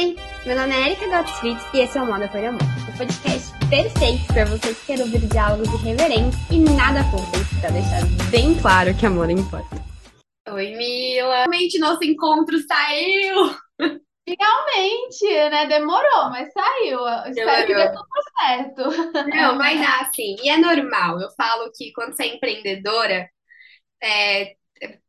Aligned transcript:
Oi, 0.00 0.16
meu 0.46 0.56
nome 0.56 0.72
é 0.72 0.86
Erika 0.86 1.06
Gottfried 1.08 1.60
e 1.74 1.80
esse 1.80 1.98
é 1.98 2.00
o 2.00 2.06
Moda 2.06 2.26
por 2.26 2.42
Amor, 2.42 2.62
o 2.88 2.96
podcast 2.96 3.52
perfeito 3.68 4.26
para 4.32 4.46
você 4.46 4.72
que 4.72 4.86
quer 4.86 5.00
ouvir 5.00 5.20
diálogos 5.28 5.68
irreverentes 5.74 6.38
e 6.50 6.58
nada 6.58 7.04
fúteis, 7.10 7.46
para 7.60 7.68
deixar 7.68 8.00
bem 8.30 8.58
claro 8.62 8.96
que 8.96 9.04
amor 9.04 9.28
importa. 9.28 9.76
Oi, 10.48 10.74
Mila! 10.74 11.40
Realmente 11.40 11.78
nosso 11.78 12.02
encontro 12.02 12.58
saiu! 12.60 13.54
Finalmente, 14.26 15.50
né? 15.50 15.66
Demorou, 15.66 16.30
mas 16.30 16.50
saiu. 16.50 17.00
Espero 17.26 17.66
que 17.66 17.74
dê 17.74 17.88
tudo 17.90 18.08
certo. 18.38 19.28
Não, 19.28 19.58
vai 19.58 19.76
dar 19.76 20.10
sim. 20.14 20.34
E 20.42 20.48
é 20.48 20.56
normal. 20.56 21.20
Eu 21.20 21.28
falo 21.32 21.70
que 21.76 21.92
quando 21.92 22.16
você 22.16 22.22
é 22.22 22.36
empreendedora, 22.36 23.28
é, 24.02 24.54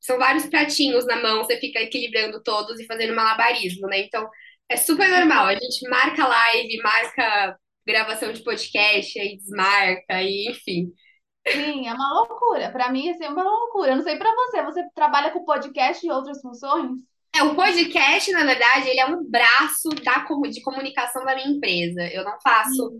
são 0.02 0.18
vários 0.18 0.48
pratinhos 0.48 1.06
na 1.06 1.16
mão, 1.16 1.46
você 1.46 1.56
fica 1.58 1.80
equilibrando 1.80 2.44
todos 2.44 2.78
e 2.78 2.86
fazendo 2.86 3.16
malabarismo, 3.16 3.88
né? 3.88 4.02
Então, 4.02 4.30
é 4.72 4.78
super 4.78 5.10
normal. 5.10 5.48
A 5.48 5.54
gente 5.54 5.88
marca 5.90 6.28
live, 6.28 6.78
marca 6.82 7.58
gravação 7.86 8.32
de 8.32 8.44
podcast, 8.44 9.20
aí 9.20 9.38
desmarca, 9.38 10.22
e 10.22 10.50
enfim. 10.50 10.92
Sim, 11.48 11.88
é 11.88 11.94
uma 11.94 12.14
loucura. 12.14 12.72
Para 12.72 12.92
mim, 12.92 13.10
é 13.10 13.14
sempre 13.14 13.34
uma 13.34 13.44
loucura. 13.44 13.92
Eu 13.92 13.96
não 13.98 14.04
sei 14.04 14.18
para 14.18 14.34
você, 14.34 14.64
você 14.64 14.84
trabalha 14.96 15.32
com 15.32 15.44
podcast 15.44 16.06
e 16.06 16.12
outras 16.12 16.40
funções? 16.42 16.92
É, 17.36 17.44
o 17.44 17.56
podcast, 17.56 18.32
na 18.32 18.44
verdade, 18.46 18.90
ele 18.90 19.00
é 19.00 19.06
um 19.06 19.24
braço 19.24 19.90
da, 20.04 20.26
de 20.50 20.62
comunicação 20.62 21.26
da 21.26 21.36
minha 21.36 21.48
empresa. 21.48 22.08
Eu 22.08 22.24
não 22.24 22.40
faço 22.42 22.92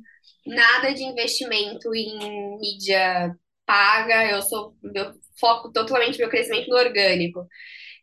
nada 0.46 0.94
de 0.94 1.04
investimento 1.04 1.94
em 1.94 2.58
mídia 2.60 3.34
paga, 3.66 4.30
eu 4.30 4.42
sou 4.42 4.76
eu 4.94 5.14
foco 5.40 5.72
totalmente 5.72 6.18
meu 6.18 6.30
crescimento 6.30 6.70
no 6.70 6.78
orgânico. 6.78 7.48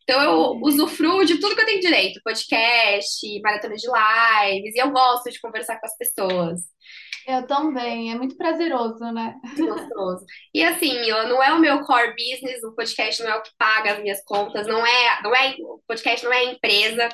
Então 0.08 0.22
eu 0.22 0.32
uhum. 0.32 0.60
usufruo 0.62 1.22
de 1.22 1.38
tudo 1.38 1.54
que 1.54 1.60
eu 1.60 1.66
tenho 1.66 1.80
direito, 1.80 2.22
podcast, 2.24 3.40
maratona 3.42 3.74
de 3.74 3.86
lives, 3.86 4.74
e 4.74 4.78
eu 4.78 4.90
gosto 4.90 5.30
de 5.30 5.38
conversar 5.38 5.78
com 5.78 5.84
as 5.84 5.98
pessoas. 5.98 6.62
Eu 7.26 7.46
também, 7.46 8.10
é 8.10 8.14
muito 8.14 8.34
prazeroso, 8.34 9.00
né? 9.12 9.34
Muito 9.44 9.66
gostoso. 9.66 10.24
E 10.54 10.64
assim, 10.64 10.94
não 11.10 11.42
é 11.42 11.52
o 11.52 11.60
meu 11.60 11.82
core 11.82 12.14
business, 12.14 12.62
o 12.64 12.74
podcast 12.74 13.22
não 13.22 13.32
é 13.32 13.36
o 13.36 13.42
que 13.42 13.50
paga 13.58 13.92
as 13.92 14.00
minhas 14.00 14.24
contas, 14.24 14.66
não 14.66 14.86
é, 14.86 15.22
não 15.22 15.36
é, 15.36 15.54
o 15.60 15.82
podcast 15.86 16.24
não 16.24 16.32
é 16.32 16.38
a 16.38 16.52
empresa, 16.52 17.10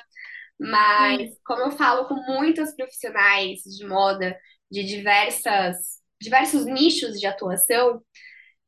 mas 0.56 1.32
como 1.44 1.62
eu 1.62 1.72
falo 1.72 2.06
com 2.06 2.14
muitos 2.14 2.76
profissionais 2.76 3.62
de 3.76 3.84
moda 3.88 4.38
de 4.70 4.84
diversas, 4.84 5.76
diversos 6.22 6.64
nichos 6.64 7.18
de 7.18 7.26
atuação, 7.26 8.00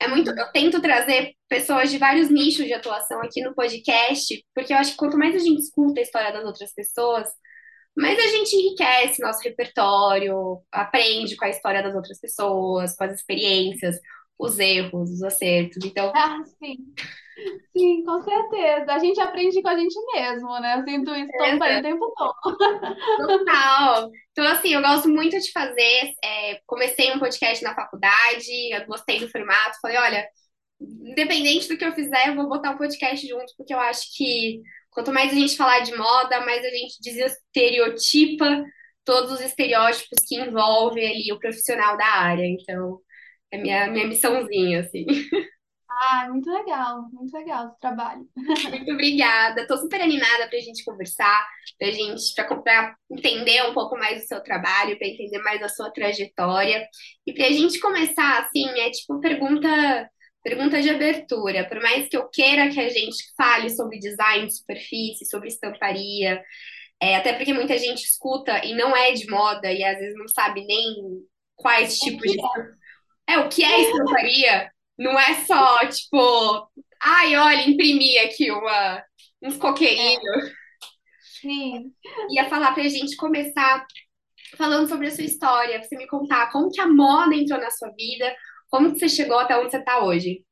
é 0.00 0.08
muito, 0.08 0.30
eu 0.30 0.50
tento 0.50 0.82
trazer 0.82 1.35
pessoas 1.48 1.90
de 1.90 1.98
vários 1.98 2.28
nichos 2.28 2.66
de 2.66 2.72
atuação 2.72 3.20
aqui 3.20 3.42
no 3.42 3.54
podcast, 3.54 4.44
porque 4.54 4.72
eu 4.72 4.76
acho 4.76 4.92
que 4.92 4.96
quanto 4.96 5.18
mais 5.18 5.34
a 5.34 5.38
gente 5.38 5.60
escuta 5.60 6.00
a 6.00 6.02
história 6.02 6.32
das 6.32 6.44
outras 6.44 6.72
pessoas, 6.72 7.28
mais 7.96 8.18
a 8.18 8.28
gente 8.28 8.54
enriquece 8.54 9.22
nosso 9.22 9.40
repertório, 9.42 10.60
aprende 10.70 11.36
com 11.36 11.44
a 11.44 11.50
história 11.50 11.82
das 11.82 11.94
outras 11.94 12.20
pessoas, 12.20 12.94
com 12.94 13.04
as 13.04 13.12
experiências, 13.12 13.98
os 14.38 14.58
erros, 14.58 15.10
os 15.10 15.22
acertos. 15.22 15.84
Então, 15.84 16.12
ah, 16.14 16.42
sim. 16.58 16.76
Sim, 17.76 18.02
com 18.04 18.22
certeza. 18.22 18.92
A 18.92 18.98
gente 18.98 19.20
aprende 19.20 19.60
com 19.60 19.68
a 19.68 19.76
gente 19.76 19.94
mesmo, 20.12 20.60
né? 20.60 20.78
Eu 20.78 20.84
sinto 20.84 21.14
isso 21.14 21.32
também 21.32 21.78
o 21.78 21.82
tempo 21.82 22.14
todo. 22.16 22.56
Total. 23.26 24.10
Então, 24.32 24.46
assim, 24.46 24.74
eu 24.74 24.80
gosto 24.80 25.08
muito 25.08 25.38
de 25.38 25.52
fazer. 25.52 26.14
É, 26.24 26.60
comecei 26.66 27.12
um 27.12 27.18
podcast 27.18 27.62
na 27.62 27.74
faculdade, 27.74 28.84
gostei 28.86 29.20
do 29.20 29.28
formato. 29.28 29.78
Falei, 29.82 29.98
olha, 29.98 30.26
independente 30.80 31.68
do 31.68 31.76
que 31.76 31.84
eu 31.84 31.92
fizer, 31.92 32.28
eu 32.28 32.34
vou 32.34 32.48
botar 32.48 32.70
um 32.70 32.78
podcast 32.78 33.26
junto, 33.26 33.52
porque 33.56 33.72
eu 33.72 33.80
acho 33.80 34.14
que 34.16 34.60
quanto 34.90 35.12
mais 35.12 35.32
a 35.32 35.34
gente 35.34 35.56
falar 35.56 35.80
de 35.80 35.94
moda, 35.96 36.40
mais 36.40 36.64
a 36.64 36.70
gente 36.70 37.00
desestereotipa 37.00 38.64
todos 39.04 39.32
os 39.32 39.40
estereótipos 39.40 40.18
que 40.26 40.36
envolvem 40.36 41.08
ali 41.08 41.32
o 41.32 41.38
profissional 41.38 41.96
da 41.96 42.06
área. 42.06 42.44
Então, 42.44 43.00
é 43.50 43.58
minha, 43.58 43.88
minha 43.88 44.06
missãozinha, 44.06 44.80
assim. 44.80 45.06
Ah, 45.98 46.28
muito 46.28 46.50
legal, 46.52 47.08
muito 47.10 47.32
legal 47.34 47.68
esse 47.68 47.80
trabalho. 47.80 48.26
Muito 48.70 48.92
obrigada. 48.92 49.62
Estou 49.62 49.78
super 49.78 50.00
animada 50.02 50.46
para 50.46 50.58
a 50.58 50.60
gente 50.60 50.84
conversar, 50.84 51.46
para 51.78 51.90
gente, 51.90 52.34
para 52.34 52.94
entender 53.10 53.62
um 53.62 53.72
pouco 53.72 53.96
mais 53.96 54.20
do 54.20 54.26
seu 54.26 54.42
trabalho, 54.42 54.98
para 54.98 55.08
entender 55.08 55.38
mais 55.38 55.62
a 55.62 55.70
sua 55.70 55.90
trajetória. 55.90 56.86
E 57.26 57.32
para 57.32 57.46
a 57.46 57.50
gente 57.50 57.80
começar, 57.80 58.42
assim, 58.42 58.68
é 58.78 58.90
tipo 58.90 59.18
pergunta, 59.20 60.10
pergunta 60.46 60.80
de 60.80 60.88
abertura. 60.88 61.68
Por 61.68 61.82
mais 61.82 62.08
que 62.08 62.16
eu 62.16 62.28
queira 62.28 62.70
que 62.70 62.78
a 62.78 62.88
gente 62.88 63.16
fale 63.36 63.68
sobre 63.68 63.98
design 63.98 64.46
de 64.46 64.56
superfície, 64.56 65.26
sobre 65.26 65.48
estamparia, 65.48 66.40
é, 67.02 67.16
até 67.16 67.32
porque 67.32 67.52
muita 67.52 67.76
gente 67.76 68.04
escuta 68.04 68.64
e 68.64 68.72
não 68.72 68.96
é 68.96 69.10
de 69.10 69.28
moda 69.28 69.72
e 69.72 69.82
às 69.82 69.98
vezes 69.98 70.16
não 70.16 70.28
sabe 70.28 70.64
nem 70.64 70.94
quais 71.56 71.98
tipos 71.98 72.30
de. 72.30 72.38
É? 73.28 73.34
é, 73.34 73.38
o 73.38 73.48
que 73.48 73.64
é 73.64 73.80
estamparia? 73.80 74.70
Não 74.96 75.18
é 75.18 75.34
só, 75.44 75.78
tipo, 75.88 76.70
ai, 77.02 77.34
olha, 77.36 77.68
imprimi 77.68 78.16
aqui 78.18 78.48
uma, 78.52 79.04
uns 79.42 79.56
coqueirinhos. 79.56 80.44
É. 80.44 80.66
Sim. 81.40 81.92
Ia 82.30 82.48
falar 82.48 82.72
pra 82.72 82.88
gente 82.88 83.16
começar 83.16 83.84
falando 84.56 84.88
sobre 84.88 85.08
a 85.08 85.10
sua 85.10 85.24
história, 85.24 85.80
pra 85.80 85.88
você 85.88 85.96
me 85.96 86.06
contar 86.06 86.50
como 86.52 86.70
que 86.70 86.80
a 86.80 86.86
moda 86.86 87.34
entrou 87.34 87.60
na 87.60 87.70
sua 87.70 87.90
vida, 87.90 88.34
como 88.70 88.92
que 88.92 88.98
você 88.98 89.08
chegou 89.08 89.38
até 89.38 89.58
onde 89.58 89.70
você 89.70 89.82
tá 89.82 90.04
hoje. 90.04 90.44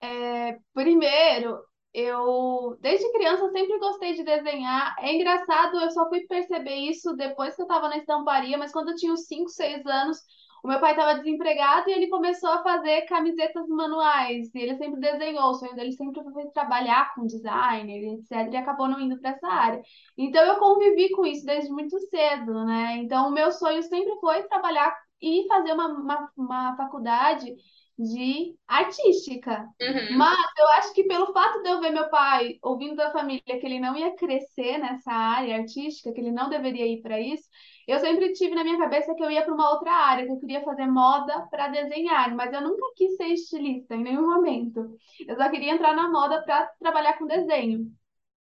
É, 0.00 0.58
primeiro, 0.72 1.58
eu 1.92 2.76
desde 2.80 3.10
criança 3.12 3.50
sempre 3.50 3.78
gostei 3.78 4.14
de 4.14 4.24
desenhar. 4.24 4.94
É 4.98 5.12
engraçado, 5.12 5.80
eu 5.80 5.90
só 5.90 6.08
fui 6.08 6.20
perceber 6.26 6.74
isso 6.74 7.14
depois 7.16 7.54
que 7.54 7.62
eu 7.62 7.66
estava 7.66 7.88
na 7.88 7.98
estamparia, 7.98 8.56
mas 8.58 8.72
quando 8.72 8.90
eu 8.90 8.96
tinha 8.96 9.12
uns 9.12 9.26
5, 9.26 9.48
6 9.50 9.84
anos, 9.86 10.18
o 10.62 10.68
meu 10.68 10.78
pai 10.80 10.92
estava 10.92 11.18
desempregado 11.18 11.88
e 11.88 11.92
ele 11.92 12.08
começou 12.08 12.50
a 12.50 12.62
fazer 12.62 13.02
camisetas 13.02 13.66
manuais. 13.68 14.50
E 14.54 14.58
ele 14.58 14.76
sempre 14.76 15.00
desenhou, 15.00 15.50
o 15.50 15.54
sonho 15.54 15.74
dele 15.74 15.92
sempre 15.92 16.22
foi 16.32 16.46
trabalhar 16.50 17.14
com 17.14 17.26
designer, 17.26 18.14
etc. 18.14 18.52
E 18.52 18.56
acabou 18.56 18.88
não 18.88 19.00
indo 19.00 19.18
para 19.20 19.30
essa 19.30 19.48
área. 19.48 19.82
Então 20.18 20.42
eu 20.44 20.58
convivi 20.58 21.10
com 21.12 21.26
isso 21.26 21.44
desde 21.46 21.70
muito 21.70 21.98
cedo, 22.08 22.64
né? 22.66 22.96
Então 22.98 23.28
o 23.28 23.32
meu 23.32 23.50
sonho 23.52 23.82
sempre 23.82 24.14
foi 24.20 24.42
trabalhar 24.44 24.94
e 25.20 25.46
fazer 25.48 25.72
uma, 25.72 25.88
uma, 25.88 26.30
uma 26.36 26.76
faculdade 26.76 27.54
de 28.00 28.56
artística. 28.66 29.68
Uhum. 29.80 30.16
Mas 30.16 30.50
eu 30.58 30.68
acho 30.68 30.94
que 30.94 31.04
pelo 31.04 31.32
fato 31.32 31.62
de 31.62 31.68
eu 31.68 31.80
ver 31.80 31.90
meu 31.90 32.08
pai 32.08 32.58
ouvindo 32.62 32.96
da 32.96 33.12
família 33.12 33.42
que 33.44 33.66
ele 33.66 33.78
não 33.78 33.94
ia 33.94 34.16
crescer 34.16 34.78
nessa 34.78 35.12
área 35.12 35.58
artística, 35.58 36.12
que 36.12 36.20
ele 36.20 36.32
não 36.32 36.48
deveria 36.48 36.86
ir 36.86 37.02
para 37.02 37.20
isso, 37.20 37.44
eu 37.86 37.98
sempre 37.98 38.32
tive 38.32 38.54
na 38.54 38.64
minha 38.64 38.78
cabeça 38.78 39.14
que 39.14 39.22
eu 39.22 39.30
ia 39.30 39.42
para 39.42 39.52
uma 39.52 39.70
outra 39.70 39.92
área, 39.92 40.24
que 40.24 40.32
eu 40.32 40.40
queria 40.40 40.62
fazer 40.62 40.86
moda 40.86 41.46
para 41.50 41.68
desenhar, 41.68 42.34
mas 42.34 42.52
eu 42.52 42.62
nunca 42.62 42.86
quis 42.96 43.16
ser 43.16 43.26
estilista 43.26 43.94
em 43.94 44.02
nenhum 44.02 44.28
momento. 44.28 44.96
Eu 45.26 45.36
só 45.36 45.50
queria 45.50 45.72
entrar 45.72 45.94
na 45.94 46.08
moda 46.08 46.42
para 46.42 46.66
trabalhar 46.78 47.18
com 47.18 47.26
desenho. 47.26 47.86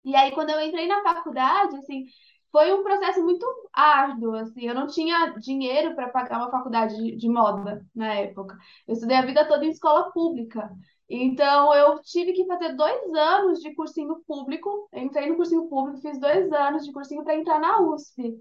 E 0.03 0.15
aí, 0.15 0.31
quando 0.31 0.49
eu 0.49 0.59
entrei 0.59 0.87
na 0.87 1.01
faculdade, 1.01 1.77
assim, 1.77 2.05
foi 2.53 2.71
um 2.71 2.83
processo 2.83 3.23
muito 3.23 3.43
árduo, 3.73 4.35
assim, 4.35 4.67
eu 4.67 4.75
não 4.75 4.85
tinha 4.85 5.33
dinheiro 5.39 5.95
para 5.95 6.09
pagar 6.09 6.37
uma 6.37 6.51
faculdade 6.51 6.95
de, 6.95 7.15
de, 7.15 7.27
moda 7.27 7.83
na 7.95 8.13
época. 8.13 8.55
Eu 8.87 8.93
estudei 8.93 9.17
a 9.17 9.25
vida 9.25 9.47
toda 9.47 9.65
em 9.65 9.71
escola 9.71 10.11
pública. 10.11 10.69
Então, 11.09 11.73
eu 11.73 11.99
tive 12.03 12.31
que 12.31 12.45
fazer 12.45 12.73
dois 12.75 13.11
anos 13.11 13.59
de 13.59 13.73
cursinho 13.73 14.21
público. 14.27 14.87
entrei 14.93 15.29
no 15.29 15.35
cursinho 15.35 15.67
público, 15.67 15.99
fiz 15.99 16.19
dois 16.19 16.51
anos 16.51 16.85
de 16.85 16.93
cursinho 16.93 17.23
para 17.23 17.35
entrar 17.35 17.59
na 17.59 17.81
USP. 17.81 18.39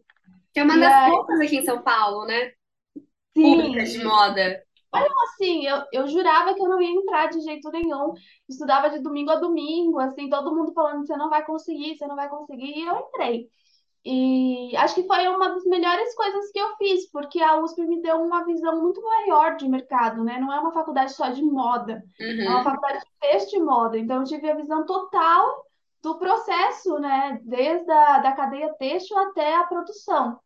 Que 0.53 0.61
é 0.61 0.65
uma 0.65 0.77
das 0.77 0.93
aí... 0.93 1.11
poucas 1.11 1.41
aqui 1.41 1.57
em 1.57 1.65
São 1.65 1.81
Paulo, 1.83 2.27
né? 2.27 2.53
Sim. 3.35 3.63
Públicas 3.63 3.93
de 3.93 4.05
moda. 4.05 4.63
Olha, 4.95 5.09
assim, 5.25 5.67
eu, 5.67 5.85
eu 5.91 6.07
jurava 6.07 6.53
que 6.53 6.61
eu 6.61 6.69
não 6.69 6.83
ia 6.83 6.91
entrar 6.91 7.29
de 7.29 7.41
jeito 7.41 7.71
nenhum. 7.71 8.13
Estudava 8.47 8.91
de 8.91 8.99
domingo 8.99 9.31
a 9.31 9.37
domingo, 9.37 9.99
assim, 9.99 10.29
todo 10.29 10.55
mundo 10.55 10.75
falando, 10.75 11.07
você 11.07 11.17
não 11.17 11.31
vai 11.31 11.43
conseguir, 11.47 11.97
você 11.97 12.07
não 12.07 12.15
vai 12.15 12.29
conseguir, 12.29 12.79
e 12.79 12.87
eu 12.87 12.99
entrei. 12.99 13.49
E 14.05 14.77
acho 14.77 14.97
que 14.97 15.07
foi 15.07 15.29
uma 15.29 15.51
das 15.51 15.65
melhores 15.65 16.13
coisas 16.17 16.51
que 16.51 16.59
eu 16.59 16.77
fiz, 16.77 17.09
porque 17.11 17.41
a 17.41 17.61
USP 17.61 17.87
me 17.87 18.03
deu 18.03 18.17
uma 18.17 18.45
visão 18.45 18.81
muito 18.81 19.01
maior 19.01 19.57
de 19.57 19.69
mercado, 19.69 20.25
né? 20.25 20.41
Não 20.41 20.53
é 20.53 20.59
uma 20.59 20.73
faculdade 20.73 21.13
só 21.13 21.29
de 21.29 21.43
moda, 21.43 22.03
uhum. 22.21 22.43
é 22.43 22.49
uma 22.49 22.59
uhum. 22.59 22.65
faculdade 22.65 23.05
de 23.05 23.13
texto 23.21 23.55
e 23.55 23.61
moda. 23.61 23.97
Então, 23.97 24.19
eu 24.19 24.25
tive 24.25 24.51
a 24.51 24.57
visão 24.57 24.85
total 24.85 25.65
do 26.03 26.19
processo, 26.19 26.99
né? 26.99 27.41
Desde 27.45 27.91
a 27.93 28.19
da 28.19 28.33
cadeia 28.33 28.75
têxtil 28.75 29.17
até 29.19 29.55
a 29.55 29.65
produção. 29.65 30.41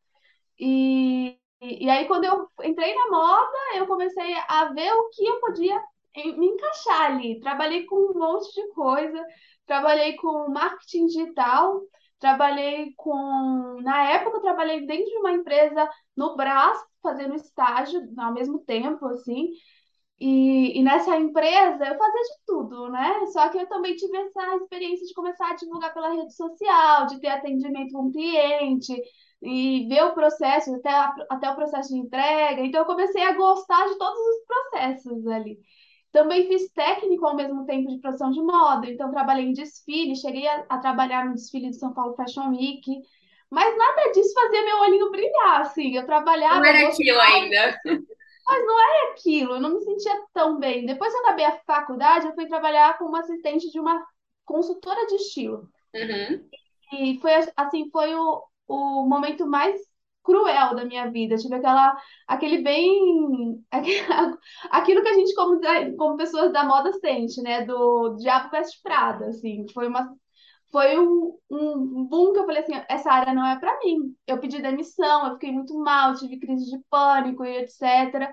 E, 0.61 1.39
e, 1.63 1.89
aí, 1.89 2.07
quando 2.07 2.25
eu 2.25 2.47
entrei 2.63 2.95
na 2.95 3.11
moda, 3.11 3.59
eu 3.77 3.87
comecei 3.87 4.35
a 4.49 4.67
ver 4.67 4.93
o 4.93 5.09
que 5.09 5.27
eu 5.27 5.41
podia 5.41 5.83
me 6.15 6.47
encaixar 6.47 7.11
ali. 7.13 7.41
Trabalhei 7.41 7.85
com 7.85 7.97
um 7.97 8.19
monte 8.19 8.53
de 8.55 8.69
coisa, 8.75 9.25
trabalhei 9.67 10.15
com 10.17 10.51
marketing 10.51 11.07
digital, 11.07 11.81
trabalhei 12.19 12.93
com. 12.97 13.81
Na 13.83 14.11
época, 14.13 14.39
eu 14.39 14.43
trabalhei 14.43 14.87
dentro 14.87 15.07
de 15.07 15.19
uma 15.19 15.33
empresa 15.33 15.89
no 16.17 16.37
Brás, 16.37 16.79
fazendo 17.03 17.35
estágio 17.35 18.01
ao 18.19 18.33
mesmo 18.35 18.59
tempo, 18.61 19.07
assim. 19.07 19.51
E, 20.19 20.79
e 20.79 20.83
nessa 20.83 21.17
empresa 21.19 21.85
eu 21.87 21.99
fazia 21.99 22.23
de 22.23 22.35
tudo, 22.47 22.89
né? 22.91 23.27
Só 23.33 23.49
que 23.51 23.59
eu 23.59 23.67
também 23.69 23.95
tive 23.97 24.17
essa 24.17 24.57
experiência 24.57 25.07
de 25.07 25.13
começar 25.15 25.51
a 25.51 25.55
divulgar 25.57 25.93
pela 25.93 26.11
rede 26.15 26.35
social, 26.35 27.07
de 27.07 27.21
ter 27.21 27.29
atendimento 27.29 27.93
com 27.93 28.07
o 28.07 28.13
cliente 28.13 28.95
e 29.43 29.87
ver 29.89 30.05
o 30.05 30.15
processo, 30.15 30.75
até, 30.77 30.89
a- 30.91 31.15
até 31.31 31.51
o 31.51 31.55
processo 31.57 31.91
de 31.93 31.99
entrega. 32.01 32.63
Então 32.63 32.81
eu 32.81 32.87
comecei 32.87 33.23
a 33.23 33.37
gostar 33.37 33.87
de 33.89 33.99
todos 33.99 34.19
os 34.19 34.47
processos 34.47 35.27
ali. 35.27 35.59
Também 36.17 36.49
fiz 36.49 36.71
técnico 36.71 37.27
ao 37.27 37.37
mesmo 37.37 37.67
tempo 37.67 37.91
de 37.91 37.99
produção 38.01 38.31
de 38.31 38.41
moda, 38.41 38.89
então 38.89 39.11
trabalhei 39.11 39.45
em 39.45 39.53
desfile, 39.53 40.17
cheguei 40.17 40.49
a, 40.49 40.65
a 40.67 40.79
trabalhar 40.79 41.27
no 41.27 41.35
desfile 41.35 41.69
de 41.69 41.77
São 41.77 41.93
Paulo 41.93 42.17
Fashion 42.17 42.53
Week, 42.53 42.91
mas 43.51 43.77
nada 43.77 44.13
disso 44.13 44.33
fazia 44.33 44.65
meu 44.65 44.79
olhinho 44.79 45.11
brilhar, 45.11 45.61
assim. 45.61 45.95
Eu 45.95 46.01
Não 46.01 46.07
trabalhava, 46.07 46.67
era 46.67 46.89
aquilo 46.89 47.21
ainda. 47.21 47.79
aquilo, 49.13 49.57
eu 49.57 49.61
não 49.61 49.75
me 49.75 49.81
sentia 49.83 50.19
tão 50.33 50.59
bem. 50.59 50.87
Depois 50.87 51.13
que 51.13 51.19
eu 51.19 51.23
acabei 51.23 51.45
a 51.45 51.59
faculdade, 51.67 52.29
eu 52.29 52.35
fui 52.35 52.47
trabalhar 52.47 52.97
como 52.97 53.15
assistente 53.15 53.71
de 53.71 53.79
uma 53.79 54.03
consultora 54.47 55.07
de 55.09 55.17
estilo. 55.17 55.69
Uhum. 55.95 56.49
E 56.95 57.19
foi 57.21 57.33
assim, 57.55 57.91
foi 57.91 58.15
o, 58.15 58.43
o 58.67 59.07
momento 59.07 59.47
mais 59.47 59.79
cruel 60.27 60.77
da 60.77 60.85
minha 60.85 61.11
vida. 61.11 61.37
Tive 61.39 61.57
aquela, 61.57 61.97
aquele 62.29 62.59
bem, 62.63 63.65
aquilo 64.71 65.03
que 65.03 65.09
a 65.09 65.15
gente 65.15 65.35
como, 65.35 65.61
como 65.97 66.17
pessoas 66.19 66.53
da 66.53 66.65
moda 66.65 66.93
sente, 66.95 67.41
né? 67.43 67.65
Do 67.65 68.17
Diabo 68.17 68.51
Veste 68.51 68.81
Prada, 68.83 69.27
assim. 69.29 69.67
Foi 69.73 69.89
uma 69.89 70.15
foi 70.73 70.99
um, 70.99 71.39
um 71.51 72.05
boom 72.07 72.33
que 72.33 72.41
eu 72.41 72.47
falei 72.47 72.63
assim, 72.63 72.75
essa 72.89 73.11
área 73.13 73.33
não 73.35 73.47
é 73.47 73.59
para 73.59 73.79
mim. 73.81 74.15
Eu 74.27 74.41
pedi 74.41 74.61
demissão, 74.61 75.27
eu 75.29 75.33
fiquei 75.35 75.53
muito 75.53 75.75
mal, 75.79 76.15
tive 76.17 76.39
crise 76.39 76.71
de 76.71 76.79
pânico 76.91 77.45
e 77.45 77.59
etc. 77.59 78.33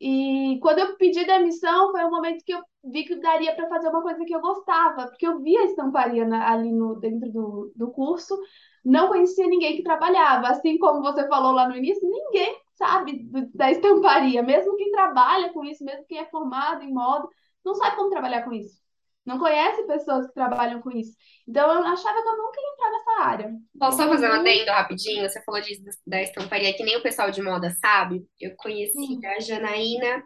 E 0.00 0.58
quando 0.62 0.78
eu 0.80 0.96
pedi 0.96 1.24
demissão, 1.26 1.90
foi 1.92 2.04
o 2.04 2.10
momento 2.10 2.44
que 2.44 2.52
eu 2.54 2.62
vi 2.84 3.04
que 3.04 3.16
daria 3.16 3.54
para 3.54 3.68
fazer 3.68 3.88
uma 3.88 4.02
coisa 4.02 4.24
que 4.24 4.34
eu 4.34 4.40
gostava, 4.40 5.06
porque 5.08 5.26
eu 5.26 5.40
via 5.42 5.60
a 5.60 5.64
estamparia 5.66 6.26
na- 6.26 6.50
ali 6.52 6.72
no, 6.72 6.96
dentro 6.98 7.30
do, 7.30 7.72
do 7.76 7.90
curso, 7.92 8.36
não 8.84 9.08
conhecia 9.08 9.46
ninguém 9.46 9.76
que 9.76 9.82
trabalhava. 9.82 10.48
Assim 10.48 10.78
como 10.78 11.02
você 11.02 11.26
falou 11.28 11.52
lá 11.52 11.68
no 11.68 11.76
início, 11.76 12.08
ninguém 12.08 12.56
sabe 12.74 13.28
da 13.54 13.70
estamparia, 13.70 14.42
mesmo 14.42 14.76
quem 14.76 14.90
trabalha 14.92 15.52
com 15.52 15.64
isso, 15.64 15.84
mesmo 15.84 16.04
quem 16.06 16.18
é 16.18 16.26
formado 16.30 16.82
em 16.82 16.92
moda, 16.92 17.28
não 17.64 17.74
sabe 17.74 17.96
como 17.96 18.10
trabalhar 18.10 18.42
com 18.44 18.52
isso. 18.52 18.80
Não 19.24 19.38
conhece 19.38 19.82
pessoas 19.86 20.26
que 20.26 20.32
trabalham 20.34 20.80
com 20.80 20.90
isso. 20.90 21.14
Então 21.46 21.70
eu 21.72 21.82
achava 21.84 22.22
que 22.22 22.28
eu 22.28 22.36
nunca 22.38 22.60
ia 22.60 22.72
entrar 22.72 22.90
nessa 22.90 23.22
área. 23.22 23.60
Posso 23.78 23.96
só 23.96 24.08
fazer 24.08 24.28
um 24.28 24.32
muito. 24.34 24.40
adendo 24.40 24.70
rapidinho? 24.70 25.28
Você 25.28 25.42
falou 25.42 25.60
disso 25.60 25.82
da 26.06 26.20
estamparia, 26.22 26.74
que 26.76 26.84
nem 26.84 26.96
o 26.96 27.02
pessoal 27.02 27.30
de 27.30 27.42
moda 27.42 27.70
sabe. 27.80 28.24
Eu 28.38 28.54
conheci 28.56 28.94
Hum, 28.94 29.24
a 29.24 29.40
Janaína. 29.40 30.22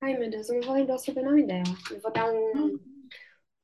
Ai, 0.00 0.16
meu 0.18 0.30
Deus, 0.30 0.48
eu 0.48 0.56
não 0.56 0.62
vou 0.68 0.74
lembrar 0.74 0.94
o 0.96 0.98
sobrenome 0.98 1.46
dela. 1.46 1.64
Eu 1.90 2.00
vou 2.00 2.12
dar 2.12 2.26
um. 2.32 2.54
hum, 2.54 2.78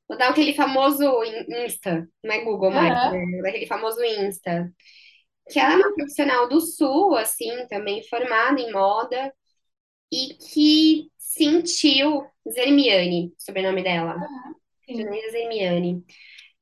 Vou 0.07 0.17
dar 0.17 0.29
aquele 0.29 0.53
famoso 0.53 1.03
in- 1.23 1.65
Insta, 1.65 2.07
não 2.23 2.33
é 2.33 2.43
Google 2.43 2.71
mais, 2.71 2.93
né? 3.11 3.49
Aquele 3.49 3.67
famoso 3.67 4.03
Insta. 4.03 4.71
Que 5.49 5.59
ela 5.59 5.73
é 5.73 5.77
uma 5.77 5.93
profissional 5.93 6.47
do 6.47 6.61
Sul, 6.61 7.15
assim, 7.15 7.67
também 7.67 8.03
formada 8.07 8.59
em 8.61 8.71
moda, 8.71 9.33
e 10.11 10.35
que 10.35 11.11
sentiu 11.17 12.25
Zermiane, 12.49 13.33
sobrenome 13.37 13.83
dela. 13.83 14.15
Zermiane. 15.31 16.03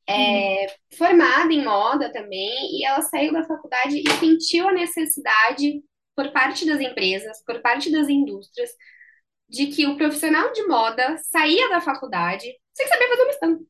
sim. 0.07 0.63
É, 0.63 0.67
formada 0.97 1.53
em 1.53 1.63
moda 1.63 2.11
também, 2.11 2.77
e 2.77 2.85
ela 2.85 3.01
saiu 3.01 3.33
da 3.33 3.45
faculdade 3.45 4.01
e 4.01 4.11
sentiu 4.19 4.67
a 4.67 4.73
necessidade, 4.73 5.83
por 6.15 6.31
parte 6.31 6.65
das 6.65 6.79
empresas, 6.81 7.43
por 7.45 7.61
parte 7.61 7.91
das 7.91 8.09
indústrias, 8.09 8.69
de 9.51 9.68
que 9.68 9.86
o 9.88 9.98
profissional 9.98 10.51
de 10.53 10.68
moda 10.68 11.18
saía 11.19 11.69
da 11.69 11.81
faculdade 11.81 12.48
sem 12.74 12.88
saber 12.88 13.09
fazer 13.09 13.24
uma 13.24 13.31
estampa. 13.31 13.63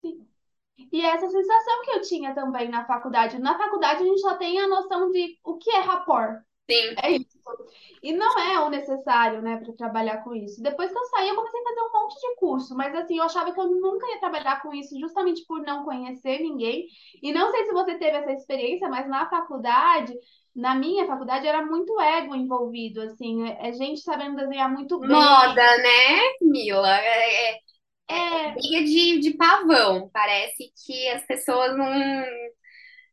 sim. 0.00 0.26
E 0.92 1.02
essa 1.04 1.28
sensação 1.28 1.82
que 1.84 1.90
eu 1.92 2.02
tinha 2.02 2.34
também 2.34 2.68
na 2.70 2.86
faculdade. 2.86 3.38
Na 3.40 3.58
faculdade 3.58 4.02
a 4.02 4.06
gente 4.06 4.20
só 4.20 4.36
tem 4.36 4.60
a 4.60 4.68
noção 4.68 5.10
de 5.10 5.38
o 5.44 5.58
que 5.58 5.70
é 5.70 5.80
rapport. 5.80 6.42
Sim, 6.70 6.94
É 7.02 7.12
isso. 7.12 7.38
E 8.02 8.12
não 8.12 8.38
é 8.38 8.60
o 8.60 8.70
necessário, 8.70 9.42
né, 9.42 9.56
para 9.58 9.72
trabalhar 9.74 10.22
com 10.22 10.34
isso. 10.34 10.62
Depois 10.62 10.92
que 10.92 10.98
eu 10.98 11.04
saí, 11.06 11.28
eu 11.28 11.34
comecei 11.34 11.60
a 11.60 11.64
fazer 11.64 11.80
um 11.80 11.92
monte 11.92 12.20
de 12.20 12.36
curso, 12.36 12.74
mas 12.76 12.94
assim, 12.94 13.18
eu 13.18 13.24
achava 13.24 13.52
que 13.52 13.60
eu 13.60 13.68
nunca 13.68 14.06
ia 14.08 14.20
trabalhar 14.20 14.62
com 14.62 14.72
isso 14.74 14.98
justamente 14.98 15.44
por 15.46 15.62
não 15.62 15.84
conhecer 15.84 16.40
ninguém. 16.40 16.86
E 17.22 17.32
não 17.32 17.50
sei 17.50 17.64
se 17.66 17.72
você 17.72 17.98
teve 17.98 18.16
essa 18.18 18.32
experiência, 18.32 18.88
mas 18.88 19.08
na 19.08 19.28
faculdade, 19.28 20.14
na 20.54 20.74
minha 20.74 21.06
faculdade, 21.06 21.46
era 21.46 21.64
muito 21.66 22.00
ego 22.00 22.34
envolvido, 22.34 23.00
assim, 23.02 23.44
é 23.48 23.68
é 23.68 23.72
gente 23.72 24.00
sabendo 24.02 24.36
desenhar 24.36 24.70
muito 24.72 25.04
bem. 25.06 25.28
moda, 25.28 25.62
né, 25.78 26.18
Mila? 26.42 26.98
É, 27.00 27.52
é- 27.52 27.58
é 27.58 27.60
É, 28.08 28.54
briga 28.54 28.84
de, 28.86 29.20
de 29.20 29.36
pavão. 29.36 30.10
Parece 30.12 30.72
que 30.86 31.08
as 31.10 31.26
pessoas 31.26 31.76
não, 31.76 32.24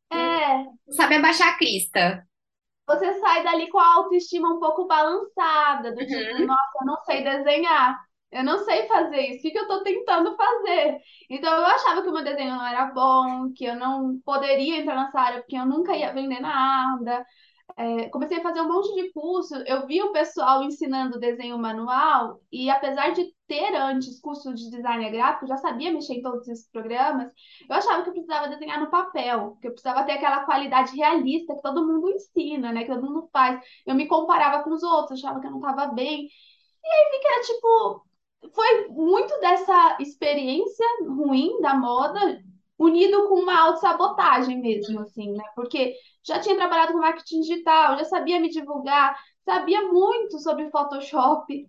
é, 0.10 0.72
não 0.88 0.94
sabem 0.96 1.18
abaixar 1.18 1.50
a 1.50 1.58
crista. 1.58 2.26
você 2.88 3.20
sai 3.20 3.44
dali 3.44 3.70
com 3.70 3.80
a 3.80 3.94
autoestima 3.96 4.50
um 4.54 4.60
pouco 4.60 4.86
balançada, 4.88 5.94
do 5.96 6.06
tipo, 6.06 6.38
Uhum. 6.38 6.46
nossa, 6.46 6.72
eu 6.82 6.86
não 6.88 6.98
sei 7.06 7.24
desenhar, 7.24 7.98
eu 8.32 8.44
não 8.44 8.60
sei 8.60 8.88
fazer 8.88 9.20
isso, 9.30 9.48
o 9.48 9.52
que 9.52 9.58
eu 9.58 9.68
tô 9.68 9.84
tentando 9.84 10.36
fazer? 10.36 11.00
Então 11.30 11.54
eu 11.54 11.66
achava 11.66 12.02
que 12.02 12.10
o 12.10 12.14
meu 12.14 12.24
desenho 12.24 12.56
não 12.56 12.66
era 12.66 12.86
bom, 12.86 13.52
que 13.54 13.66
eu 13.66 13.76
não 13.76 14.20
poderia 14.26 14.80
entrar 14.80 14.96
nessa 14.96 15.20
área 15.20 15.40
porque 15.42 15.58
eu 15.58 15.66
nunca 15.66 15.96
ia 15.96 16.14
vender 16.14 16.40
nada. 16.40 17.26
É, 17.78 18.10
comecei 18.10 18.38
a 18.38 18.42
fazer 18.44 18.62
um 18.62 18.68
monte 18.68 18.94
de 18.96 19.12
curso, 19.14 19.56
eu 19.66 19.88
vi 19.88 20.02
o 20.02 20.12
pessoal 20.12 20.64
ensinando 20.64 21.20
desenho 21.20 21.58
manual, 21.58 22.40
e 22.52 22.70
apesar 22.70 23.12
de 23.12 23.34
ter 23.48 23.74
antes 23.76 24.20
curso 24.20 24.54
de 24.54 24.70
design 24.70 25.10
gráfico, 25.10 25.48
já 25.48 25.58
sabia 25.58 25.92
mexer 25.92 26.16
em 26.16 26.22
todos 26.22 26.48
esses 26.48 26.70
programas, 26.70 27.32
eu 27.70 27.76
achava 27.76 28.04
que 28.04 28.10
eu 28.10 28.14
precisava 28.14 28.50
desenhar 28.50 28.80
no 28.80 28.90
papel, 28.90 29.58
que 29.62 29.68
eu 29.68 29.72
precisava 29.72 30.04
ter 30.04 30.14
aquela 30.14 30.46
qualidade 30.46 30.96
realista 30.96 31.56
que 31.56 31.62
todo 31.62 31.86
mundo 31.88 32.10
ensina, 32.10 32.72
né? 32.72 32.84
Que 32.84 32.94
todo 32.94 33.06
mundo 33.06 33.30
faz. 33.32 33.62
Eu 33.86 33.96
me 33.96 34.08
comparava 34.08 34.64
com 34.64 34.72
os 34.72 34.84
outros, 34.84 35.24
achava 35.24 35.40
que 35.40 35.48
eu 35.48 35.52
não 35.52 35.60
estava 35.60 35.88
bem. 35.94 36.28
E 36.84 37.12
vi 37.12 37.20
que 37.20 37.28
era 37.28 37.42
tipo, 37.42 38.06
foi 38.54 38.88
muito 38.90 39.40
dessa 39.40 39.98
experiência 40.00 40.86
ruim 41.08 41.60
da 41.62 41.76
moda, 41.76 42.42
unido 42.78 43.28
com 43.28 43.36
uma 43.36 43.60
autossabotagem 43.60 44.60
mesmo, 44.60 45.02
assim, 45.02 45.32
né? 45.34 45.44
Porque 45.56 45.94
já 46.24 46.40
tinha 46.40 46.56
trabalhado 46.56 46.94
com 46.94 47.00
marketing 47.00 47.42
digital, 47.42 47.98
já 47.98 48.06
sabia 48.06 48.40
me 48.40 48.50
divulgar, 48.50 49.16
sabia 49.46 49.84
muito 49.92 50.40
sobre 50.40 50.70
Photoshop. 50.70 51.68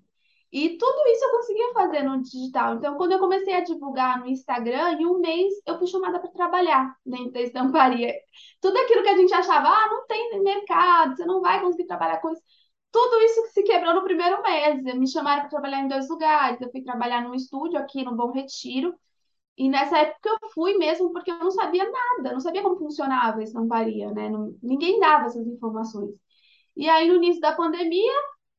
E 0.51 0.77
tudo 0.77 1.09
isso 1.09 1.25
eu 1.25 1.31
conseguia 1.31 1.73
fazer 1.73 2.03
no 2.03 2.23
digital. 2.23 2.75
Então, 2.75 2.97
quando 2.97 3.13
eu 3.13 3.19
comecei 3.19 3.55
a 3.55 3.65
divulgar 3.65 4.21
no 4.21 4.27
Instagram, 4.27 4.93
em 4.93 5.07
um 5.07 5.19
mês 5.19 5.55
eu 5.67 5.79
fui 5.79 5.87
chamada 5.87 6.21
para 6.21 6.31
trabalhar 6.31 6.95
dentro 7.07 7.33
da 7.33 7.41
estamparia. 7.41 8.13
Tudo 8.61 8.77
aquilo 8.79 9.03
que 9.03 9.09
a 9.09 9.17
gente 9.17 9.33
achava, 9.33 9.69
ah, 9.69 9.89
não 9.89 10.07
tem 10.07 10.43
mercado, 10.43 11.17
você 11.17 11.25
não 11.25 11.41
vai 11.41 11.61
conseguir 11.61 11.87
trabalhar 11.87 12.19
com 12.19 12.31
isso. 12.31 12.43
Tudo 12.93 13.17
isso 13.23 13.43
que 13.45 13.49
se 13.51 13.63
quebrou 13.65 13.95
no 13.95 14.05
primeiro 14.05 14.43
mês. 14.43 14.83
Me 14.97 15.09
chamaram 15.09 15.43
para 15.43 15.51
trabalhar 15.51 15.81
em 15.81 15.89
dois 15.89 16.09
lugares. 16.09 16.61
Eu 16.61 16.71
fui 16.71 16.83
trabalhar 16.83 17.23
num 17.23 17.35
estúdio 17.35 17.79
aqui 17.79 18.05
no 18.05 18.17
Bom 18.17 18.33
Retiro. 18.33 18.95
E 19.59 19.69
nessa 19.69 19.99
época 19.99 20.31
eu 20.43 20.51
fui 20.51 20.77
mesmo 20.79 21.13
porque 21.13 21.31
eu 21.31 21.39
não 21.39 21.51
sabia 21.51 21.85
nada, 21.91 22.33
não 22.33 22.41
sabia 22.41 22.63
como 22.63 22.79
funcionava 22.79 23.41
a 23.41 23.43
estamparia, 23.45 24.11
né? 24.13 24.29
Não- 24.31 24.57
ninguém 24.63 25.01
dava 25.01 25.27
essas 25.27 25.47
informações. 25.47 26.11
E 26.77 26.89
aí, 26.89 27.09
no 27.09 27.17
início 27.17 27.41
da 27.41 27.55
pandemia, 27.55 28.13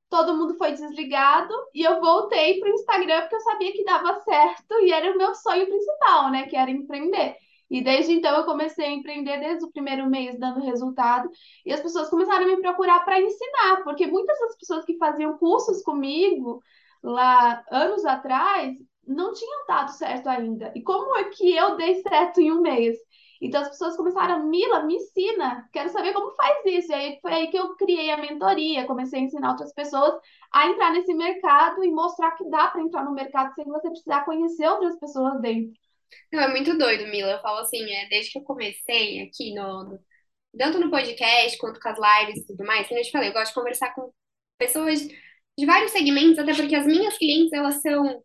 todo 0.10 0.36
mundo 0.38 0.56
foi 0.58 0.72
desligado 0.74 1.54
e 1.74 1.84
eu 1.84 2.00
voltei 2.02 2.60
para 2.60 2.70
o 2.72 2.74
Instagram 2.74 3.22
porque 3.22 3.36
eu 3.36 3.42
sabia 3.42 3.72
que 3.74 3.84
dava 3.86 4.22
certo 4.22 4.76
e 4.82 4.92
era 4.94 5.14
o 5.14 5.18
meu 5.18 5.34
sonho 5.36 5.68
principal, 5.68 6.32
né? 6.32 6.48
Que 6.48 6.56
era 6.58 6.72
empreender. 6.72 7.38
E 7.74 7.84
desde 7.84 8.14
então 8.14 8.38
eu 8.38 8.46
comecei 8.46 8.86
a 8.86 8.92
empreender 8.92 9.40
desde 9.40 9.66
o 9.66 9.72
primeiro 9.72 10.08
mês, 10.08 10.38
dando 10.40 10.60
resultado, 10.60 11.28
e 11.66 11.74
as 11.74 11.82
pessoas 11.82 12.08
começaram 12.08 12.46
a 12.46 12.48
me 12.48 12.62
procurar 12.62 13.00
para 13.04 13.20
ensinar, 13.20 13.84
porque 13.84 14.06
muitas 14.06 14.40
das 14.40 14.56
pessoas 14.58 14.86
que 14.86 14.96
faziam 14.98 15.40
cursos 15.40 15.82
comigo 15.82 16.62
lá 17.02 17.66
anos 17.72 18.06
atrás 18.06 18.78
não 19.08 19.34
tinham 19.34 19.66
dado 19.68 19.90
certo 19.90 20.28
ainda. 20.30 20.72
E 20.76 20.84
como 20.84 21.18
é 21.18 21.24
que 21.26 21.52
eu 21.56 21.76
dei 21.76 21.96
certo 22.04 22.40
em 22.40 22.52
um 22.52 22.62
mês? 22.62 22.96
Então 23.42 23.62
as 23.62 23.70
pessoas 23.70 23.98
começaram, 23.98 24.46
Mila, 24.46 24.84
me 24.84 24.96
ensina, 24.98 25.68
quero 25.74 25.90
saber 25.90 26.14
como 26.14 26.32
faz 26.36 26.64
isso. 26.66 26.92
E 26.92 26.96
aí 26.96 27.20
foi 27.22 27.34
aí 27.34 27.48
que 27.48 27.58
eu 27.58 27.76
criei 27.76 28.12
a 28.12 28.18
mentoria, 28.18 28.86
comecei 28.86 29.20
a 29.20 29.24
ensinar 29.24 29.50
outras 29.50 29.74
pessoas 29.74 30.14
a 30.52 30.68
entrar 30.68 30.92
nesse 30.92 31.14
mercado 31.16 31.84
e 31.84 31.92
mostrar 31.92 32.32
que 32.34 32.48
dá 32.50 32.68
para 32.68 32.82
entrar 32.82 33.04
no 33.04 33.14
mercado 33.14 33.52
sem 33.56 33.66
você 33.66 33.90
precisar 33.90 34.26
conhecer 34.26 34.68
outras 34.68 34.96
pessoas 35.00 35.42
dentro. 35.42 35.83
Não, 36.32 36.42
é 36.42 36.48
muito 36.50 36.78
doido, 36.78 37.08
Mila. 37.08 37.34
Eu 37.34 37.42
falo 37.42 37.60
assim, 37.60 37.84
é, 37.92 38.08
desde 38.10 38.32
que 38.32 38.40
eu 38.40 38.44
comecei 38.44 39.22
aqui 39.22 39.54
no, 39.54 39.84
no- 39.84 40.00
tanto 40.58 40.80
no 40.80 40.90
podcast 40.92 41.58
quanto 41.58 41.80
com 41.80 41.90
as 41.90 41.98
lives 42.00 42.44
e 42.44 42.48
tudo 42.48 42.66
mais, 42.66 42.88
como 42.88 43.00
eu 43.00 43.04
te 43.06 43.12
falei, 43.12 43.30
eu 43.30 43.34
gosto 43.34 43.50
de 43.50 43.56
conversar 43.56 43.94
com 43.96 44.12
pessoas 44.58 45.02
de 45.58 45.66
vários 45.66 45.92
segmentos, 45.92 46.40
até 46.40 46.54
porque 46.56 46.76
as 46.76 46.86
minhas 46.88 47.18
clientes, 47.18 47.54
elas 47.54 47.82
são, 47.82 48.24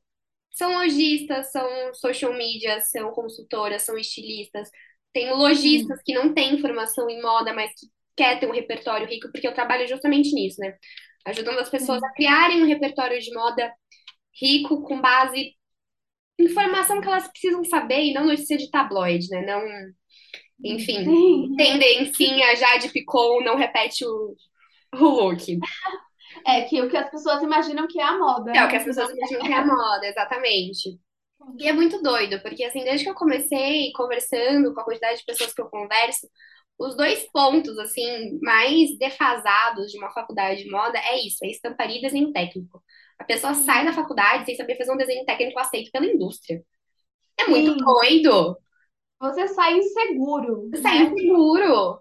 são 0.53 0.73
lojistas, 0.75 1.53
são 1.53 1.95
social 1.95 2.35
media, 2.35 2.81
são 2.83 3.13
consultoras, 3.13 3.83
são 3.85 3.99
estilistas, 3.99 4.71
tem 5.13 5.31
lojistas 5.33 6.01
Sim, 6.01 6.05
que 6.05 6.15
não 6.15 6.35
têm 6.35 6.61
formação 6.61 7.09
em 7.11 7.23
moda, 7.23 7.55
mas 7.55 7.71
que 7.73 7.89
quer 8.17 8.41
ter 8.41 8.49
um 8.49 8.53
repertório 8.55 9.09
rico, 9.09 9.31
porque 9.33 9.49
eu 9.49 9.55
trabalho 9.55 9.89
justamente 9.89 10.33
nisso, 10.35 10.61
né? 10.61 10.77
ajudando 11.27 11.59
as 11.61 11.71
pessoas 11.71 12.03
a 12.03 12.13
criarem 12.15 12.63
um 12.63 12.67
repertório 12.67 13.21
de 13.21 13.33
moda 13.35 13.73
rico 14.41 14.83
com 14.85 15.01
base 15.01 15.55
informação 16.39 17.01
que 17.01 17.09
elas 17.09 17.29
precisam 17.29 17.65
saber 17.65 18.05
e 18.05 18.15
não 18.15 18.27
notícia 18.27 18.57
de 18.57 18.71
tabloide, 18.71 19.29
né? 19.29 19.45
Não, 19.45 19.63
enfim, 20.65 21.05
tendencinha 21.57 22.55
já 22.57 22.77
de 22.77 22.89
Picon 22.89 23.43
não 23.43 23.57
repete 23.57 24.05
o, 24.05 24.35
o 24.95 25.05
look. 25.05 25.59
É 26.47 26.63
que 26.63 26.81
o 26.81 26.89
que 26.89 26.97
as 26.97 27.11
pessoas 27.11 27.43
imaginam 27.43 27.87
que 27.87 28.01
é 28.01 28.05
a 28.05 28.19
moda. 28.19 28.53
É 28.53 28.61
o 28.61 28.65
né? 28.65 28.69
que 28.69 28.77
as 28.77 28.85
pessoas 28.85 29.11
imaginam 29.11 29.43
que 29.43 29.53
é 29.53 29.57
a 29.57 29.67
moda, 29.67 30.07
exatamente. 30.07 30.99
E 31.59 31.69
é 31.69 31.73
muito 31.73 32.03
doido, 32.03 32.41
porque 32.43 32.65
assim, 32.65 32.85
desde 32.85 33.05
que 33.05 33.11
eu 33.11 33.15
comecei 33.15 33.93
conversando 33.93 34.75
com 34.75 34.81
a 34.81 34.85
quantidade 34.85 35.21
de 35.21 35.25
pessoas 35.25 35.55
que 35.55 35.61
eu 35.61 35.69
converso, 35.69 36.29
os 36.79 36.97
dois 36.97 37.27
pontos, 37.33 37.77
assim, 37.79 38.39
mais 38.41 38.97
defasados 38.99 39.91
de 39.91 39.99
uma 39.99 40.11
faculdade 40.11 40.63
de 40.63 40.71
moda 40.71 40.99
é 40.99 41.19
isso, 41.27 41.45
é 41.45 41.49
estamparia 41.49 41.99
e 41.99 42.03
desenho 42.03 42.33
técnico. 42.33 42.83
A 43.19 43.25
pessoa 43.25 43.55
sai 43.55 43.85
da 43.85 43.93
faculdade 43.93 44.45
sem 44.45 44.57
saber 44.57 44.77
fazer 44.77 44.93
um 44.93 44.97
desenho 44.97 45.25
técnico 45.25 45.59
aceito 45.59 45.91
pela 45.93 46.07
indústria. 46.07 46.63
É 47.39 47.47
muito 47.49 47.75
Sim. 47.75 47.79
doido. 47.79 48.59
Você 49.21 49.47
sai 49.49 49.79
inseguro, 49.79 50.71
Sai 50.83 50.97
né? 50.97 51.05
inseguro. 51.05 52.01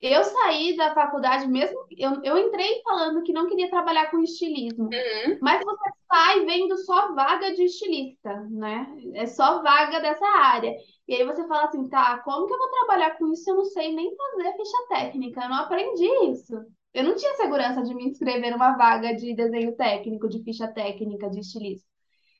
Eu 0.00 0.24
saí 0.24 0.76
da 0.76 0.92
faculdade 0.94 1.46
mesmo, 1.46 1.78
eu, 1.96 2.20
eu 2.24 2.36
entrei 2.38 2.82
falando 2.82 3.22
que 3.22 3.32
não 3.32 3.46
queria 3.48 3.70
trabalhar 3.70 4.10
com 4.10 4.18
estilismo, 4.20 4.90
Uhum. 4.92 5.38
mas 5.40 5.64
você 5.64 5.90
sai 6.10 6.44
vendo 6.44 6.76
só 6.78 7.14
vaga 7.14 7.54
de 7.54 7.62
estilista, 7.64 8.34
né? 8.50 8.86
É 9.14 9.26
só 9.26 9.62
vaga 9.62 10.00
dessa 10.00 10.26
área. 10.26 10.74
E 11.06 11.14
aí 11.14 11.24
você 11.24 11.46
fala 11.46 11.64
assim, 11.66 11.88
tá, 11.88 12.18
como 12.24 12.46
que 12.48 12.52
eu 12.54 12.58
vou 12.58 12.70
trabalhar 12.70 13.16
com 13.16 13.32
isso 13.32 13.44
se 13.44 13.50
eu 13.50 13.56
não 13.56 13.64
sei 13.64 13.94
nem 13.94 14.14
fazer 14.16 14.56
ficha 14.56 14.86
técnica? 14.88 15.42
Eu 15.44 15.48
não 15.50 15.56
aprendi 15.58 16.06
isso. 16.32 16.54
Eu 16.94 17.04
não 17.04 17.16
tinha 17.16 17.34
segurança 17.36 17.82
de 17.82 17.94
me 17.94 18.06
inscrever 18.08 18.50
numa 18.52 18.76
vaga 18.76 19.14
de 19.16 19.34
desenho 19.34 19.74
técnico, 19.76 20.28
de 20.28 20.42
ficha 20.44 20.68
técnica, 20.72 21.30
de 21.30 21.40
estilista. 21.40 21.86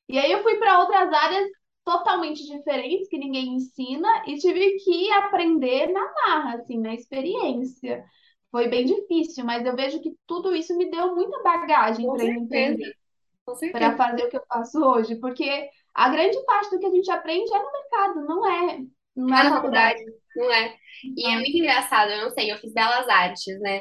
E 0.09 0.19
aí 0.19 0.33
eu 0.33 0.43
fui 0.43 0.57
para 0.59 0.81
outras 0.81 1.13
áreas 1.13 1.49
totalmente 1.85 2.45
diferentes 2.47 3.09
que 3.09 3.19
ninguém 3.19 3.55
ensina 3.57 4.09
e 4.27 4.39
tive 4.39 4.79
que 4.79 5.11
aprender 5.13 5.89
na 5.93 6.01
marra, 6.15 6.57
assim, 6.57 6.79
na 6.81 6.95
experiência. 6.95 8.05
Foi 8.51 8.69
bem 8.69 8.85
difícil, 8.87 9.45
mas 9.45 9.65
eu 9.67 9.75
vejo 9.77 10.01
que 10.03 10.13
tudo 10.27 10.55
isso 10.55 10.77
me 10.77 10.91
deu 10.91 11.15
muita 11.17 11.43
bagagem 11.43 12.13
para 12.13 12.25
Com 12.51 13.57
para 13.71 13.97
fazer 13.97 14.25
o 14.25 14.31
que 14.31 14.37
eu 14.37 14.45
faço 14.47 14.79
hoje, 14.85 15.17
porque 15.17 15.69
a 15.95 16.09
grande 16.11 16.43
parte 16.45 16.71
do 16.71 16.79
que 16.79 16.87
a 16.87 16.91
gente 16.91 17.11
aprende 17.11 17.53
é 17.55 17.59
no 17.63 17.73
mercado, 17.73 18.27
não 18.27 18.47
é 18.47 18.79
Não 19.27 19.39
é 19.39 19.43
na 19.43 19.49
na 19.51 19.55
faculdade. 19.55 19.95
faculdade, 19.95 20.05
não 20.37 20.51
é? 20.53 20.77
E 21.17 21.27
é 21.31 21.35
Não. 21.35 21.41
muito 21.41 21.57
engraçado, 21.57 22.11
eu 22.11 22.23
não 22.25 22.31
sei, 22.31 22.53
eu 22.53 22.59
fiz 22.59 22.73
belas 22.73 23.09
artes, 23.09 23.59
né? 23.61 23.81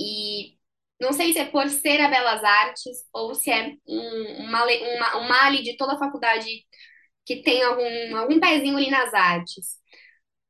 E 0.00 0.56
não 1.00 1.12
sei 1.14 1.34
se 1.34 1.40
é 1.40 1.46
por 1.46 1.68
ser 1.70 2.00
a 2.02 2.08
belas 2.10 2.44
artes 2.44 2.98
ou 3.14 3.34
se 3.36 3.50
é 3.52 3.74
um, 3.88 4.44
uma, 4.48 4.64
uma, 4.66 5.18
um 5.18 5.28
male 5.28 5.62
de 5.64 5.76
toda 5.78 5.94
a 5.94 5.98
faculdade 6.00 6.48
que 7.26 7.42
tem 7.42 7.62
algum, 7.64 8.16
algum 8.18 8.40
pezinho 8.40 8.76
ali 8.78 8.90
nas 8.90 9.14
artes. 9.14 9.78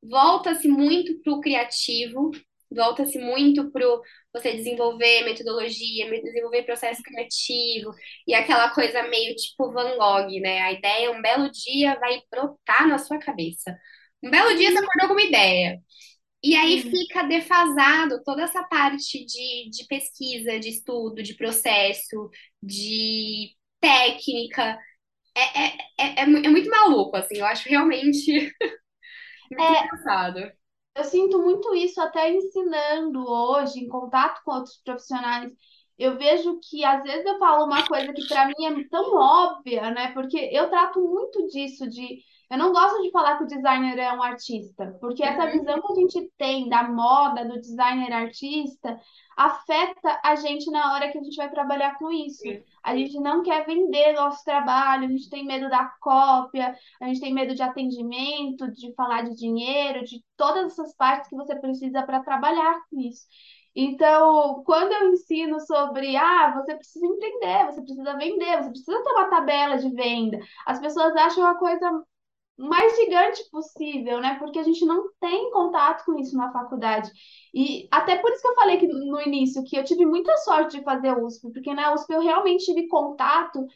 Volta-se 0.02 0.66
muito 0.68 1.20
pro 1.22 1.40
criativo, 1.40 2.30
volta-se 2.70 3.18
muito 3.18 3.70
pro 3.70 4.00
você 4.32 4.54
desenvolver 4.56 5.24
metodologia, 5.24 6.08
me- 6.10 6.22
desenvolver 6.22 6.62
processo 6.64 7.02
criativo 7.02 7.90
e 8.26 8.32
aquela 8.34 8.70
coisa 8.70 9.02
meio 9.04 9.34
tipo 9.36 9.70
Van 9.72 9.96
Gogh, 9.98 10.40
né? 10.40 10.62
A 10.62 10.72
ideia, 10.72 11.10
um 11.12 11.20
belo 11.22 11.50
dia, 11.50 11.98
vai 12.00 12.20
brotar 12.30 12.88
na 12.88 12.98
sua 12.98 13.18
cabeça. 13.18 13.76
Um 14.22 14.30
belo 14.30 14.56
dia 14.56 14.70
você 14.72 14.78
acordou 14.78 15.08
com 15.08 15.14
uma 15.14 15.22
ideia. 15.22 15.78
E 16.42 16.56
aí 16.56 16.82
Sim. 16.82 16.90
fica 16.90 17.22
defasado 17.24 18.22
toda 18.24 18.42
essa 18.44 18.62
parte 18.64 19.24
de, 19.26 19.70
de 19.70 19.86
pesquisa, 19.86 20.58
de 20.58 20.70
estudo, 20.70 21.22
de 21.22 21.34
processo, 21.34 22.30
de 22.62 23.54
técnica. 23.80 24.78
É, 25.36 25.42
é, 25.64 25.78
é, 26.00 26.20
é 26.22 26.22
é 26.22 26.26
muito 26.50 26.70
maluco, 26.70 27.16
assim. 27.16 27.38
Eu 27.38 27.46
acho 27.46 27.68
realmente 27.68 28.52
muito 29.50 29.72
É, 29.74 29.90
engraçado. 29.90 30.52
Eu 30.94 31.04
sinto 31.04 31.38
muito 31.40 31.74
isso 31.74 32.00
até 32.00 32.30
ensinando 32.32 33.24
hoje, 33.26 33.78
em 33.80 33.88
contato 33.88 34.42
com 34.44 34.52
outros 34.52 34.76
profissionais. 34.84 35.52
Eu 35.98 36.16
vejo 36.18 36.58
que 36.62 36.84
às 36.84 37.02
vezes 37.02 37.24
eu 37.26 37.38
falo 37.38 37.64
uma 37.66 37.86
coisa 37.86 38.12
que 38.12 38.24
para 38.24 38.46
mim 38.46 38.54
é 38.66 38.88
tão 38.88 39.14
óbvia, 39.16 39.90
né? 39.92 40.12
Porque 40.12 40.36
eu 40.52 40.68
trato 40.70 41.00
muito 41.00 41.46
disso 41.48 41.88
de 41.88 42.22
eu 42.50 42.58
não 42.58 42.72
gosto 42.72 43.00
de 43.02 43.10
falar 43.12 43.38
que 43.38 43.44
o 43.44 43.46
designer 43.46 43.98
é 43.98 44.12
um 44.12 44.22
artista, 44.22 44.96
porque 45.00 45.22
essa 45.22 45.46
Uhum, 45.46 45.50
visão 45.50 45.80
que 45.80 45.92
a 45.92 45.94
gente 45.96 46.32
tem 46.36 46.68
da 46.68 46.82
moda, 46.88 47.44
do 47.44 47.60
designer 47.60 48.12
artista, 48.12 48.98
afeta 49.36 50.20
a 50.24 50.34
gente 50.36 50.70
na 50.70 50.92
hora 50.94 51.10
que 51.12 51.18
a 51.18 51.22
gente 51.22 51.36
vai 51.36 51.50
trabalhar 51.50 51.96
com 51.98 52.10
isso. 52.10 52.58
A 52.82 52.96
gente 52.96 53.18
não 53.20 53.42
quer 53.42 53.64
vender 53.66 54.14
nosso 54.14 54.42
trabalho, 54.44 55.04
a 55.04 55.08
gente 55.08 55.30
tem 55.30 55.44
medo 55.46 55.68
da 55.70 55.86
cópia, 56.00 56.74
a 57.00 57.06
gente 57.06 57.20
tem 57.20 57.32
medo 57.32 57.54
de 57.54 57.62
atendimento, 57.62 58.70
de 58.72 58.92
falar 58.94 59.22
de 59.22 59.34
dinheiro, 59.36 60.04
de 60.04 60.24
todas 60.36 60.72
essas 60.72 60.94
partes 60.96 61.28
que 61.30 61.36
você 61.36 61.54
precisa 61.60 62.02
para 62.02 62.20
trabalhar 62.22 62.80
com 62.90 63.00
isso. 63.00 63.26
Então, 63.74 64.62
quando 64.64 64.92
eu 64.92 65.12
ensino 65.12 65.60
sobre, 65.60 66.16
ah, 66.16 66.52
você 66.54 66.74
precisa 66.74 67.06
empreender, 67.06 67.66
você 67.66 67.82
precisa 67.82 68.16
vender, 68.16 68.56
você 68.62 68.70
precisa 68.70 69.02
ter 69.04 69.10
uma 69.12 69.30
tabela 69.30 69.78
de 69.78 69.88
venda, 69.94 70.38
as 70.66 70.80
pessoas 70.80 71.14
acham 71.16 71.46
a 71.46 71.54
coisa 71.56 72.02
mais 72.60 72.96
gigante 72.96 73.42
possível, 73.50 74.20
né? 74.20 74.36
Porque 74.38 74.58
a 74.58 74.62
gente 74.62 74.84
não 74.84 75.10
tem 75.20 75.50
contato 75.50 76.04
com 76.04 76.18
isso 76.18 76.36
na 76.36 76.52
faculdade. 76.52 77.10
E 77.54 77.88
até 77.90 78.16
por 78.16 78.30
isso 78.32 78.42
que 78.42 78.48
eu 78.48 78.54
falei 78.54 78.78
que 78.78 78.86
no 78.86 79.20
início 79.22 79.64
que 79.64 79.76
eu 79.76 79.84
tive 79.84 80.06
muita 80.06 80.36
sorte 80.38 80.78
de 80.78 80.84
fazer 80.84 81.16
USP, 81.16 81.52
porque 81.52 81.74
na 81.74 81.92
USP 81.94 82.14
eu 82.14 82.20
realmente 82.20 82.64
tive 82.66 82.88
contato 82.88 83.66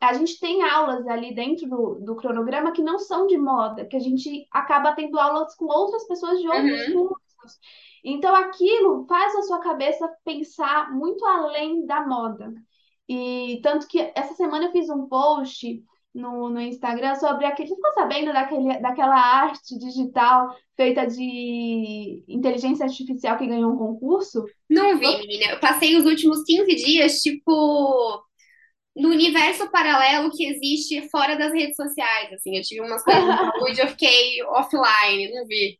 a 0.00 0.12
gente 0.14 0.38
tem 0.40 0.62
aulas 0.62 1.06
ali 1.08 1.34
dentro 1.34 1.68
do, 1.68 1.94
do 2.00 2.16
cronograma 2.16 2.72
que 2.72 2.82
não 2.82 2.98
são 2.98 3.26
de 3.26 3.38
moda, 3.38 3.86
que 3.86 3.96
a 3.96 4.00
gente 4.00 4.46
acaba 4.52 4.94
tendo 4.94 5.18
aulas 5.18 5.54
com 5.56 5.66
outras 5.66 6.06
pessoas 6.06 6.40
de 6.40 6.48
outros 6.48 6.86
Uhum. 6.86 6.88
cursos. 6.88 7.58
Então, 8.04 8.34
aquilo 8.34 9.06
faz 9.08 9.34
a 9.36 9.42
sua 9.42 9.58
cabeça 9.60 10.08
pensar 10.24 10.92
muito 10.94 11.24
além 11.24 11.86
da 11.86 12.06
moda. 12.06 12.52
E 13.08 13.60
tanto 13.62 13.86
que 13.88 14.12
essa 14.14 14.34
semana 14.34 14.66
eu 14.66 14.72
fiz 14.72 14.88
um 14.90 15.06
post 15.08 15.82
no, 16.16 16.48
no 16.48 16.60
Instagram 16.60 17.14
sobre 17.16 17.44
aquele. 17.44 17.68
Você 17.68 17.74
ficou 17.74 17.92
sabendo 17.92 18.32
daquele, 18.32 18.78
daquela 18.80 19.16
arte 19.16 19.78
digital 19.78 20.56
feita 20.74 21.06
de 21.06 22.24
inteligência 22.26 22.86
artificial 22.86 23.36
que 23.36 23.46
ganhou 23.46 23.72
um 23.72 23.76
concurso? 23.76 24.44
Não 24.68 24.98
vi, 24.98 25.06
menina. 25.18 25.52
Eu 25.52 25.60
passei 25.60 25.96
os 25.96 26.06
últimos 26.06 26.42
15 26.44 26.74
dias, 26.74 27.20
tipo, 27.20 28.24
no 28.96 29.10
universo 29.10 29.70
paralelo 29.70 30.30
que 30.30 30.46
existe 30.46 31.08
fora 31.10 31.36
das 31.36 31.52
redes 31.52 31.76
sociais, 31.76 32.32
assim. 32.32 32.56
Eu 32.56 32.62
tive 32.62 32.80
umas 32.80 33.04
coisas 33.04 33.22
de 33.22 33.36
saúde, 33.36 33.80
eu 33.80 33.88
fiquei 33.88 34.42
offline, 34.44 35.34
não 35.34 35.46
vi. 35.46 35.78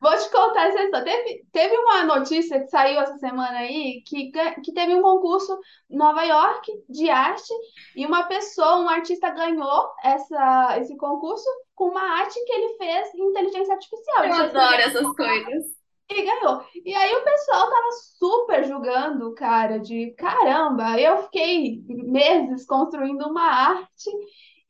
Vou 0.00 0.16
te 0.16 0.30
contar 0.30 0.68
essa 0.68 0.82
história. 0.82 1.04
Teve, 1.04 1.44
teve 1.52 1.76
uma 1.76 2.04
notícia 2.04 2.60
que 2.60 2.68
saiu 2.68 3.00
essa 3.00 3.18
semana 3.18 3.58
aí 3.58 4.02
que, 4.06 4.30
que 4.62 4.72
teve 4.72 4.94
um 4.94 5.02
concurso 5.02 5.58
em 5.90 5.96
Nova 5.96 6.22
York 6.22 6.72
de 6.88 7.10
arte 7.10 7.52
e 7.96 8.06
uma 8.06 8.24
pessoa, 8.24 8.80
um 8.80 8.88
artista, 8.88 9.30
ganhou 9.30 9.90
essa, 10.04 10.78
esse 10.80 10.96
concurso 10.96 11.48
com 11.74 11.86
uma 11.90 12.20
arte 12.20 12.38
que 12.44 12.52
ele 12.52 12.76
fez 12.76 13.14
em 13.14 13.28
inteligência 13.30 13.74
artificial. 13.74 14.24
Eu 14.24 14.34
adoro 14.34 14.80
essas 14.82 15.12
coisas. 15.16 15.64
e 16.10 16.22
ganhou. 16.22 16.64
E 16.84 16.94
aí 16.94 17.14
o 17.14 17.24
pessoal 17.24 17.68
tava 17.68 17.92
super 18.18 18.64
julgando 18.64 19.34
cara 19.34 19.78
de 19.78 20.12
caramba, 20.16 20.98
eu 21.00 21.24
fiquei 21.24 21.82
meses 21.88 22.64
construindo 22.66 23.28
uma 23.28 23.42
arte 23.42 24.10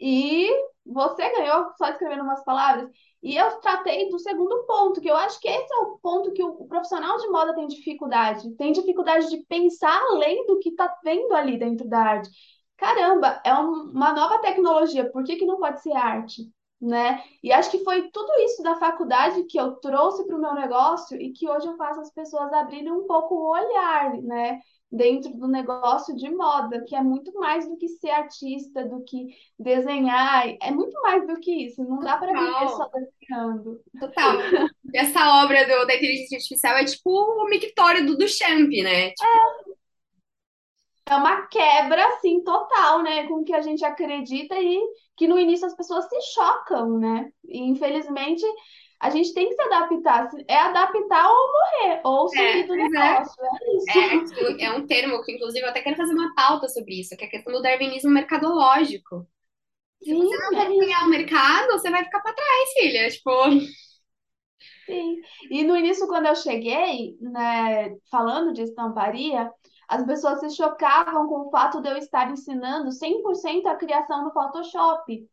e 0.00 0.48
você 0.86 1.30
ganhou 1.30 1.70
só 1.76 1.88
escrevendo 1.90 2.22
umas 2.22 2.42
palavras. 2.44 2.90
E 3.22 3.36
eu 3.36 3.60
tratei 3.60 4.08
do 4.10 4.18
segundo 4.18 4.64
ponto, 4.64 5.00
que 5.00 5.10
eu 5.10 5.16
acho 5.16 5.40
que 5.40 5.48
esse 5.48 5.72
é 5.74 5.76
o 5.78 5.98
ponto 5.98 6.32
que 6.32 6.42
o, 6.42 6.66
profissional 6.66 7.16
de 7.18 7.28
moda 7.28 7.54
tem 7.54 7.66
dificuldade. 7.66 8.50
Tem 8.56 8.72
dificuldade 8.72 9.28
de 9.28 9.38
pensar 9.46 10.00
além 10.10 10.46
do 10.46 10.58
que 10.60 10.72
tá 10.74 10.96
vendo 11.02 11.34
ali 11.34 11.58
dentro 11.58 11.88
da 11.88 11.98
arte. 11.98 12.30
Caramba, 12.76 13.40
é 13.44 13.52
um- 13.54 13.90
uma 13.92 14.12
nova 14.12 14.38
tecnologia, 14.40 15.10
por 15.10 15.24
que 15.24 15.36
que 15.36 15.44
não 15.46 15.58
pode 15.58 15.82
ser 15.82 15.92
arte? 15.92 16.48
Né? 16.80 17.20
E 17.42 17.52
acho 17.52 17.70
que 17.72 17.82
foi 17.82 18.08
tudo 18.10 18.32
isso 18.44 18.62
da 18.62 18.76
faculdade 18.76 19.42
que 19.44 19.58
eu 19.58 19.72
trouxe 19.80 20.24
para 20.24 20.36
o 20.36 20.40
meu 20.40 20.54
negócio 20.54 21.20
e 21.20 21.32
que 21.32 21.48
hoje 21.48 21.66
eu 21.66 21.76
faço 21.76 22.00
as 22.00 22.12
pessoas 22.12 22.52
abrirem 22.52 22.92
um 22.92 23.04
pouco 23.04 23.34
o 23.34 23.50
olhar, 23.50 24.12
né? 24.22 24.60
Dentro 24.90 25.30
do 25.36 25.46
negócio 25.46 26.16
de 26.16 26.30
moda, 26.30 26.82
que 26.86 26.96
é 26.96 27.02
muito 27.02 27.32
mais 27.34 27.68
do 27.68 27.76
que 27.76 27.88
ser 27.88 28.10
artista, 28.10 28.86
do 28.86 29.04
que 29.04 29.26
desenhar, 29.58 30.48
é 30.62 30.70
muito 30.70 30.98
mais 31.02 31.26
do 31.26 31.38
que 31.40 31.66
isso. 31.66 31.84
Não 31.84 31.98
dá 32.00 32.16
para 32.16 32.34
viver 32.34 32.68
só 32.70 32.88
desenhando. 32.88 33.80
total. 34.00 34.38
Essa 34.94 35.42
obra 35.44 35.64
do- 35.66 35.86
da 35.86 35.94
inteligência 35.94 36.36
artificial 36.38 36.76
é 36.78 36.84
tipo 36.86 37.10
o 37.10 37.48
mictório 37.50 38.06
do 38.06 38.16
Duchamp, 38.16 38.70
né? 38.82 39.10
Tipo, 39.10 39.26
É 41.06 41.14
uma 41.16 41.46
quebra, 41.46 42.06
assim, 42.08 42.42
total, 42.44 43.02
né? 43.02 43.26
Com 43.26 43.36
o 43.40 43.44
que 43.44 43.54
a 43.54 43.62
gente 43.62 43.84
acredita 43.84 44.54
e 44.60 44.78
que 45.16 45.26
no 45.26 45.38
início 45.38 45.66
as 45.66 45.74
pessoas 45.74 46.06
se 46.08 46.20
chocam, 46.34 46.98
né? 46.98 47.30
E 47.46 47.58
infelizmente. 47.62 48.44
A 49.00 49.10
gente 49.10 49.32
tem 49.34 49.48
que 49.48 49.54
se 49.54 49.62
adaptar. 49.62 50.30
É 50.48 50.56
adaptar 50.58 51.28
ou 51.30 51.52
morrer, 51.52 52.00
ou 52.04 52.28
sair 52.28 52.66
É, 52.66 52.66
do 52.66 52.76
é. 52.78 52.78
negócio. 52.78 53.44
É 53.44 53.76
isso. 53.76 54.08
É, 54.58 54.64
é 54.66 54.70
um 54.72 54.86
termo 54.86 55.22
que, 55.24 55.32
inclusive, 55.32 55.64
eu 55.64 55.70
até 55.70 55.82
quero 55.82 55.96
fazer 55.96 56.12
uma 56.14 56.34
pauta 56.34 56.68
sobre 56.68 57.00
isso, 57.00 57.16
que 57.16 57.24
é 57.24 57.28
a 57.28 57.30
questão 57.30 57.52
do 57.52 57.62
darwinismo 57.62 58.10
mercadológico. 58.10 59.26
Se 60.02 60.14
Sim, 60.14 60.26
você 60.26 60.36
não 60.38 60.60
é 60.60 60.76
ganhar 60.78 61.04
o 61.06 61.10
mercado, 61.10 61.72
você 61.72 61.90
vai 61.90 62.04
ficar 62.04 62.20
pra 62.22 62.32
trás, 62.34 62.70
filha. 62.80 63.10
Tipo, 63.10 63.30
Sim. 64.86 65.20
E 65.50 65.64
no 65.64 65.76
início, 65.76 66.06
quando 66.08 66.26
eu 66.26 66.34
cheguei, 66.36 67.16
né, 67.20 67.94
falando 68.10 68.52
de 68.52 68.62
estamparia, 68.62 69.52
as 69.86 70.04
pessoas 70.06 70.40
se 70.40 70.50
chocavam 70.50 71.28
com 71.28 71.46
o 71.46 71.50
fato 71.50 71.80
de 71.82 71.88
eu 71.90 71.96
estar 71.96 72.30
ensinando 72.30 72.90
100% 72.92 73.66
a 73.66 73.76
criação 73.76 74.24
no 74.24 74.32
Photoshop. 74.32 75.28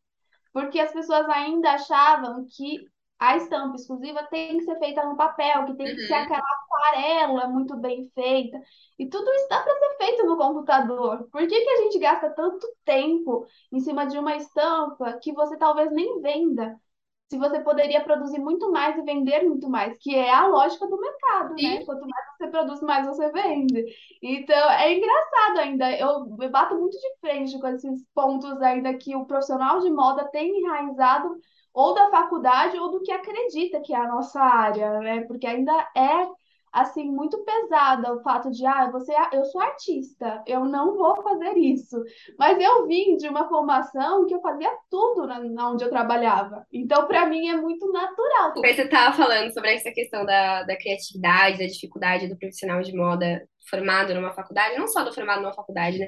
Porque 0.53 0.79
as 0.79 0.93
pessoas 0.93 1.27
ainda 1.29 1.73
achavam 1.73 2.45
que 2.49 2.85
a 3.19 3.37
estampa 3.37 3.75
exclusiva 3.75 4.23
tem 4.29 4.57
que 4.57 4.65
ser 4.65 4.77
feita 4.77 5.03
no 5.05 5.15
papel, 5.15 5.65
que 5.65 5.75
tem 5.75 5.95
que 5.95 6.07
ser 6.07 6.13
uhum. 6.13 6.23
aquela 6.23 6.43
aquarela 6.65 7.47
muito 7.47 7.75
bem 7.77 8.09
feita. 8.13 8.61
E 8.99 9.07
tudo 9.07 9.31
isso 9.31 9.47
dá 9.49 9.61
para 9.61 9.73
ser 9.73 9.97
feito 9.97 10.25
no 10.25 10.37
computador. 10.37 11.27
Por 11.31 11.47
que 11.47 11.61
que 11.61 11.69
a 11.69 11.77
gente 11.83 11.99
gasta 11.99 12.29
tanto 12.31 12.67
tempo 12.83 13.45
em 13.71 13.79
cima 13.79 14.05
de 14.05 14.17
uma 14.17 14.35
estampa 14.35 15.17
que 15.21 15.31
você 15.33 15.57
talvez 15.57 15.91
nem 15.91 16.21
venda? 16.21 16.79
Se 17.27 17.39
você 17.39 17.59
poderia 17.59 18.03
produzir 18.03 18.37
muito 18.37 18.71
mais 18.71 18.95
e 18.97 19.01
vender 19.01 19.43
muito 19.43 19.67
mais, 19.67 19.97
que 19.97 20.13
é 20.13 20.31
a 20.31 20.45
lógica 20.45 20.85
do 20.85 20.99
mercado, 20.99 21.55
né? 21.55 21.79
Sim. 21.79 21.85
Quanto 21.85 22.07
mais 22.07 22.25
você 22.37 22.47
produz, 22.47 22.81
mais 22.81 23.07
você 23.07 23.31
vende. 23.31 23.83
Então, 24.21 24.69
é 24.71 24.93
engraçado 24.93 25.57
ainda. 25.59 25.91
Eu, 25.97 26.37
eu 26.39 26.49
bato 26.51 26.75
muito 26.75 26.95
de 26.95 27.17
frente 27.19 27.59
com 27.59 27.67
esses 27.67 28.05
pontos 28.13 28.61
ainda 28.61 28.93
que 28.93 29.15
o 29.15 29.25
profissional 29.25 29.79
de 29.79 29.89
moda 29.89 30.25
tem 30.25 30.59
enraizado 30.59 31.35
ou 31.75 31.93
da 31.93 32.09
faculdade 32.09 32.79
ou 32.79 32.89
do 32.89 33.01
que 33.01 33.11
acredita 33.11 33.81
que 33.81 33.93
é 33.93 33.97
a 33.97 34.07
nossa 34.07 34.39
área, 34.39 34.97
né? 34.99 35.21
Porque 35.27 35.45
ainda 35.45 35.73
é 35.95 36.25
assim 36.71 37.09
muito 37.09 37.37
pesada 37.43 38.13
o 38.13 38.21
fato 38.21 38.49
de, 38.51 38.65
ah, 38.65 38.89
você, 38.91 39.13
eu 39.31 39.45
sou 39.45 39.61
artista, 39.61 40.43
eu 40.45 40.65
não 40.65 40.95
vou 40.95 41.21
fazer 41.21 41.57
isso. 41.57 42.01
Mas 42.37 42.61
eu 42.61 42.85
vim 42.85 43.15
de 43.17 43.27
uma 43.29 43.47
formação 43.47 44.25
que 44.25 44.33
eu 44.33 44.41
fazia 44.41 44.69
tudo 44.89 45.25
na, 45.25 45.39
na 45.39 45.71
onde 45.71 45.83
eu 45.85 45.89
trabalhava. 45.89 46.65
Então, 46.71 47.07
para 47.07 47.25
mim, 47.27 47.47
é 47.47 47.55
muito 47.55 47.89
natural. 47.91 48.53
Você 48.55 48.87
tava 48.87 49.15
falando 49.15 49.53
sobre 49.53 49.73
essa 49.73 49.91
questão 49.91 50.25
da, 50.25 50.63
da 50.63 50.77
criatividade, 50.77 51.59
da 51.59 51.65
dificuldade 51.65 52.27
do 52.27 52.37
profissional 52.37 52.81
de 52.81 52.95
moda 52.95 53.47
formado 53.69 54.13
numa 54.13 54.33
faculdade, 54.33 54.77
não 54.77 54.87
só 54.87 55.03
do 55.03 55.13
formado 55.13 55.41
numa 55.41 55.53
faculdade, 55.53 55.97
né? 55.97 56.07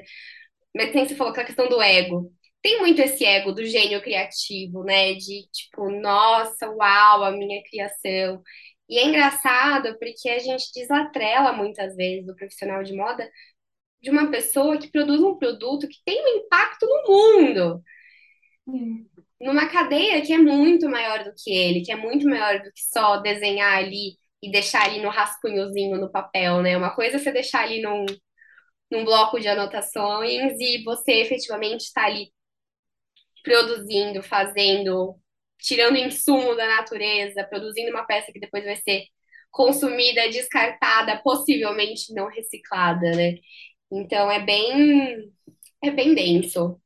Mas 0.74 0.92
tem, 0.92 1.06
você 1.06 1.14
falou 1.14 1.32
aquela 1.32 1.46
questão 1.46 1.68
do 1.68 1.80
ego. 1.80 2.30
Tem 2.68 2.80
muito 2.80 3.00
esse 3.00 3.24
ego 3.24 3.50
do 3.50 3.64
gênio 3.64 4.02
criativo, 4.02 4.84
né? 4.84 5.14
De 5.14 5.48
tipo, 5.50 5.90
nossa, 5.90 6.68
uau, 6.68 7.24
a 7.24 7.30
minha 7.30 7.62
criação. 7.62 8.42
E 8.86 8.98
é 8.98 9.06
engraçado 9.06 9.98
porque 9.98 10.28
a 10.28 10.38
gente 10.38 10.70
desatrela 10.74 11.54
muitas 11.54 11.96
vezes 11.96 12.28
o 12.28 12.36
profissional 12.36 12.82
de 12.82 12.92
moda 12.94 13.26
de 14.02 14.10
uma 14.10 14.30
pessoa 14.30 14.76
que 14.78 14.90
produz 14.90 15.18
um 15.22 15.38
produto 15.38 15.88
que 15.88 15.96
tem 16.04 16.22
um 16.22 16.44
impacto 16.44 16.84
no 16.86 17.08
mundo, 17.08 17.82
Sim. 18.68 19.06
numa 19.40 19.66
cadeia 19.70 20.20
que 20.20 20.34
é 20.34 20.38
muito 20.38 20.90
maior 20.90 21.24
do 21.24 21.32
que 21.42 21.50
ele, 21.50 21.80
que 21.80 21.90
é 21.90 21.96
muito 21.96 22.28
maior 22.28 22.58
do 22.62 22.70
que 22.70 22.82
só 22.92 23.16
desenhar 23.16 23.78
ali 23.78 24.18
e 24.42 24.50
deixar 24.50 24.84
ali 24.84 25.00
no 25.00 25.08
rascunhozinho 25.08 25.98
no 25.98 26.12
papel, 26.12 26.60
né? 26.60 26.76
Uma 26.76 26.94
coisa 26.94 27.16
é 27.16 27.18
você 27.18 27.32
deixar 27.32 27.62
ali 27.62 27.80
num, 27.80 28.04
num 28.90 29.06
bloco 29.06 29.40
de 29.40 29.48
anotações 29.48 30.52
e 30.60 30.84
você 30.84 31.12
efetivamente 31.12 31.84
está 31.84 32.04
ali 32.04 32.30
produzindo, 33.42 34.22
fazendo, 34.22 35.16
tirando 35.58 35.96
insumo 35.96 36.54
da 36.56 36.66
natureza, 36.76 37.44
produzindo 37.44 37.90
uma 37.90 38.06
peça 38.06 38.32
que 38.32 38.40
depois 38.40 38.64
vai 38.64 38.76
ser 38.76 39.04
consumida, 39.50 40.28
descartada, 40.30 41.20
possivelmente 41.22 42.12
não 42.14 42.28
reciclada, 42.28 43.10
né? 43.12 43.34
Então 43.90 44.30
é 44.30 44.40
bem 44.44 45.32
é 45.82 45.90
bem 45.90 46.14
denso. 46.14 46.80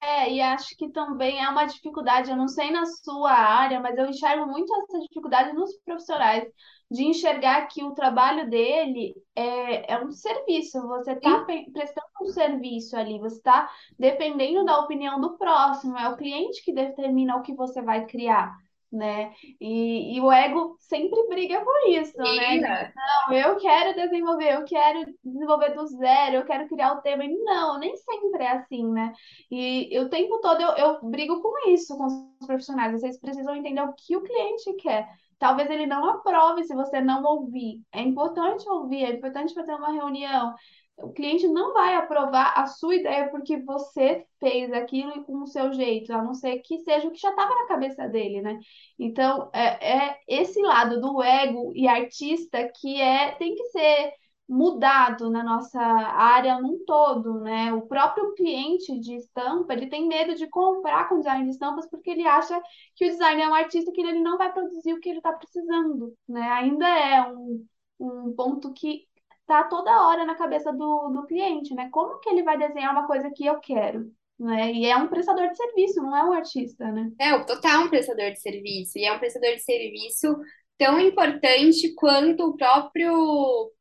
É, 0.00 0.32
e 0.32 0.40
acho 0.40 0.76
que 0.76 0.90
também 0.92 1.42
é 1.44 1.48
uma 1.48 1.64
dificuldade, 1.66 2.30
eu 2.30 2.36
não 2.36 2.46
sei 2.48 2.70
na 2.70 2.86
sua 2.86 3.32
área, 3.32 3.80
mas 3.80 3.98
eu 3.98 4.06
enxergo 4.06 4.46
muito 4.46 4.72
essa 4.74 5.00
dificuldade 5.00 5.52
nos 5.52 5.76
profissionais, 5.84 6.44
de 6.90 7.04
enxergar 7.04 7.66
que 7.66 7.84
o 7.84 7.92
trabalho 7.92 8.48
dele 8.48 9.14
é, 9.36 9.92
é 9.92 10.02
um 10.02 10.10
serviço, 10.10 10.80
você 10.88 11.12
está 11.12 11.44
Sim, 11.44 11.70
prestando 11.70 12.06
um 12.22 12.26
serviço 12.28 12.96
ali, 12.96 13.18
você 13.18 13.36
está 13.36 13.70
dependendo 13.98 14.64
da 14.64 14.78
opinião 14.80 15.20
do 15.20 15.36
próximo, 15.36 15.98
é 15.98 16.08
o 16.08 16.16
cliente 16.16 16.64
que 16.64 16.72
determina 16.72 17.36
o 17.36 17.42
que 17.42 17.54
você 17.54 17.82
vai 17.82 18.06
criar, 18.06 18.56
né? 18.90 19.34
E, 19.60 20.16
e 20.16 20.20
o 20.22 20.32
ego 20.32 20.76
sempre 20.80 21.28
briga 21.28 21.60
por 21.62 21.90
isso, 21.90 22.16
né? 22.16 22.24
De, 22.24 22.38
briga. 22.38 22.92
não, 22.96 23.36
eu 23.36 23.56
quero 23.56 23.94
desenvolver, 23.94 24.54
eu 24.54 24.64
quero 24.64 25.14
desenvolver 25.22 25.74
do 25.74 25.86
zero, 25.88 26.36
eu 26.36 26.44
quero 26.46 26.66
criar 26.68 26.94
o 26.94 27.02
tema, 27.02 27.22
e 27.22 27.28
não, 27.28 27.78
nem 27.78 27.94
sempre 27.96 28.44
é 28.44 28.52
assim, 28.52 28.90
né? 28.90 29.12
E 29.50 29.98
o 29.98 30.08
tempo 30.08 30.40
todo 30.40 30.62
eu, 30.62 30.70
eu 30.70 31.00
brigo 31.02 31.42
com 31.42 31.70
isso, 31.70 31.98
com 31.98 32.06
os 32.06 32.46
profissionais. 32.46 32.98
Vocês 32.98 33.20
precisam 33.20 33.54
entender 33.54 33.82
o 33.82 33.92
que 33.92 34.16
o 34.16 34.22
cliente 34.22 34.72
quer. 34.76 35.06
Talvez 35.38 35.70
ele 35.70 35.86
não 35.86 36.04
aprove 36.08 36.64
se 36.64 36.74
você 36.74 37.00
não 37.00 37.22
ouvir. 37.24 37.80
É 37.92 38.00
importante 38.00 38.68
ouvir, 38.68 39.04
é 39.04 39.12
importante 39.12 39.54
fazer 39.54 39.74
uma 39.74 39.92
reunião. 39.92 40.54
O 40.96 41.12
cliente 41.12 41.46
não 41.46 41.72
vai 41.72 41.94
aprovar 41.94 42.54
a 42.58 42.66
sua 42.66 42.96
ideia 42.96 43.30
porque 43.30 43.62
você 43.62 44.26
fez 44.40 44.72
aquilo 44.72 45.24
com 45.24 45.42
o 45.42 45.46
seu 45.46 45.72
jeito, 45.72 46.12
a 46.12 46.20
não 46.22 46.34
ser 46.34 46.58
que 46.58 46.80
seja 46.80 47.06
o 47.06 47.12
que 47.12 47.20
já 47.20 47.30
estava 47.30 47.54
na 47.54 47.68
cabeça 47.68 48.08
dele, 48.08 48.42
né? 48.42 48.58
Então, 48.98 49.48
é, 49.54 50.08
é 50.08 50.18
esse 50.26 50.60
lado 50.60 51.00
do 51.00 51.22
ego 51.22 51.72
e 51.74 51.86
artista 51.86 52.68
que 52.80 53.00
é 53.00 53.32
tem 53.36 53.54
que 53.54 53.64
ser 53.66 54.12
mudado 54.48 55.30
na 55.30 55.42
nossa 55.44 55.80
área 55.80 56.58
num 56.60 56.82
todo, 56.86 57.40
né? 57.40 57.72
O 57.72 57.82
próprio 57.82 58.32
cliente 58.34 58.98
de 58.98 59.16
estampa, 59.16 59.74
ele 59.74 59.88
tem 59.88 60.08
medo 60.08 60.34
de 60.34 60.48
comprar 60.48 61.08
com 61.08 61.18
design 61.18 61.44
de 61.44 61.50
estampas 61.50 61.88
porque 61.90 62.10
ele 62.10 62.26
acha 62.26 62.58
que 62.96 63.04
o 63.04 63.10
design 63.10 63.42
é 63.42 63.48
um 63.48 63.54
artista 63.54 63.92
que 63.92 64.00
ele 64.00 64.20
não 64.20 64.38
vai 64.38 64.50
produzir 64.52 64.94
o 64.94 65.00
que 65.00 65.10
ele 65.10 65.18
está 65.18 65.32
precisando, 65.34 66.14
né? 66.26 66.48
Ainda 66.52 66.88
é 66.88 67.30
um, 67.30 67.66
um 68.00 68.34
ponto 68.34 68.72
que 68.72 69.06
está 69.42 69.64
toda 69.64 70.06
hora 70.06 70.24
na 70.24 70.34
cabeça 70.34 70.72
do, 70.72 71.10
do 71.10 71.26
cliente, 71.26 71.74
né? 71.74 71.90
Como 71.92 72.18
que 72.20 72.30
ele 72.30 72.42
vai 72.42 72.56
desenhar 72.56 72.92
uma 72.92 73.06
coisa 73.06 73.30
que 73.30 73.44
eu 73.44 73.60
quero, 73.60 74.10
né? 74.38 74.72
E 74.72 74.86
é 74.86 74.96
um 74.96 75.08
prestador 75.08 75.50
de 75.50 75.56
serviço, 75.58 76.02
não 76.02 76.16
é 76.16 76.24
um 76.24 76.32
artista, 76.32 76.90
né? 76.90 77.10
É 77.20 77.34
o 77.34 77.44
total 77.44 77.84
um 77.84 77.88
prestador 77.90 78.30
de 78.30 78.40
serviço 78.40 78.98
e 78.98 79.04
é 79.04 79.12
um 79.12 79.18
prestador 79.18 79.50
de 79.50 79.60
serviço 79.60 80.34
tão 80.78 80.98
importante 80.98 81.92
quanto 81.94 82.44
o 82.44 82.56
próprio 82.56 83.72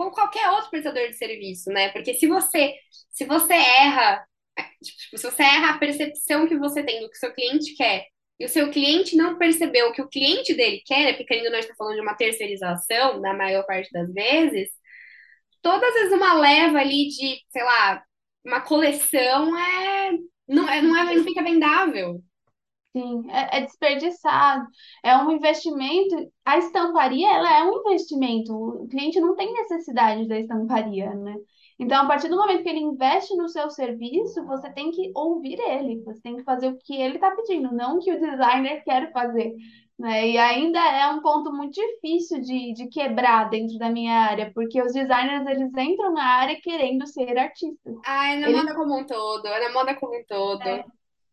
como 0.00 0.12
qualquer 0.12 0.48
outro 0.48 0.70
prestador 0.70 1.08
de 1.08 1.14
serviço, 1.14 1.70
né? 1.70 1.90
Porque 1.90 2.14
se 2.14 2.26
você 2.26 2.74
se 3.10 3.26
você 3.26 3.52
erra, 3.52 4.24
tipo, 4.82 5.18
se 5.18 5.30
você 5.30 5.42
erra 5.42 5.74
a 5.74 5.78
percepção 5.78 6.46
que 6.48 6.56
você 6.56 6.82
tem 6.82 7.00
do 7.02 7.10
que 7.10 7.18
seu 7.18 7.34
cliente 7.34 7.74
quer 7.76 8.06
e 8.38 8.46
o 8.46 8.48
seu 8.48 8.70
cliente 8.70 9.14
não 9.14 9.36
percebeu 9.36 9.88
o 9.88 9.92
que 9.92 10.00
o 10.00 10.08
cliente 10.08 10.54
dele 10.54 10.82
quer, 10.86 11.12
porque 11.12 11.24
querendo 11.24 11.46
ou 11.46 11.50
não, 11.50 11.58
a 11.58 11.60
gente 11.60 11.70
está 11.70 11.76
falando 11.84 11.96
de 11.96 12.00
uma 12.00 12.14
terceirização, 12.14 13.20
na 13.20 13.34
maior 13.34 13.66
parte 13.66 13.92
das 13.92 14.10
vezes, 14.10 14.70
todas 15.60 15.94
as 15.96 16.12
uma 16.12 16.32
leva 16.34 16.78
ali 16.78 17.08
de, 17.08 17.38
sei 17.50 17.62
lá, 17.62 18.02
uma 18.44 18.62
coleção 18.62 19.58
é 19.58 20.12
não 20.48 20.68
é, 20.68 20.80
não 20.82 20.96
é, 20.96 21.14
não 21.14 21.24
fica 21.24 21.42
vendável. 21.42 22.22
Sim, 22.92 23.22
é, 23.30 23.58
é 23.58 23.60
desperdiçado, 23.60 24.66
é 25.04 25.16
um 25.16 25.30
investimento. 25.30 26.16
A 26.44 26.58
estamparia, 26.58 27.28
ela 27.32 27.58
é 27.60 27.62
um 27.62 27.78
investimento. 27.80 28.52
O 28.52 28.88
cliente 28.88 29.20
não 29.20 29.36
tem 29.36 29.52
necessidade 29.52 30.26
da 30.26 30.38
estamparia, 30.40 31.14
né? 31.14 31.36
Então, 31.78 32.02
a 32.02 32.06
partir 32.06 32.28
do 32.28 32.36
momento 32.36 32.62
que 32.64 32.68
ele 32.68 32.80
investe 32.80 33.34
no 33.36 33.48
seu 33.48 33.70
serviço, 33.70 34.44
você 34.44 34.70
tem 34.72 34.90
que 34.90 35.12
ouvir 35.14 35.58
ele, 35.60 36.02
você 36.02 36.20
tem 36.20 36.36
que 36.36 36.42
fazer 36.42 36.68
o 36.68 36.78
que 36.78 36.94
ele 36.94 37.14
está 37.14 37.30
pedindo, 37.30 37.72
não 37.72 37.96
o 37.96 38.00
que 38.00 38.12
o 38.12 38.20
designer 38.20 38.82
quer 38.84 39.12
fazer, 39.12 39.54
né? 39.98 40.28
E 40.28 40.36
ainda 40.36 40.80
é 40.80 41.06
um 41.12 41.22
ponto 41.22 41.52
muito 41.52 41.72
difícil 41.72 42.40
de, 42.40 42.72
de 42.74 42.88
quebrar 42.88 43.48
dentro 43.48 43.78
da 43.78 43.88
minha 43.88 44.14
área, 44.20 44.50
porque 44.52 44.82
os 44.82 44.92
designers, 44.92 45.46
eles 45.46 45.72
entram 45.78 46.12
na 46.12 46.24
área 46.24 46.60
querendo 46.60 47.06
ser 47.06 47.38
artistas. 47.38 47.94
Ah, 48.04 48.32
é 48.32 48.36
na 48.36 48.48
Eles 48.48 48.62
moda 48.62 48.74
como 48.74 48.98
um 48.98 49.06
todo, 49.06 49.46
é 49.46 49.60
na 49.60 49.72
moda 49.72 49.94
como 49.94 50.18
um 50.18 50.24
todo. 50.24 50.84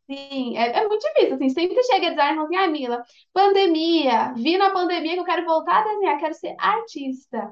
Sim, 0.09 0.57
é, 0.57 0.79
é 0.79 0.87
muito 0.87 1.01
difícil, 1.05 1.35
assim, 1.35 1.49
sempre 1.49 1.83
chega 1.83 2.11
designer 2.11 2.31
e 2.31 2.35
fala 2.35 2.45
assim, 2.45 2.55
ah, 2.55 2.67
Mila, 2.67 3.03
pandemia, 3.33 4.33
vi 4.37 4.57
na 4.57 4.69
pandemia 4.69 5.13
que 5.15 5.19
eu 5.19 5.25
quero 5.25 5.45
voltar 5.45 5.81
a 5.81 5.83
desenhar, 5.83 6.19
quero 6.19 6.33
ser 6.33 6.55
artista. 6.57 7.51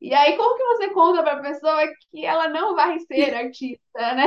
E 0.00 0.12
aí, 0.12 0.36
como 0.36 0.56
que 0.56 0.64
você 0.64 0.90
conta 0.90 1.22
para 1.22 1.34
a 1.34 1.42
pessoa 1.42 1.80
que 2.10 2.24
ela 2.24 2.48
não 2.48 2.74
vai 2.74 2.98
ser 3.00 3.34
artista, 3.36 4.14
né? 4.14 4.26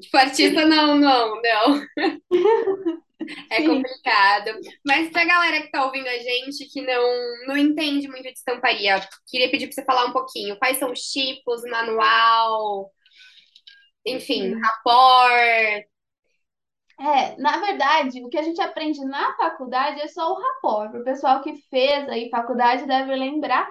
Tipo, 0.00 0.16
artista 0.16 0.64
não, 0.64 0.96
não, 0.96 1.40
não. 1.40 1.82
É 3.50 3.56
Sim, 3.58 3.66
complicado. 3.66 4.50
Mas 4.84 5.10
pra 5.10 5.24
galera 5.24 5.62
que 5.62 5.70
tá 5.70 5.84
ouvindo 5.84 6.08
a 6.08 6.18
gente, 6.18 6.66
que 6.72 6.80
não, 6.82 7.46
não 7.46 7.56
entende 7.56 8.08
muito 8.08 8.24
de 8.24 8.30
estamparia, 8.32 9.00
queria 9.28 9.50
pedir 9.50 9.66
pra 9.66 9.74
você 9.74 9.84
falar 9.84 10.06
um 10.06 10.12
pouquinho. 10.12 10.58
Quais 10.58 10.78
são 10.78 10.90
os 10.90 11.00
tipos, 11.00 11.62
manual, 11.62 12.90
enfim, 14.06 14.54
rapport. 14.60 15.89
É, 17.00 17.34
na 17.40 17.56
verdade, 17.58 18.22
o 18.22 18.28
que 18.28 18.36
a 18.36 18.42
gente 18.42 18.60
aprende 18.60 19.02
na 19.06 19.34
faculdade 19.34 20.00
é 20.02 20.08
só 20.08 20.32
o 20.32 20.38
rapport. 20.38 20.94
O 20.94 21.02
pessoal 21.04 21.40
que 21.40 21.56
fez 21.70 22.06
aí 22.10 22.28
faculdade 22.28 22.86
deve 22.86 23.14
lembrar 23.16 23.66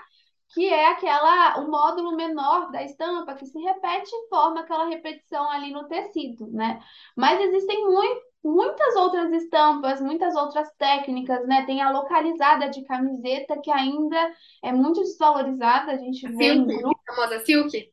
que 0.51 0.67
é 0.67 0.87
aquela 0.87 1.59
o 1.59 1.69
módulo 1.69 2.15
menor 2.15 2.71
da 2.71 2.83
estampa 2.83 3.35
que 3.35 3.45
se 3.45 3.59
repete 3.59 4.09
e 4.11 4.29
forma 4.29 4.61
aquela 4.61 4.85
repetição 4.85 5.47
ali 5.47 5.71
no 5.71 5.87
tecido, 5.87 6.47
né? 6.47 6.81
Mas 7.15 7.39
existem 7.39 7.85
muito, 7.85 8.21
muitas 8.43 8.95
outras 8.95 9.31
estampas, 9.31 10.01
muitas 10.01 10.35
outras 10.35 10.67
técnicas, 10.79 11.45
né? 11.45 11.65
Tem 11.67 11.81
a 11.81 11.91
localizada 11.91 12.67
de 12.67 12.83
camiseta 12.83 13.61
que 13.61 13.69
ainda 13.69 14.33
é 14.63 14.71
muito 14.71 15.01
desvalorizada, 15.01 15.91
a 15.91 15.97
gente 15.97 16.27
vê 16.35 16.45
em 16.45 16.65
Silk, 16.65 16.81
grupo 16.81 16.99
a 17.07 17.13
famosa 17.13 17.39
Silk. 17.45 17.91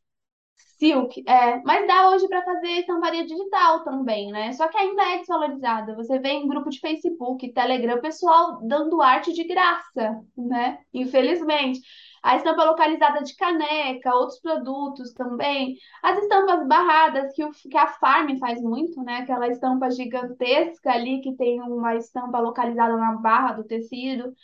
Silk, 0.79 1.23
é, 1.27 1.63
mas 1.65 1.87
dá 1.87 2.11
hoje 2.11 2.29
para 2.29 2.45
fazer 2.45 2.69
estamparia 2.81 3.25
digital 3.27 3.83
também, 3.83 4.31
né? 4.31 4.53
Só 4.53 4.69
que 4.69 4.77
ainda 4.77 5.03
é 5.15 5.19
desvalorizada. 5.19 5.95
Você 5.95 6.19
vê 6.19 6.31
em 6.31 6.47
grupo 6.47 6.69
de 6.69 6.81
Facebook, 6.81 7.51
Telegram, 7.53 8.01
pessoal 8.01 8.61
dando 8.63 9.01
arte 9.01 9.33
de 9.33 9.45
graça, 9.45 10.21
né? 10.37 10.79
Infelizmente. 10.93 11.81
A 12.23 12.37
estampa 12.37 12.65
localizada 12.65 13.23
de 13.23 13.37
caneca, 13.37 14.15
outros 14.15 14.41
produtos 14.41 15.13
também. 15.15 15.77
As 16.03 16.19
estampas 16.19 16.67
barradas, 16.67 17.33
que, 17.33 17.45
o, 17.45 17.51
que 17.53 17.77
a 17.77 17.87
Farm 17.87 18.37
faz 18.39 18.61
muito, 18.61 19.01
né? 19.03 19.19
Aquela 19.19 19.49
estampa 19.49 19.91
gigantesca 19.91 20.91
ali 20.91 21.21
que 21.21 21.35
tem 21.37 21.61
uma 21.63 21.95
estampa 21.95 22.39
localizada 22.41 22.97
na 22.97 23.13
barra 23.13 23.53
do 23.53 23.65
tecido. 23.65 24.35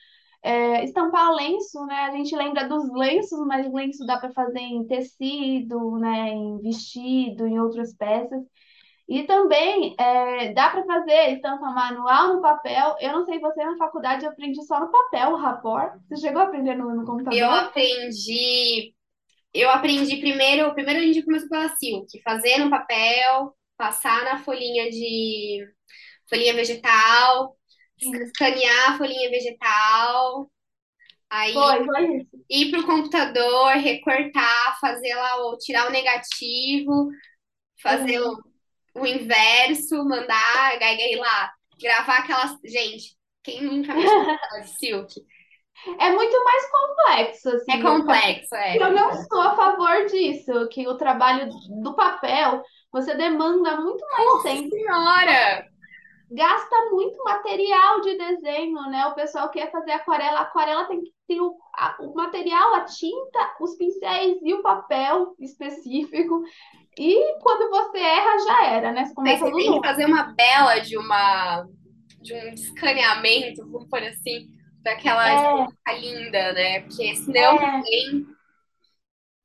É, 0.43 0.85
estampar 0.85 1.33
lenço, 1.35 1.85
né? 1.87 1.95
A 2.07 2.11
gente 2.13 2.35
lembra 2.37 2.69
dos 2.69 2.91
lenços, 2.93 3.39
mas 3.47 3.71
lenço 3.73 4.05
dá 4.07 4.19
para 4.19 4.33
fazer 4.33 4.59
em 4.61 4.87
tecido, 4.87 5.99
né? 5.99 6.31
Em 6.31 6.59
vestido, 6.61 7.47
em 7.47 7.61
outras 7.61 7.95
peças. 7.97 8.43
E 9.09 9.25
também 9.25 9.95
é, 9.99 10.53
dá 10.55 10.71
para 10.71 10.85
fazer 10.85 11.35
estampa 11.35 11.71
manual 11.71 12.35
no 12.35 12.43
papel. 12.43 12.97
Eu 13.01 13.13
não 13.13 13.25
sei 13.25 13.39
você 13.41 13.65
na 13.65 13.77
faculdade, 13.77 14.25
eu 14.25 14.31
aprendi 14.31 14.63
só 14.65 14.81
no 14.81 14.91
papel 14.91 15.31
o 15.33 15.37
rapport. 15.37 15.93
Você 16.09 16.17
chegou 16.19 16.43
a 16.43 16.45
aprender 16.47 16.75
no, 16.77 16.95
no 16.95 17.05
Eu 17.31 17.51
computador? 17.51 17.51
aprendi. 17.51 18.95
Eu 19.55 19.71
aprendi 19.71 20.19
primeiro. 20.19 20.75
Primeiro 20.75 21.01
a 21.01 21.05
gente 21.05 21.25
começou 21.25 21.49
pela 21.49 21.69
Silk, 21.77 22.23
fazer 22.23 22.59
no 22.59 22.71
papel, 22.71 23.57
passar 23.77 24.25
na 24.25 24.39
folhinha 24.45 24.91
de 24.91 25.67
folhinha 26.29 26.55
vegetal. 26.55 27.57
Escanear 28.03 28.93
a 28.93 28.99
folhinha 28.99 29.31
vegetal, 29.31 30.51
aí 31.31 31.53
Foi, 31.53 31.85
foi 31.85 32.17
isso. 32.19 32.45
ir 32.51 32.71
pro 32.71 32.87
computador, 32.87 33.73
recortar, 33.79 34.79
fazer 34.81 35.15
lá 35.15 35.37
o 35.49 35.59
tirar 35.59 35.89
o 35.89 35.93
negativo, 35.93 37.11
fazer 37.83 38.21
Sim. 38.21 38.43
o, 38.95 39.03
o 39.03 39.07
inverso, 39.07 40.05
mandar, 40.05 40.79
aí 40.83 41.17
lá, 41.17 41.53
gravar 41.81 42.19
aquelas. 42.21 42.59
Gente, 42.65 43.17
quem 43.43 43.63
nunca 43.63 43.95
mexeu 43.95 44.21
de 44.63 44.69
silk? 44.79 45.15
É 45.99 46.11
muito 46.13 46.45
mais 46.45 46.71
complexo, 46.71 47.49
É 47.69 47.79
assim, 47.79 47.85
o 47.85 48.05
papel. 48.05 48.37
complexo, 48.37 48.55
é. 48.55 48.79
Eu 48.79 48.93
não 48.93 49.13
sou 49.15 49.41
a 49.41 49.57
favor 49.57 50.07
disso, 50.07 50.69
que 50.71 50.87
o 50.89 50.97
trabalho 50.97 51.49
do 51.83 51.95
papel, 51.97 52.63
você 52.93 53.15
demanda 53.17 53.81
muito 53.81 54.05
mais 54.11 54.25
Nossa 54.25 54.43
tempo. 54.43 54.71
senhora! 54.71 55.72
Gasta 56.35 56.77
muito 56.91 57.23
material 57.25 58.01
de 58.01 58.17
desenho, 58.19 58.81
né? 58.91 59.07
O 59.07 59.15
pessoal 59.15 59.51
quer 59.51 59.71
fazer 59.71 59.93
aquarela, 59.93 60.41
a 60.41 60.43
aquarela 60.43 60.87
tem 60.87 61.03
que 61.03 61.13
ter 61.29 61.41
o, 61.41 61.57
a- 61.75 61.97
o 62.01 62.15
material, 62.15 62.75
a 62.75 62.85
tinta, 62.85 63.57
os 63.61 63.77
pincéis 63.77 64.39
e 64.43 64.55
o 64.55 64.63
papel 64.63 65.35
específico. 65.41 66.43
E 66.99 67.39
quando 67.43 67.71
você 67.71 67.99
erra, 67.99 68.39
já 68.41 68.67
era, 68.67 68.93
né? 68.93 69.07
Você 69.07 69.15
começa 69.15 69.45
você 69.45 69.53
tem 69.55 69.73
que 69.73 69.81
fazer 69.87 70.07
uma 70.07 70.25
bela 70.35 70.79
de 70.81 70.97
uma 70.97 71.67
de 72.23 72.35
um 72.35 72.49
escaneamento, 72.55 73.67
vamos 73.71 73.89
por 73.89 74.03
assim, 74.03 74.49
daquela 74.83 75.29
É, 75.29 75.67
linda, 75.99 76.53
né? 76.53 76.81
Porque 76.83 77.15
senão 77.17 77.57
é, 77.59 77.83
também, 77.83 78.27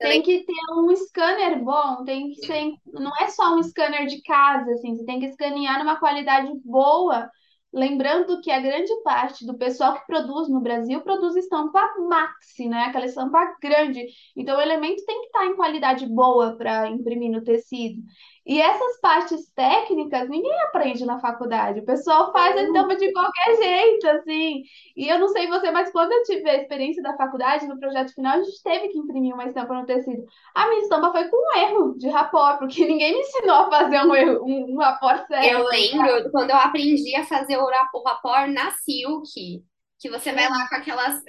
tem 0.01 0.21
que 0.21 0.45
ter 0.45 0.53
um 0.77 0.95
scanner 0.95 1.63
bom, 1.63 2.03
tem 2.03 2.29
que 2.31 2.45
ser, 2.45 2.73
não 2.85 3.11
é 3.19 3.29
só 3.29 3.55
um 3.55 3.63
scanner 3.63 4.05
de 4.07 4.21
casa, 4.21 4.71
assim, 4.71 4.95
você 4.95 5.05
tem 5.05 5.19
que 5.19 5.25
escanear 5.27 5.79
numa 5.79 5.99
qualidade 5.99 6.49
boa. 6.63 7.29
Lembrando 7.73 8.39
que 8.41 8.49
a 8.49 8.61
grande 8.61 8.91
parte 9.03 9.45
do 9.45 9.57
pessoal 9.57 9.93
que 9.95 10.07
produz 10.07 10.49
no 10.49 10.61
Brasil 10.61 11.01
produz 11.01 11.35
estampa 11.35 11.81
maxi, 12.07 12.67
né? 12.67 12.83
Aquela 12.85 13.05
estampa 13.05 13.39
grande. 13.61 14.05
Então, 14.35 14.57
o 14.57 14.61
elemento 14.61 15.03
tem 15.05 15.19
que 15.19 15.25
estar 15.27 15.45
em 15.45 15.55
qualidade 15.55 16.07
boa 16.07 16.55
para 16.57 16.87
imprimir 16.89 17.29
no 17.29 17.43
tecido. 17.43 18.01
E 18.47 18.61
essas 18.61 18.99
partes 19.01 19.51
técnicas 19.53 20.29
ninguém 20.29 20.57
aprende 20.61 21.05
na 21.05 21.19
faculdade. 21.19 21.81
O 21.81 21.85
pessoal 21.85 22.31
faz 22.31 22.55
a 22.55 22.63
estampa 22.63 22.95
de 22.95 23.11
qualquer 23.11 23.57
jeito, 23.57 24.07
assim. 24.09 24.63
E 24.95 25.07
eu 25.09 25.19
não 25.19 25.27
sei 25.27 25.47
você, 25.47 25.69
mas 25.69 25.91
quando 25.91 26.13
eu 26.13 26.23
tive 26.23 26.49
a 26.49 26.55
experiência 26.55 27.03
da 27.03 27.15
faculdade, 27.17 27.67
no 27.67 27.77
projeto 27.77 28.13
final, 28.13 28.39
a 28.39 28.43
gente 28.43 28.63
teve 28.63 28.87
que 28.87 28.97
imprimir 28.97 29.33
uma 29.33 29.45
estampa 29.45 29.73
no 29.73 29.85
tecido. 29.85 30.23
A 30.55 30.67
minha 30.69 30.81
estampa 30.81 31.11
foi 31.11 31.27
com 31.27 31.35
um 31.37 31.57
erro 31.57 31.97
de 31.97 32.07
rapport, 32.07 32.57
porque 32.59 32.83
ninguém 32.87 33.13
me 33.13 33.19
ensinou 33.19 33.55
a 33.55 33.69
fazer 33.69 34.01
um 34.01 34.15
erro, 34.15 34.45
um, 34.45 34.75
um 34.75 34.77
rapport 34.77 35.27
eu 35.41 35.65
certo. 35.67 35.69
lembro 35.69 36.31
quando 36.31 36.51
eu 36.51 36.57
aprendi 36.57 37.15
a 37.15 37.25
fazer 37.25 37.57
o 37.57 37.65
ra- 37.65 37.89
o 37.93 38.01
vapor 38.01 38.47
na 38.47 38.71
Silk, 38.71 39.61
que 39.99 40.09
você 40.09 40.31
vai 40.31 40.49
lá 40.49 40.67
com 40.69 40.75
aquelas. 40.75 41.21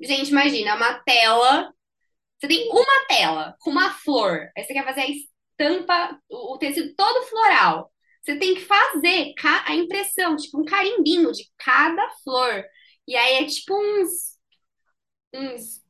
Gente, 0.00 0.30
imagina, 0.30 0.76
uma 0.76 0.94
tela. 1.00 1.72
Você 2.38 2.48
tem 2.48 2.70
uma 2.70 3.06
tela 3.08 3.56
com 3.60 3.70
uma 3.70 3.90
flor. 3.90 4.48
Aí 4.56 4.64
você 4.64 4.72
quer 4.72 4.84
fazer 4.84 5.00
a 5.00 5.06
estampa, 5.58 6.20
o 6.30 6.58
tecido 6.58 6.94
todo 6.96 7.26
floral. 7.26 7.92
Você 8.22 8.38
tem 8.38 8.54
que 8.54 8.60
fazer 8.62 9.32
a 9.66 9.74
impressão, 9.74 10.36
tipo 10.36 10.60
um 10.60 10.64
carimbinho 10.64 11.32
de 11.32 11.44
cada 11.58 12.08
flor. 12.24 12.64
E 13.06 13.16
aí 13.16 13.36
é 13.44 13.46
tipo 13.46 13.74
uns, 13.74 14.38
uns, 15.34 15.82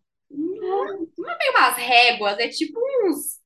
não 1.16 1.31
é 1.31 1.38
bem 1.38 1.50
umas 1.50 1.76
réguas, 1.76 2.38
é 2.38 2.48
tipo 2.48 2.78
uns, 3.04 3.38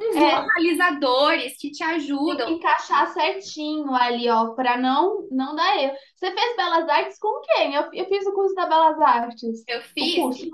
uns 0.00 0.16
É, 0.16 0.18
localizadores 0.18 1.56
que 1.58 1.70
te 1.70 1.82
tem 2.24 2.42
que 2.44 2.44
ajudam. 2.44 2.52
encaixar 2.52 3.12
certinho 3.12 3.92
ali, 3.94 4.28
ó, 4.28 4.54
para 4.54 4.76
não 4.76 5.26
não 5.30 5.54
dar 5.56 5.76
erro. 5.78 5.96
Você 6.16 6.30
fez 6.32 6.56
Belas 6.56 6.88
Artes 6.88 7.18
com 7.18 7.40
quem? 7.42 7.74
Eu, 7.74 7.90
eu 7.92 8.06
fiz 8.06 8.26
o 8.26 8.32
curso 8.34 8.54
da 8.54 8.66
Belas 8.66 9.00
Artes. 9.00 9.66
Eu 9.66 9.82
fiz, 9.82 10.26
curso. 10.32 10.48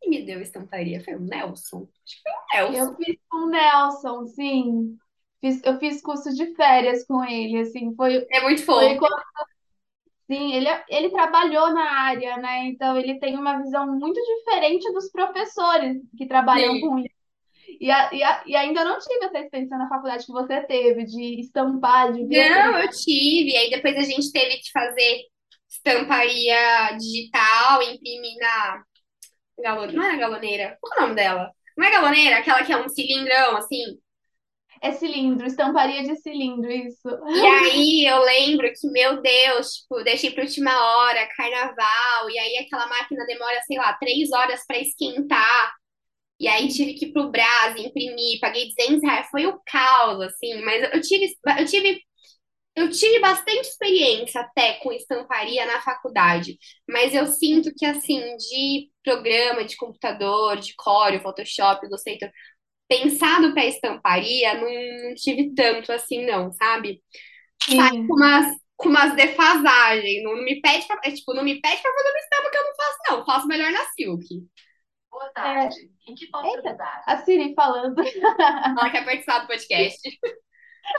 Quem 0.00 0.10
me 0.10 0.24
deu 0.24 0.40
estamparia? 0.40 1.02
Foi 1.04 1.14
o 1.14 1.20
Nelson? 1.20 1.88
Acho 2.04 2.16
que 2.16 2.22
foi 2.22 2.32
o 2.32 2.72
Nelson. 2.72 2.90
Eu 2.90 2.96
fiz 2.96 3.16
com 3.28 3.36
o 3.38 3.48
Nelson, 3.48 4.26
sim. 4.26 4.98
Fiz, 5.40 5.62
eu 5.64 5.78
fiz 5.78 6.02
curso 6.02 6.34
de 6.34 6.54
férias 6.54 7.06
com 7.06 7.24
ele, 7.24 7.60
assim, 7.60 7.94
foi, 7.94 8.26
É 8.30 8.42
muito 8.42 8.62
foi 8.64 8.94
fofo. 8.96 9.06
Sim, 10.30 10.52
ele, 10.52 10.68
ele 10.88 11.10
trabalhou 11.10 11.72
na 11.74 11.90
área, 12.02 12.36
né? 12.36 12.66
Então 12.66 12.96
ele 12.96 13.18
tem 13.18 13.36
uma 13.36 13.60
visão 13.60 13.98
muito 13.98 14.20
diferente 14.20 14.92
dos 14.92 15.10
professores 15.10 15.96
que 16.16 16.26
trabalham 16.26 16.74
Sim. 16.74 16.80
com 16.82 16.98
isso. 17.00 17.20
E, 17.80 17.90
a, 17.90 18.12
e, 18.12 18.22
a, 18.22 18.42
e 18.46 18.54
ainda 18.54 18.84
não 18.84 18.98
tive 18.98 19.24
essa 19.24 19.40
experiência 19.40 19.76
na 19.76 19.88
faculdade 19.88 20.26
que 20.26 20.32
você 20.32 20.60
teve, 20.62 21.04
de 21.04 21.40
estampar, 21.40 22.12
de 22.12 22.24
ver. 22.26 22.50
Não, 22.50 22.78
eu 22.78 22.90
tive. 22.90 23.56
Aí 23.56 23.70
depois 23.70 23.96
a 23.96 24.02
gente 24.02 24.30
teve 24.30 24.58
que 24.58 24.70
fazer 24.70 25.22
estamparia 25.68 26.96
digital, 26.96 27.82
imprimir 27.82 28.36
na 28.38 28.84
galoneira. 29.60 29.96
Não 29.96 30.04
é 30.04 30.12
na 30.12 30.18
galoneira? 30.18 30.78
Qual 30.80 30.92
é 30.94 30.98
o 30.98 31.02
nome 31.02 31.14
dela? 31.14 31.50
Não 31.76 31.86
é 31.86 31.90
galoneira, 31.90 32.38
aquela 32.38 32.64
que 32.64 32.72
é 32.72 32.76
um 32.76 32.88
cilindrão, 32.88 33.56
assim. 33.56 33.98
É 34.82 34.92
cilindro, 34.92 35.46
estamparia 35.46 36.02
de 36.02 36.16
cilindro, 36.16 36.70
isso. 36.70 37.08
E 37.28 37.46
aí 37.46 38.06
eu 38.06 38.20
lembro 38.22 38.72
que, 38.72 38.90
meu 38.90 39.20
Deus, 39.20 39.74
tipo, 39.74 40.02
deixei 40.02 40.30
pra 40.30 40.44
última 40.44 40.72
hora, 40.72 41.28
carnaval, 41.36 42.30
e 42.30 42.38
aí 42.38 42.56
aquela 42.58 42.86
máquina 42.86 43.26
demora, 43.26 43.60
sei 43.66 43.76
lá, 43.76 43.92
três 43.94 44.32
horas 44.32 44.64
pra 44.66 44.78
esquentar. 44.78 45.72
E 46.40 46.48
aí 46.48 46.68
tive 46.68 46.94
que 46.94 47.06
ir 47.06 47.12
pro 47.12 47.30
Brás, 47.30 47.76
imprimir, 47.76 48.40
paguei 48.40 48.68
200 48.76 49.02
reais. 49.02 49.28
Foi 49.30 49.46
o 49.46 49.60
caos, 49.66 50.22
assim, 50.22 50.62
mas 50.62 50.82
eu 50.94 51.00
tive, 51.02 51.26
eu 51.58 51.66
tive 51.66 52.00
Eu 52.76 52.90
tive 52.90 53.20
bastante 53.20 53.68
experiência 53.68 54.40
até 54.40 54.74
com 54.74 54.92
estamparia 54.92 55.66
na 55.66 55.82
faculdade, 55.82 56.58
mas 56.88 57.14
eu 57.14 57.26
sinto 57.26 57.72
que, 57.76 57.84
assim, 57.86 58.20
de 58.36 58.89
programa 59.04 59.64
de 59.64 59.76
computador, 59.76 60.56
de 60.58 60.74
Corel, 60.76 61.20
Photoshop, 61.20 61.86
Illustrator, 61.86 62.30
pensado 62.88 63.54
para 63.54 63.66
estamparia, 63.66 64.54
não, 64.54 65.08
não 65.08 65.14
tive 65.14 65.54
tanto 65.54 65.92
assim, 65.92 66.26
não, 66.26 66.52
sabe? 66.52 67.02
Sai 67.74 67.90
com 68.06 68.14
Sim. 68.14 68.16
umas, 68.16 68.46
com 68.76 68.88
umas 68.88 69.14
defasagens, 69.16 70.22
não, 70.24 70.36
não 70.36 70.44
me 70.44 70.60
pede 70.60 70.86
pra, 70.86 71.00
é, 71.04 71.10
tipo, 71.12 71.34
não 71.34 71.44
me 71.44 71.60
pede 71.60 71.82
pra 71.82 71.92
fazer 71.92 72.10
uma 72.10 72.18
estampa 72.20 72.50
que 72.50 72.56
eu 72.58 72.64
não 72.64 72.74
faço, 72.76 72.98
não, 73.10 73.26
faço 73.26 73.46
melhor 73.48 73.72
na 73.72 73.84
Silk. 73.96 74.26
Boa 75.10 75.30
É. 75.42 75.68
tarde. 75.68 75.76
Em 76.08 76.14
que 76.14 76.26
posso 76.28 76.56
Eita, 76.56 76.68
ajudar? 76.70 77.02
a 77.06 77.16
Siri 77.18 77.54
falando. 77.54 78.00
Ela 78.78 78.90
quer 78.90 79.04
participar 79.04 79.40
do 79.40 79.46
podcast. 79.48 80.00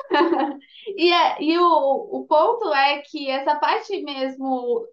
E, 0.97 1.11
é, 1.11 1.41
e 1.41 1.57
o, 1.57 1.63
o 1.63 2.25
ponto 2.27 2.73
é 2.73 3.01
que 3.01 3.29
essa 3.29 3.55
parte 3.55 4.01
mesmo 4.03 4.85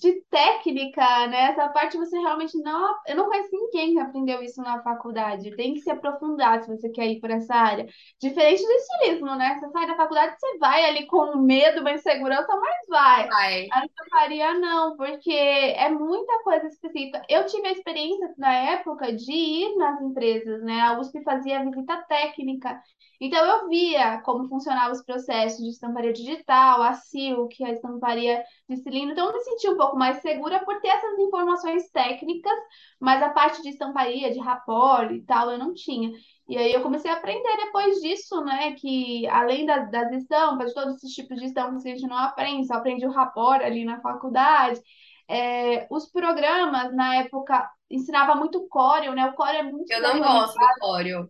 de 0.00 0.22
técnica, 0.30 1.26
né? 1.28 1.50
Essa 1.50 1.68
parte 1.68 1.98
você 1.98 2.18
realmente 2.18 2.56
não. 2.58 2.94
Eu 3.06 3.16
não 3.16 3.26
conheço 3.26 3.50
ninguém 3.52 3.92
que 3.92 4.00
aprendeu 4.00 4.42
isso 4.42 4.62
na 4.62 4.82
faculdade. 4.82 5.54
Tem 5.54 5.74
que 5.74 5.80
se 5.80 5.90
aprofundar 5.90 6.62
se 6.62 6.74
você 6.74 6.88
quer 6.88 7.06
ir 7.06 7.20
por 7.20 7.30
essa 7.30 7.54
área. 7.54 7.86
Diferente 8.18 8.62
do 8.64 8.72
estilismo, 8.72 9.36
né? 9.36 9.58
Você 9.58 9.68
sai 9.70 9.86
da 9.86 9.96
faculdade, 9.96 10.34
você 10.38 10.58
vai 10.58 10.84
ali 10.86 11.06
com 11.06 11.36
medo, 11.36 11.82
uma 11.82 11.92
insegurança, 11.92 12.48
mas 12.56 12.76
vai. 12.88 13.28
Vai. 13.28 13.68
A 13.70 13.84
estamparia 13.84 14.54
não, 14.54 14.96
porque 14.96 15.30
é 15.32 15.90
muita 15.90 16.42
coisa 16.44 16.66
específica. 16.66 17.22
Eu 17.28 17.44
tive 17.46 17.68
a 17.68 17.72
experiência 17.72 18.34
na 18.38 18.54
época 18.54 19.12
de 19.12 19.32
ir 19.32 19.76
nas 19.76 20.00
empresas, 20.00 20.62
né? 20.62 20.80
A 20.80 20.98
USP 20.98 21.22
fazia 21.22 21.62
visita 21.62 21.96
técnica. 22.08 22.80
Então 23.20 23.44
eu 23.44 23.68
via 23.68 24.20
como 24.22 24.48
funcionavam 24.48 24.92
os 24.92 25.04
processos 25.04 25.62
de 25.62 25.68
estamparia 25.68 26.12
digital, 26.12 26.82
a 26.82 26.94
Silk, 26.94 27.62
a 27.62 27.70
estamparia 27.70 28.42
de 28.66 28.76
cilindro. 28.78 29.12
Então 29.12 29.26
eu 29.26 29.34
me 29.34 29.40
senti 29.40 29.68
um 29.68 29.76
pouco 29.76 29.96
mais 29.96 30.22
segura 30.22 30.64
por 30.64 30.80
ter 30.80 30.88
essas 30.88 31.18
informações 31.18 31.90
técnicas, 31.90 32.58
mas 32.98 33.22
a 33.22 33.28
parte 33.28 33.60
de 33.60 33.68
estamparia, 33.68 34.32
de 34.32 34.38
rapport 34.38 35.10
e 35.12 35.20
tal, 35.22 35.50
eu 35.50 35.58
não 35.58 35.74
tinha. 35.74 36.10
E 36.48 36.56
aí 36.56 36.72
eu 36.72 36.82
comecei 36.82 37.10
a 37.10 37.14
aprender 37.14 37.56
depois 37.58 38.00
disso, 38.00 38.42
né? 38.42 38.72
Que 38.72 39.26
além 39.28 39.66
das, 39.66 39.90
das 39.90 40.10
estampas, 40.12 40.68
de 40.68 40.74
todos 40.74 40.96
esses 40.96 41.12
tipos 41.12 41.38
de 41.38 41.44
estampas 41.44 41.82
que 41.82 41.90
a 41.90 41.94
gente 41.94 42.08
não 42.08 42.16
aprende, 42.16 42.66
só 42.66 42.74
aprende 42.74 43.06
o 43.06 43.12
rapport 43.12 43.62
ali 43.62 43.84
na 43.84 44.00
faculdade. 44.00 44.80
É, 45.28 45.86
os 45.90 46.10
programas, 46.10 46.92
na 46.94 47.16
época, 47.16 47.70
ensinava 47.90 48.34
muito 48.34 48.66
Corel, 48.68 49.14
né? 49.14 49.26
O 49.26 49.34
Corel 49.34 49.60
é 49.60 49.62
muito 49.62 49.92
Eu 49.92 50.02
não 50.02 50.18
gosto 50.20 50.58
do 50.58 50.66
Corel. 50.80 51.28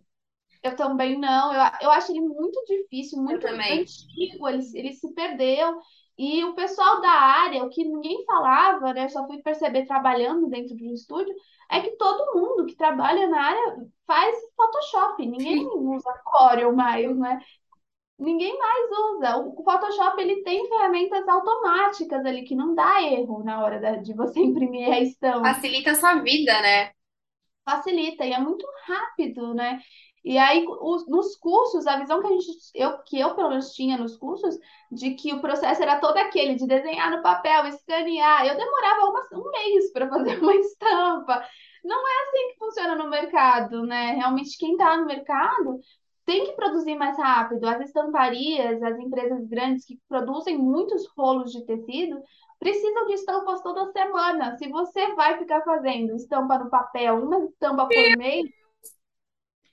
Eu 0.63 0.75
também 0.75 1.17
não. 1.19 1.53
Eu, 1.53 1.61
eu 1.81 1.91
acho 1.91 2.11
ele 2.11 2.21
muito 2.21 2.63
difícil, 2.65 3.21
muito 3.21 3.47
antigo. 3.69 4.47
Ele, 4.49 4.63
ele 4.75 4.93
se 4.93 5.13
perdeu. 5.13 5.79
E 6.17 6.43
o 6.43 6.53
pessoal 6.53 7.01
da 7.01 7.09
área, 7.09 7.63
o 7.63 7.69
que 7.69 7.83
ninguém 7.83 8.23
falava, 8.25 8.93
né? 8.93 9.05
Eu 9.05 9.09
só 9.09 9.25
fui 9.27 9.41
perceber 9.41 9.85
trabalhando 9.85 10.47
dentro 10.49 10.75
de 10.75 10.87
um 10.87 10.93
estúdio, 10.93 11.33
é 11.69 11.81
que 11.81 11.91
todo 11.97 12.39
mundo 12.39 12.65
que 12.65 12.75
trabalha 12.75 13.27
na 13.27 13.41
área 13.41 13.87
faz 14.05 14.35
Photoshop. 14.55 15.25
Ninguém 15.25 15.65
usa 15.75 16.13
Corel 16.25 16.75
mais, 16.75 17.17
né? 17.17 17.41
Ninguém 18.19 18.57
mais 18.59 18.91
usa. 19.17 19.37
O 19.39 19.63
Photoshop 19.63 20.21
ele 20.21 20.43
tem 20.43 20.67
ferramentas 20.69 21.27
automáticas 21.27 22.25
ali 22.25 22.43
que 22.45 22.55
não 22.55 22.75
dá 22.75 23.01
erro 23.03 23.43
na 23.43 23.63
hora 23.63 23.79
da- 23.79 23.95
de 23.97 24.13
você 24.13 24.39
imprimir 24.41 24.89
a 24.91 24.99
estampa 25.01 25.61
Facilita 25.61 25.91
a 25.91 25.95
sua 25.95 26.15
vida, 26.23 26.59
né? 26.63 26.93
facilita 27.65 28.25
e 28.25 28.33
é 28.33 28.39
muito 28.39 28.65
rápido, 28.85 29.53
né? 29.53 29.81
E 30.23 30.37
aí, 30.37 30.65
os- 30.67 31.07
nos 31.07 31.35
cursos, 31.35 31.87
a 31.87 31.97
visão 31.97 32.21
que 32.21 32.27
a 32.27 32.29
gente, 32.31 32.47
eu, 32.75 32.99
que 33.03 33.19
eu 33.19 33.35
pelo 33.35 33.49
menos 33.49 33.73
tinha 33.73 33.97
nos 33.97 34.17
cursos, 34.17 34.55
de 34.91 35.15
que 35.15 35.33
o 35.33 35.41
processo 35.41 35.81
era 35.81 35.99
todo 35.99 36.17
aquele, 36.17 36.55
de 36.55 36.67
desenhar 36.67 37.09
no 37.11 37.23
papel, 37.23 37.65
escanear. 37.67 38.45
Eu 38.45 38.55
demorava 38.57 39.05
umas- 39.09 39.31
um 39.33 39.49
mês 39.51 39.91
para 39.91 40.07
fazer 40.09 40.39
uma 40.43 40.55
estampa. 40.55 41.43
Não 41.83 42.07
é 42.07 42.11
assim 42.23 42.47
que 42.49 42.57
funciona 42.59 42.95
no 42.95 43.09
mercado, 43.09 43.83
né? 43.85 44.11
Realmente, 44.13 44.57
quem 44.57 44.73
está 44.73 44.95
no 44.97 45.05
mercado 45.07 45.79
tem 46.25 46.45
que 46.45 46.53
produzir 46.53 46.95
mais 46.95 47.17
rápido. 47.17 47.65
As 47.67 47.81
estamparias, 47.81 48.81
as 48.83 48.99
empresas 48.99 49.45
grandes 49.47 49.85
que 49.85 49.99
produzem 50.07 50.57
muitos 50.57 51.07
rolos 51.17 51.51
de 51.51 51.65
tecido, 51.65 52.21
precisam 52.59 53.07
de 53.07 53.13
estampas 53.13 53.61
toda 53.61 53.91
semana. 53.91 54.55
Se 54.57 54.67
você 54.69 55.13
vai 55.15 55.37
ficar 55.39 55.61
fazendo 55.63 56.15
estampa 56.15 56.59
no 56.59 56.69
papel, 56.69 57.23
uma 57.23 57.39
estampa 57.45 57.87
por 57.91 58.11
mês, 58.11 58.45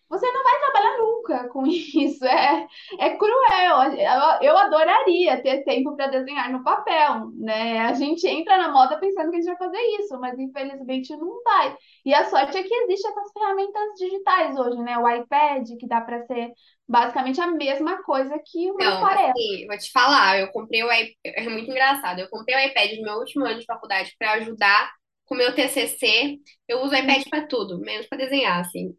você 0.08 0.30
não 0.30 0.42
vai 0.42 0.58
trabalhar 0.58 0.98
nunca 0.98 1.48
com 1.48 1.66
isso. 1.66 2.24
É, 2.24 2.66
é 2.98 3.16
cruel. 3.16 3.92
Eu, 3.92 4.48
eu 4.50 4.58
adoraria 4.58 5.42
ter 5.42 5.64
tempo 5.64 5.94
para 5.96 6.08
desenhar 6.08 6.50
no 6.50 6.62
papel, 6.64 7.30
né? 7.34 7.80
A 7.80 7.92
gente 7.94 8.26
entra 8.26 8.56
na 8.56 8.72
moda 8.72 8.98
pensando 8.98 9.30
que 9.30 9.36
a 9.36 9.40
gente 9.40 9.48
vai 9.48 9.58
fazer 9.58 9.82
isso, 10.00 10.18
mas 10.18 10.38
infelizmente 10.38 11.16
não 11.16 11.42
vai. 11.42 11.76
E 12.04 12.14
a 12.14 12.24
sorte 12.24 12.56
é 12.56 12.62
que 12.62 12.74
existem 12.74 13.10
essas 13.10 13.32
ferramentas 13.32 13.82
digitais 13.98 14.56
hoje, 14.58 14.78
né? 14.82 14.98
O 14.98 15.08
iPad, 15.08 15.68
que 15.78 15.86
dá 15.86 16.00
para 16.00 16.24
ser 16.26 16.52
basicamente 16.86 17.40
a 17.40 17.46
mesma 17.48 18.02
coisa 18.02 18.38
que 18.44 18.70
uma 18.70 18.78
Não, 18.78 18.96
aquarela. 18.96 19.30
assim, 19.30 19.66
vou 19.66 19.78
te 19.78 19.90
falar, 19.92 20.40
eu 20.40 20.50
comprei 20.52 20.82
o 20.82 20.92
iPad, 20.92 21.14
é 21.24 21.48
muito 21.48 21.70
engraçado, 21.70 22.20
eu 22.20 22.30
comprei 22.30 22.56
o 22.56 22.60
iPad 22.68 22.92
no 22.96 23.02
meu 23.02 23.14
último 23.18 23.44
ano 23.44 23.58
de 23.58 23.66
faculdade 23.66 24.14
para 24.18 24.32
ajudar 24.34 24.90
com 25.26 25.34
o 25.34 25.38
meu 25.38 25.54
TCC. 25.54 26.38
Eu 26.66 26.80
uso 26.82 26.94
o 26.94 26.96
iPad 26.96 27.24
para 27.28 27.46
tudo, 27.46 27.78
menos 27.80 28.06
para 28.06 28.18
desenhar, 28.18 28.60
assim. 28.60 28.96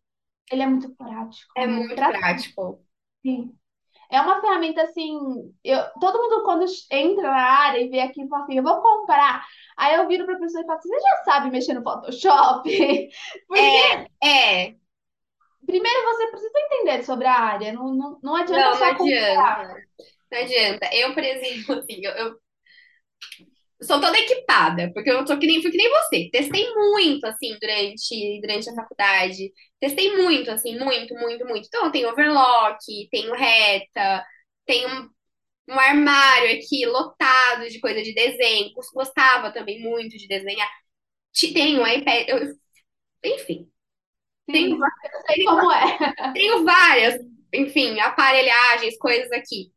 Ele 0.52 0.62
é 0.64 0.68
muito 0.68 0.94
prático, 0.96 1.54
É 1.56 1.68
né? 1.68 1.68
muito 1.68 1.96
Pra 1.96 2.08
prático. 2.08 2.84
Sim. 3.26 3.56
É 4.12 4.22
uma 4.22 4.42
ferramenta 4.42 4.84
assim, 4.84 5.18
eu, 5.64 5.80
todo 6.02 6.20
mundo 6.22 6.44
quando 6.44 6.66
entra 6.92 7.24
na 7.24 7.36
área 7.42 7.82
e 7.82 7.90
vê 7.90 8.02
aquilo 8.02 8.30
fala 8.30 8.44
assim, 8.44 8.58
eu 8.58 8.64
vou 8.64 8.82
comprar. 8.82 9.46
Aí 9.78 9.96
eu 9.96 10.08
viro 10.08 10.26
para 10.26 10.36
a 10.36 10.40
pessoa 10.40 10.64
e 10.64 10.68
falo 10.68 10.80
assim, 10.80 10.90
você 10.90 11.00
já 11.02 11.24
sabe 11.26 11.52
mexer 11.52 11.74
no 11.76 11.84
Photoshop? 11.84 12.64
Porque 13.48 13.78
É, 13.82 14.08
é. 14.24 14.76
primeiro 15.66 16.04
você 16.06 16.28
precisa 16.32 16.52
entender 16.60 17.04
sobre 17.04 17.28
a 17.28 17.34
área, 17.40 17.72
não, 17.74 17.94
não, 17.96 18.20
não 18.24 18.36
adianta 18.36 18.70
Não, 18.70 18.76
não 18.76 18.78
só 18.78 18.94
comprar. 18.98 19.66
adianta. 19.66 19.88
Não 20.32 20.40
adianta. 20.40 20.90
Eu, 20.94 21.14
por 21.14 21.24
exemplo, 21.24 21.76
assim, 21.76 22.02
eu, 22.04 22.12
eu 22.14 22.40
sou 23.82 24.00
toda 24.02 24.18
equipada, 24.20 24.92
porque 24.94 25.10
eu 25.10 25.24
tô 25.26 25.38
que 25.40 25.48
nem, 25.48 25.62
fui 25.62 25.72
que 25.72 25.78
nem 25.78 25.90
você. 25.90 26.30
Testei 26.32 26.74
muito, 26.76 27.26
assim, 27.26 27.58
durante, 27.62 28.42
durante 28.42 28.70
a 28.70 28.76
faculdade. 28.76 29.52
Testei 29.80 30.16
muito, 30.18 30.52
assim, 30.52 30.78
muito, 30.80 31.14
muito, 31.16 31.46
muito. 31.46 31.68
Então, 31.68 31.86
eu 31.86 31.92
tenho 31.92 32.10
overlock, 32.10 32.78
tenho 33.12 33.34
reta, 33.34 34.26
tenho 34.66 34.90
um, 34.90 35.10
um 35.76 35.80
armário 35.80 36.52
aqui 36.58 36.86
lotado 36.88 37.70
de 37.70 37.80
coisa 37.80 38.02
de 38.04 38.14
desenho. 38.14 38.72
Gostava 38.94 39.52
também 39.54 39.82
muito 39.82 40.18
de 40.18 40.28
desenhar. 40.28 40.70
Te- 41.34 41.54
Tenho 41.54 41.82
um 41.84 41.88
iPad, 41.88 42.28
eu- 42.30 42.56
enfim, 43.26 43.70
tenho, 44.52 44.78
eu 44.78 45.22
sei 45.28 45.46
como 45.46 45.72
é. 45.72 45.98
tenho 46.34 46.64
várias, 46.66 47.16
enfim, 47.54 48.00
aparelhagens, 48.00 48.98
coisas 48.98 49.32
aqui. 49.32 49.72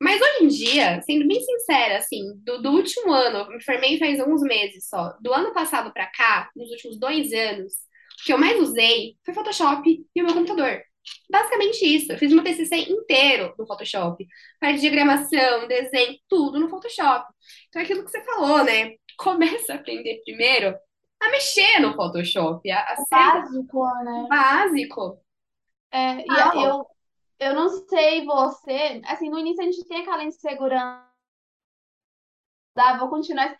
Mas 0.00 0.20
hoje 0.20 0.44
em 0.44 0.48
dia, 0.48 1.02
sendo 1.02 1.26
bem 1.28 1.40
sincera, 1.42 1.98
assim, 1.98 2.34
do, 2.44 2.62
do 2.62 2.70
último 2.72 3.12
ano, 3.12 3.38
eu 3.40 3.48
me 3.50 3.64
formei 3.64 3.98
faz 3.98 4.20
uns 4.20 4.42
meses 4.42 4.88
só. 4.88 5.16
Do 5.22 5.32
ano 5.32 5.54
passado 5.54 5.92
pra 5.92 6.06
cá, 6.12 6.50
nos 6.56 6.70
últimos 6.70 6.98
dois 6.98 7.32
anos, 7.32 7.72
que 8.24 8.32
eu 8.32 8.38
mais 8.38 8.60
usei 8.60 9.16
foi 9.24 9.34
Photoshop 9.34 10.06
e 10.14 10.22
o 10.22 10.24
meu 10.24 10.34
computador. 10.34 10.82
Basicamente 11.30 11.84
isso. 11.84 12.12
Eu 12.12 12.18
fiz 12.18 12.32
meu 12.32 12.42
TCC 12.42 12.90
inteiro 12.90 13.54
no 13.58 13.66
Photoshop. 13.66 14.26
Parte 14.60 14.76
de 14.76 14.80
diagramação, 14.80 15.68
desenho, 15.68 16.18
tudo 16.28 16.58
no 16.58 16.68
Photoshop. 16.68 17.26
Então 17.68 17.80
é 17.80 17.84
aquilo 17.84 18.04
que 18.04 18.10
você 18.10 18.22
falou, 18.24 18.64
né? 18.64 18.94
Começa 19.18 19.72
a 19.72 19.76
aprender 19.76 20.20
primeiro 20.24 20.76
a 21.20 21.30
mexer 21.30 21.80
no 21.80 21.94
Photoshop, 21.94 22.70
a, 22.70 22.82
a 22.82 22.96
ser 22.96 23.04
Básico, 23.10 23.86
né? 24.04 24.26
básico. 24.28 25.20
É, 25.90 26.18
e 26.20 26.26
Ah, 26.30 26.52
eu, 26.54 26.86
eu 27.38 27.54
não 27.54 27.68
sei 27.88 28.24
você, 28.24 29.00
assim, 29.06 29.30
no 29.30 29.38
início 29.38 29.62
a 29.62 29.64
gente 29.64 29.86
tem 29.86 30.02
aquela 30.02 30.24
insegurança, 30.24 31.06
ah, 32.76 32.98
vou 32.98 33.08
continuar. 33.08 33.56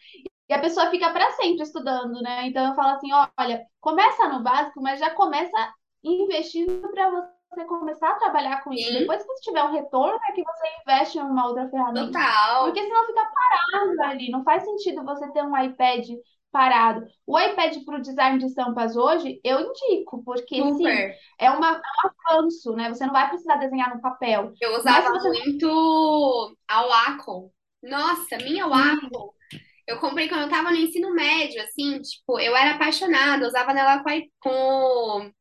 E 0.48 0.54
a 0.54 0.60
pessoa 0.60 0.90
fica 0.90 1.10
para 1.10 1.30
sempre 1.32 1.62
estudando, 1.62 2.20
né? 2.22 2.46
Então 2.46 2.66
eu 2.68 2.74
falo 2.74 2.94
assim, 2.94 3.08
olha, 3.38 3.64
começa 3.80 4.28
no 4.28 4.42
básico, 4.42 4.80
mas 4.80 5.00
já 5.00 5.10
começa 5.10 5.74
investindo 6.04 6.88
para 6.90 7.10
você 7.10 7.64
começar 7.64 8.10
a 8.10 8.14
trabalhar 8.14 8.62
com 8.62 8.72
isso. 8.72 8.92
Sim, 8.92 9.00
Depois 9.00 9.22
que 9.22 9.28
você 9.28 9.42
tiver 9.42 9.64
um 9.64 9.72
retorno, 9.72 10.18
é 10.28 10.32
que 10.32 10.42
você 10.44 10.68
investe 10.82 11.18
em 11.18 11.22
uma 11.22 11.48
outra 11.48 11.68
ferramenta. 11.68 12.12
total. 12.12 12.64
Porque 12.64 12.82
senão 12.82 13.06
fica 13.06 13.24
parado 13.24 14.02
ali. 14.02 14.30
Não 14.30 14.44
faz 14.44 14.62
sentido 14.64 15.04
você 15.04 15.30
ter 15.32 15.42
um 15.42 15.56
iPad 15.56 16.06
parado. 16.52 17.06
O 17.26 17.38
iPad 17.38 17.84
para 17.84 17.98
o 17.98 18.02
design 18.02 18.38
de 18.38 18.46
estampas 18.46 18.96
hoje, 18.96 19.40
eu 19.44 19.60
indico, 19.60 20.22
porque 20.24 20.56
sim, 20.56 20.72
Super. 20.72 21.14
é 21.38 21.50
uma, 21.50 21.70
é 21.72 21.80
um 22.30 22.36
avanço, 22.38 22.72
né? 22.72 22.88
Você 22.88 23.04
não 23.04 23.12
vai 23.12 23.28
precisar 23.28 23.56
desenhar 23.56 23.94
no 23.94 24.00
papel. 24.00 24.52
Eu 24.60 24.76
usava 24.76 25.10
você 25.10 25.28
muito 25.28 26.56
a 26.68 26.86
Wacom. 26.86 27.50
Nossa, 27.82 28.38
minha 28.38 28.64
Sim, 28.64 28.70
Wacom. 28.70 29.35
Eu 29.86 29.98
comprei 30.00 30.28
quando 30.28 30.42
eu 30.42 30.50
tava 30.50 30.70
no 30.70 30.76
ensino 30.76 31.14
médio, 31.14 31.62
assim, 31.62 32.00
tipo, 32.02 32.40
eu 32.40 32.56
era 32.56 32.72
apaixonada, 32.74 33.46
usava 33.46 33.72
nela 33.72 34.02
com, 34.02 34.10
com 34.40 35.32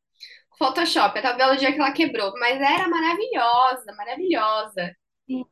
Photoshop. 0.58 1.20
Vendo 1.20 1.52
o 1.52 1.56
dia 1.56 1.72
que 1.72 1.80
ela 1.80 1.92
quebrou, 1.92 2.32
mas 2.38 2.60
era 2.60 2.88
maravilhosa, 2.88 3.92
maravilhosa. 3.96 4.96
sim. 5.28 5.44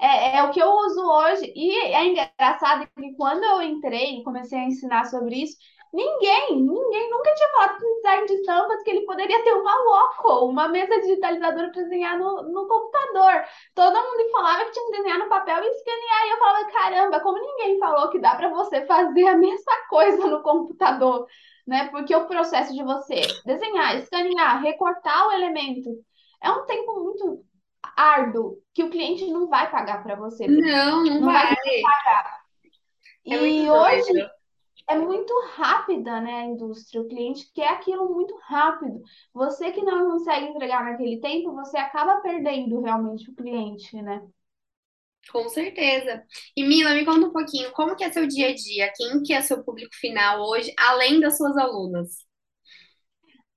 É, 0.00 0.38
é 0.38 0.42
o 0.44 0.50
que 0.52 0.60
eu 0.60 0.70
uso 0.70 1.00
hoje. 1.00 1.52
E 1.54 1.76
é 1.94 2.04
engraçado 2.06 2.88
que 2.96 3.14
quando 3.16 3.44
eu 3.44 3.62
entrei 3.62 4.20
e 4.20 4.24
comecei 4.24 4.58
a 4.58 4.64
ensinar 4.64 5.04
sobre 5.06 5.36
isso, 5.42 5.56
ninguém, 5.92 6.56
ninguém 6.60 7.10
nunca 7.10 7.34
tinha 7.34 7.48
falado 7.50 7.80
com 7.80 7.94
design 7.96 8.26
de 8.26 8.34
estampas 8.34 8.82
que 8.82 8.90
ele 8.90 9.06
poderia 9.06 9.42
ter 9.44 9.52
uma 9.54 9.72
Wacom, 9.84 10.50
uma 10.50 10.68
mesa 10.68 11.00
digitalizadora 11.00 11.70
para 11.70 11.82
desenhar 11.82 12.18
no, 12.18 12.42
no 12.42 12.66
computador. 12.68 13.44
Todo 13.74 13.94
mundo 13.94 14.30
falava 14.30 14.64
que 14.66 14.72
tinha 14.72 14.86
que 14.86 14.96
desenhar 14.98 15.18
no 15.18 15.28
papel 15.28 15.62
e 15.62 15.68
escanear. 15.68 16.26
E 16.26 16.30
eu 16.30 16.38
falava, 16.38 16.70
caramba, 16.72 17.20
como 17.20 17.38
ninguém 17.38 17.78
falou 17.78 18.10
que 18.10 18.18
dá 18.20 18.34
para 18.36 18.48
você 18.50 18.84
fazer 18.86 19.26
a 19.26 19.36
mesma 19.36 19.72
coisa 19.88 20.26
no 20.26 20.42
computador, 20.42 21.26
né? 21.66 21.88
Porque 21.90 22.14
o 22.14 22.26
processo 22.26 22.72
de 22.74 22.82
você 22.82 23.20
desenhar, 23.44 23.96
escanear, 23.96 24.62
recortar 24.62 25.28
o 25.28 25.32
elemento 25.32 25.90
é 26.42 26.50
um 26.50 26.64
tempo 26.66 27.00
muito 27.02 27.44
árduo 27.96 28.58
que 28.74 28.82
o 28.84 28.90
cliente 28.90 29.26
não 29.30 29.48
vai 29.48 29.70
pagar 29.70 30.02
para 30.02 30.14
você, 30.16 30.46
Não, 30.46 31.04
não 31.04 31.20
não 31.20 31.30
vai 31.32 31.32
vai. 31.32 31.54
pagar. 31.80 32.38
É 33.30 33.36
E 33.36 33.70
hoje 33.70 34.12
doido. 34.12 34.30
É 34.88 34.98
muito 34.98 35.32
rápida, 35.54 36.20
né, 36.20 36.32
a 36.42 36.44
indústria. 36.46 37.00
O 37.00 37.08
cliente 37.08 37.50
quer 37.54 37.68
aquilo 37.68 38.08
muito 38.14 38.34
rápido. 38.42 39.02
Você 39.34 39.72
que 39.72 39.82
não 39.82 40.10
consegue 40.10 40.46
entregar 40.46 40.84
naquele 40.84 41.20
tempo, 41.20 41.54
você 41.54 41.76
acaba 41.78 42.20
perdendo 42.20 42.80
realmente 42.80 43.30
o 43.30 43.34
cliente, 43.34 44.00
né? 44.02 44.22
Com 45.30 45.48
certeza. 45.48 46.24
E 46.56 46.64
Mila, 46.64 46.94
me 46.94 47.04
conta 47.04 47.26
um 47.26 47.32
pouquinho, 47.32 47.70
como 47.72 47.94
que 47.94 48.02
é 48.04 48.10
seu 48.10 48.26
dia 48.26 48.48
a 48.48 48.54
dia? 48.54 48.92
Quem 48.96 49.22
que 49.22 49.32
é 49.32 49.42
seu 49.42 49.62
público 49.62 49.94
final 49.94 50.40
hoje, 50.48 50.72
além 50.78 51.20
das 51.20 51.36
suas 51.36 51.56
alunas? 51.56 52.26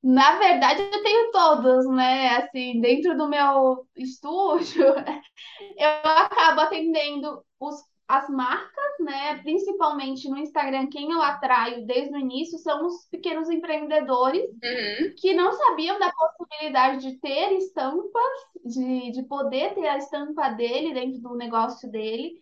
Na 0.04 0.38
verdade, 0.39 0.82
eu 0.82 1.04
tenho 1.04 1.32
todos, 1.32 1.88
né? 1.89 2.38
Assim, 2.38 2.82
dentro 2.82 3.15
do 3.15 3.30
meu 3.30 3.88
estúdio, 3.96 4.84
eu 5.78 5.89
acabo 6.04 6.62
atendendo 6.62 7.44
os, 7.60 7.76
as 8.17 8.30
marcas, 8.30 9.00
né? 9.00 9.38
Principalmente 9.41 10.30
no 10.30 10.38
Instagram, 10.38 10.88
quem 10.89 11.12
eu 11.12 11.21
atraio 11.21 11.86
desde 11.86 12.13
o 12.15 12.19
início 12.19 12.58
são 12.60 12.86
os 12.86 13.06
pequenos 13.10 13.50
empreendedores 13.50 14.43
Uhum. 14.63 15.15
que 15.17 15.34
não 15.34 15.52
sabiam 15.54 16.00
da 16.00 16.12
possibilidade 16.12 17.02
de 17.02 17.17
ter 17.19 17.54
estampas, 17.54 18.32
de, 18.65 19.12
de 19.12 19.24
poder 19.24 19.74
ter 19.74 19.88
a 19.88 19.97
estampa 19.97 20.50
dele 20.50 20.93
dentro 20.93 21.19
do 21.21 21.36
negócio 21.36 21.89
dele. 21.89 22.34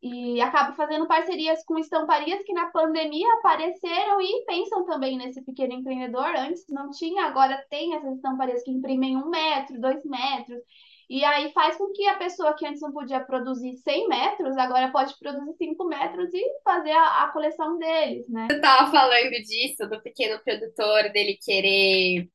E 0.00 0.40
acabo 0.40 0.76
fazendo 0.76 1.08
parcerias 1.08 1.64
com 1.64 1.76
estamparias 1.78 2.42
que 2.44 2.52
na 2.52 2.70
pandemia 2.70 3.26
apareceram 3.34 4.20
e 4.20 4.44
pensam 4.46 4.84
também 4.84 5.18
nesse 5.18 5.42
pequeno 5.42 5.72
empreendedor. 5.74 6.36
Antes 6.36 6.64
não 6.68 6.90
tinha, 6.90 7.24
agora 7.24 7.64
tem 7.68 7.94
essas 7.96 8.14
estamparias 8.16 8.62
que 8.62 8.70
imprimem 8.70 9.16
um 9.16 9.28
metro, 9.28 9.80
dois 9.80 10.04
metros. 10.04 10.60
E 11.08 11.24
aí 11.24 11.50
faz 11.52 11.76
com 11.76 11.90
que 11.92 12.06
a 12.06 12.16
pessoa 12.16 12.54
que 12.54 12.66
antes 12.66 12.82
não 12.82 12.92
podia 12.92 13.20
produzir 13.20 13.76
100 13.78 14.08
metros, 14.08 14.56
agora 14.58 14.92
pode 14.92 15.18
produzir 15.18 15.54
5 15.56 15.84
metros 15.86 16.32
e 16.34 16.44
fazer 16.62 16.92
a, 16.92 17.24
a 17.24 17.32
coleção 17.32 17.78
deles, 17.78 18.28
né? 18.28 18.48
Eu 18.50 18.60
tava 18.60 18.90
falando 18.90 19.30
disso, 19.30 19.88
do 19.88 20.02
pequeno 20.02 20.38
produtor, 20.44 21.10
dele 21.10 21.38
querer 21.42 22.28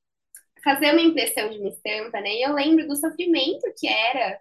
fazer 0.63 0.91
uma 0.91 1.01
impressão 1.01 1.49
de 1.49 1.59
uma 1.59 1.69
estampa, 1.69 2.19
né? 2.21 2.33
E 2.33 2.41
eu 2.41 2.53
lembro 2.53 2.87
do 2.87 2.95
sofrimento 2.95 3.71
que 3.77 3.87
era 3.87 4.39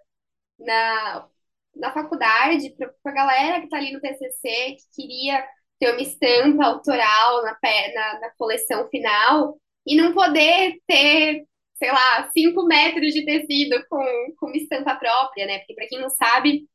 na, 0.57 1.27
na 1.75 1.91
faculdade, 1.91 2.71
pra, 2.71 2.89
pra 3.03 3.11
galera 3.11 3.61
que 3.61 3.69
tá 3.69 3.77
ali 3.77 3.91
no 3.91 3.99
TCC, 3.99 4.77
que 4.77 5.01
queria 5.01 5.45
ter 5.79 5.91
uma 5.91 6.01
estampa 6.01 6.65
autoral 6.65 7.43
na, 7.43 7.57
na, 7.61 8.19
na 8.21 8.29
coleção 8.37 8.87
final, 8.89 9.57
e 9.85 9.95
não 9.95 10.13
poder 10.13 10.77
ter, 10.87 11.45
sei 11.83 11.91
lá, 11.91 12.29
cinco 12.31 12.65
metros 12.65 13.13
de 13.13 13.25
tecido 13.25 13.75
com, 13.89 13.99
com 14.37 14.45
uma 14.47 14.55
estampa 14.57 14.95
própria, 14.95 15.45
né? 15.45 15.59
Porque 15.59 15.73
pra 15.73 15.87
quem 15.87 15.99
não 15.99 16.09
sabe, 16.09 16.65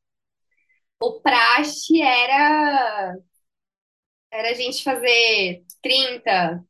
o 1.01 1.21
praxe 1.21 2.01
era, 2.03 3.17
era 4.31 4.51
a 4.51 4.55
gente 4.55 4.83
fazer 4.83 5.65
30 5.83 6.65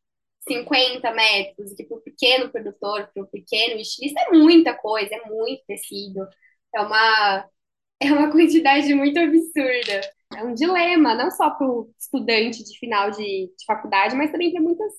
50 0.48 1.12
metros, 1.12 1.74
que 1.74 1.85
para 1.85 1.98
o 1.98 2.01
pequeno 2.03 2.51
produtor, 2.51 3.11
para 3.14 3.22
o 3.22 3.27
pequeno 3.29 3.81
estilista, 3.81 4.20
é 4.22 4.33
muita 4.33 4.74
coisa, 4.74 5.14
é 5.14 5.29
muito 5.31 5.62
tecido, 5.66 6.27
é 6.74 6.81
uma, 6.81 7.48
é 8.01 8.12
uma 8.12 8.31
quantidade 8.33 8.94
muito 8.94 9.18
absurda. 9.20 10.01
É 10.37 10.44
um 10.44 10.55
dilema, 10.55 11.14
não 11.14 11.31
só 11.31 11.51
para 11.51 11.66
o 11.68 11.90
estudante 11.98 12.64
de 12.64 12.79
final 12.79 13.11
de, 13.12 13.48
de 13.48 13.64
faculdade, 13.66 14.16
mas 14.16 14.33
também 14.33 14.53
para 14.53 14.62
muitas, 14.62 14.92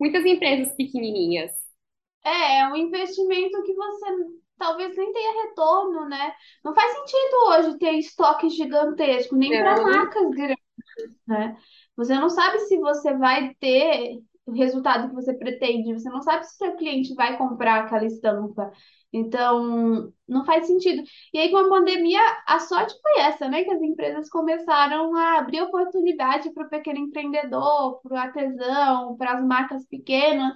muitas 0.00 0.24
empresas 0.26 0.74
pequenininhas. 0.76 1.52
É, 2.24 2.60
é 2.60 2.68
um 2.68 2.76
investimento 2.76 3.62
que 3.62 3.74
você 3.74 4.06
talvez 4.58 4.96
nem 4.96 5.12
tenha 5.12 5.44
retorno, 5.44 6.08
né? 6.08 6.32
Não 6.64 6.74
faz 6.74 6.92
sentido 6.92 7.36
hoje 7.48 7.78
ter 7.78 7.92
estoque 7.92 8.50
gigantesco, 8.50 9.36
nem 9.36 9.50
para 9.50 9.80
marcas 9.80 10.30
grandes, 10.30 10.58
né? 11.26 11.56
Você 11.96 12.14
não 12.14 12.28
sabe 12.28 12.58
se 12.60 12.78
você 12.78 13.16
vai 13.16 13.54
ter 13.60 14.18
o 14.46 14.52
resultado 14.52 15.08
que 15.08 15.14
você 15.14 15.34
pretende, 15.34 15.92
você 15.92 16.08
não 16.08 16.22
sabe 16.22 16.44
se 16.44 16.54
o 16.54 16.56
seu 16.56 16.76
cliente 16.76 17.14
vai 17.14 17.36
comprar 17.36 17.84
aquela 17.84 18.04
estampa. 18.04 18.72
Então, 19.12 20.12
não 20.26 20.44
faz 20.44 20.66
sentido. 20.66 21.02
E 21.32 21.38
aí, 21.38 21.50
com 21.50 21.56
a 21.56 21.68
pandemia, 21.68 22.20
a 22.46 22.58
sorte 22.60 22.94
foi 23.00 23.22
essa, 23.22 23.48
né? 23.48 23.64
Que 23.64 23.70
as 23.70 23.80
empresas 23.80 24.28
começaram 24.28 25.14
a 25.16 25.38
abrir 25.38 25.62
oportunidade 25.62 26.52
para 26.52 26.66
o 26.66 26.68
pequeno 26.68 26.98
empreendedor, 26.98 28.00
para 28.02 28.12
o 28.12 28.16
artesão, 28.16 29.16
para 29.16 29.32
as 29.32 29.44
marcas 29.44 29.86
pequenas 29.86 30.54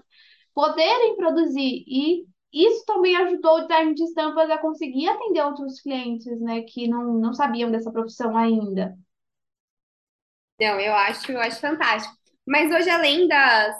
poderem 0.54 1.16
produzir. 1.16 1.84
E 1.86 2.26
isso 2.52 2.84
também 2.86 3.16
ajudou 3.16 3.58
o 3.58 3.62
design 3.62 3.94
de 3.94 4.04
estampas 4.04 4.50
a 4.50 4.58
conseguir 4.58 5.08
atender 5.08 5.42
outros 5.44 5.80
clientes, 5.80 6.40
né, 6.40 6.62
que 6.62 6.88
não, 6.88 7.14
não 7.14 7.32
sabiam 7.34 7.70
dessa 7.70 7.90
profissão 7.92 8.36
ainda. 8.36 8.96
não, 10.60 10.80
eu 10.80 10.94
acho, 10.94 11.32
eu 11.32 11.40
acho 11.40 11.60
fantástico. 11.60 12.14
Mas 12.46 12.70
hoje, 12.72 12.90
além 12.90 13.26
das, 13.28 13.76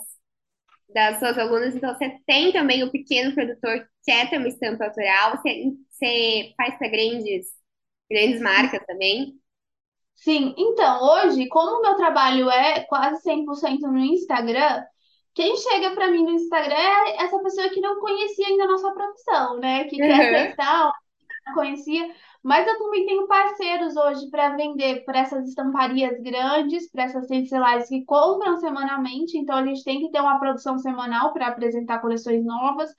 das 0.95 1.19
suas 1.19 1.39
alunas, 1.39 1.75
então 1.75 1.95
você 1.95 2.19
tem 2.27 2.53
também 2.53 2.83
o 2.85 2.91
pequeno 2.91 3.35
produtor 3.35 3.81
que 3.81 3.89
quer 4.05 4.31
ter 4.31 4.39
uma 4.39 4.49
estampa 4.49 4.85
autoral, 4.87 5.39
você, 5.39 5.73
você 5.91 6.55
faz 6.57 6.77
para 6.79 6.89
grandes, 6.89 7.47
grandes 8.11 8.41
marcas 8.41 8.85
também. 8.87 9.35
Sim, 10.17 10.55
então, 10.57 11.03
hoje, 11.03 11.49
como 11.49 11.79
o 11.79 11.83
meu 11.83 11.97
trabalho 11.97 12.49
é 12.51 12.85
quase 12.85 13.23
100% 13.23 13.81
no 13.83 13.99
Instagram, 13.99 14.85
quem 15.35 15.57
chega 15.57 15.95
para 15.95 16.11
mim 16.11 16.25
no 16.25 16.31
Instagram 16.33 16.75
é 16.77 17.25
essa 17.25 17.39
pessoa 17.43 17.69
que 17.71 17.81
não 17.81 18.01
conhecia 18.01 18.47
ainda 18.49 18.65
a 18.65 18.69
nossa 18.69 18.93
profissão, 18.93 19.59
né? 19.59 19.85
Que 19.85 20.03
quer 20.03 20.29
Uhum. 20.29 20.31
testar, 20.31 20.93
não 21.47 21.55
conhecia. 21.55 22.15
Mas 22.43 22.67
eu 22.67 22.79
também 22.79 23.07
tenho 23.07 23.27
parceiros 23.29 23.97
hoje 23.97 24.29
para 24.31 24.57
vender 24.57 25.05
para 25.05 25.21
essas 25.21 25.49
estamparias 25.49 26.21
grandes, 26.21 26.91
para 26.91 27.05
essas 27.05 27.27
tencelares 27.29 27.89
que 27.89 28.05
compram 28.05 28.57
semanalmente. 28.59 29.39
Então, 29.39 29.57
a 29.57 29.65
gente 29.67 29.85
tem 29.85 30.01
que 30.01 30.11
ter 30.11 30.21
uma 30.21 30.39
produção 30.41 30.79
semanal 30.79 31.33
para 31.33 31.49
apresentar 31.49 32.01
coleções 32.01 32.45
novas. 32.45 32.91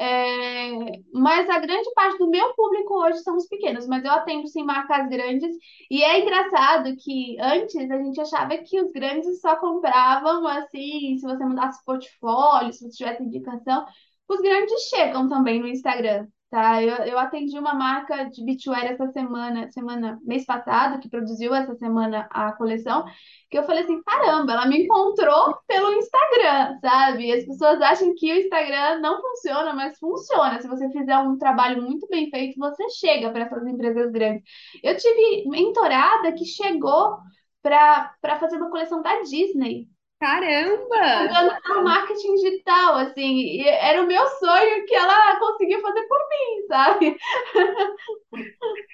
É, 0.00 0.70
mas 1.12 1.48
a 1.50 1.58
grande 1.58 1.90
parte 1.92 2.18
do 2.18 2.30
meu 2.30 2.54
público 2.54 2.94
hoje 3.02 3.18
são 3.20 3.36
os 3.36 3.48
pequenos, 3.48 3.86
mas 3.88 4.04
eu 4.04 4.12
atendo 4.12 4.46
sim 4.46 4.62
marcas 4.64 5.08
grandes. 5.08 5.56
E 5.90 6.02
é 6.04 6.20
engraçado 6.20 6.94
que 6.96 7.36
antes 7.40 7.90
a 7.90 7.96
gente 8.02 8.20
achava 8.20 8.56
que 8.58 8.80
os 8.80 8.92
grandes 8.92 9.40
só 9.40 9.56
compravam 9.56 10.46
assim, 10.46 11.16
se 11.18 11.22
você 11.22 11.44
mudasse 11.44 11.84
portfólio, 11.84 12.72
se 12.72 12.80
você 12.88 12.96
tivesse 12.96 13.22
indicação. 13.24 13.84
Os 14.28 14.40
grandes 14.40 14.80
chegam 14.88 15.28
também 15.28 15.58
no 15.60 15.66
Instagram, 15.68 16.28
tá? 16.50 16.82
Eu, 16.82 17.04
eu 17.04 17.18
atendi 17.18 17.58
uma 17.58 17.74
marca 17.74 18.24
de 18.24 18.44
beachwear 18.44 18.86
essa 18.86 19.06
semana, 19.12 19.70
semana, 19.70 20.18
mês 20.24 20.44
passado, 20.44 21.00
que 21.00 21.08
produziu 21.08 21.54
essa 21.54 21.74
semana 21.76 22.26
a 22.30 22.52
coleção 22.52 23.04
que 23.50 23.58
eu 23.58 23.62
falei 23.64 23.82
assim, 23.84 24.02
caramba, 24.02 24.52
ela 24.52 24.66
me 24.66 24.84
encontrou 24.84 25.56
pelo 25.66 25.92
Instagram, 25.94 26.78
sabe? 26.80 27.32
As 27.32 27.44
pessoas 27.46 27.80
acham 27.80 28.14
que 28.16 28.30
o 28.32 28.36
Instagram 28.36 29.00
não 29.00 29.20
funciona, 29.20 29.72
mas 29.74 29.98
funciona. 29.98 30.60
Se 30.60 30.68
você 30.68 30.88
fizer 30.90 31.16
um 31.18 31.38
trabalho 31.38 31.82
muito 31.82 32.06
bem 32.08 32.30
feito, 32.30 32.58
você 32.58 32.88
chega 32.90 33.30
para 33.30 33.44
essas 33.44 33.66
empresas 33.66 34.10
grandes. 34.12 34.42
Eu 34.82 34.96
tive 34.96 35.48
mentorada 35.48 36.32
que 36.32 36.44
chegou 36.44 37.18
para 37.62 38.14
para 38.20 38.38
fazer 38.38 38.56
uma 38.56 38.70
coleção 38.70 39.02
da 39.02 39.20
Disney, 39.22 39.88
Caramba! 40.20 41.28
usando 41.30 41.52
o 41.80 41.84
marketing 41.84 42.34
digital, 42.36 42.96
assim, 42.96 43.60
era 43.62 44.02
o 44.02 44.06
meu 44.06 44.26
sonho 44.38 44.84
que 44.86 44.94
ela 44.94 45.38
conseguiu 45.38 45.80
fazer 45.80 46.02
por 46.06 46.18
mim, 46.28 46.66
sabe? 46.68 47.16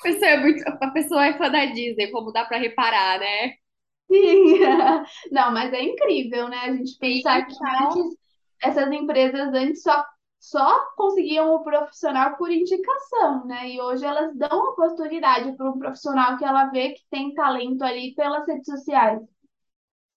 A 0.00 0.02
pessoa 0.02 0.30
é 0.30 0.36
muito, 0.36 0.62
a 0.68 0.90
pessoa 0.90 1.26
é 1.26 1.36
fã 1.38 1.50
da 1.50 1.64
Disney, 1.66 2.10
como 2.10 2.32
dá 2.32 2.44
para 2.44 2.58
reparar, 2.58 3.18
né? 3.18 3.54
Sim. 4.10 4.58
Não, 5.32 5.52
mas 5.52 5.72
é 5.72 5.82
incrível, 5.82 6.48
né? 6.48 6.58
A 6.58 6.72
gente 6.76 6.98
Sim, 7.00 7.22
pensar 7.22 7.46
que 7.46 7.54
antes 7.82 8.16
essas 8.62 8.90
empresas 8.92 9.52
antes 9.54 9.82
só, 9.82 10.04
só 10.40 10.86
conseguiam 10.96 11.54
o 11.54 11.62
profissional 11.64 12.36
por 12.36 12.50
indicação, 12.50 13.46
né? 13.46 13.70
E 13.70 13.80
hoje 13.80 14.04
elas 14.04 14.34
dão 14.36 14.70
oportunidade 14.70 15.54
para 15.56 15.70
um 15.70 15.78
profissional 15.78 16.38
que 16.38 16.44
ela 16.44 16.66
vê 16.70 16.90
que 16.92 17.02
tem 17.10 17.34
talento 17.34 17.82
ali 17.82 18.14
pelas 18.14 18.46
redes 18.46 18.66
sociais. 18.66 19.20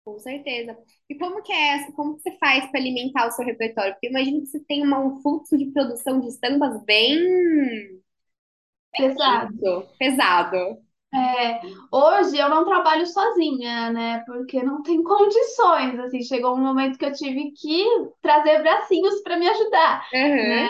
Com 0.04 0.18
certeza. 0.20 0.76
E 1.10 1.18
como 1.18 1.42
que 1.42 1.52
é, 1.54 1.76
essa- 1.76 1.92
como 1.94 2.16
que 2.16 2.22
você 2.22 2.38
faz 2.38 2.70
para 2.70 2.80
alimentar 2.80 3.28
o 3.28 3.32
seu 3.32 3.46
repertório? 3.46 3.94
Porque 3.94 4.08
eu 4.08 4.12
imagino 4.12 4.42
que 4.42 4.48
você 4.48 4.60
tem 4.66 4.84
uma- 4.84 5.00
um 5.00 5.22
fluxo 5.22 5.58
de 5.58 5.66
produção 5.72 6.20
de 6.20 6.28
estampas 6.28 6.84
bem 6.86 7.18
Pesado. 8.92 9.88
pesado. 9.98 10.82
É, 11.14 11.62
hoje 11.92 12.38
eu 12.38 12.50
não 12.50 12.66
trabalho 12.66 13.06
sozinha, 13.08 13.90
né? 13.92 14.20
Porque 14.26 14.62
não 14.62 14.84
tem 14.84 15.02
condições, 15.04 15.98
assim, 16.00 16.22
chegou 16.22 16.54
um 16.56 16.62
momento 16.62 16.98
que 16.98 17.06
eu 17.06 17.14
tive 17.14 17.52
que 17.54 17.84
trazer 18.22 18.62
bracinhos 18.62 19.22
para 19.22 19.38
me 19.38 19.48
ajudar. 19.48 20.06
né? 20.42 20.68
Uhum. 20.68 20.70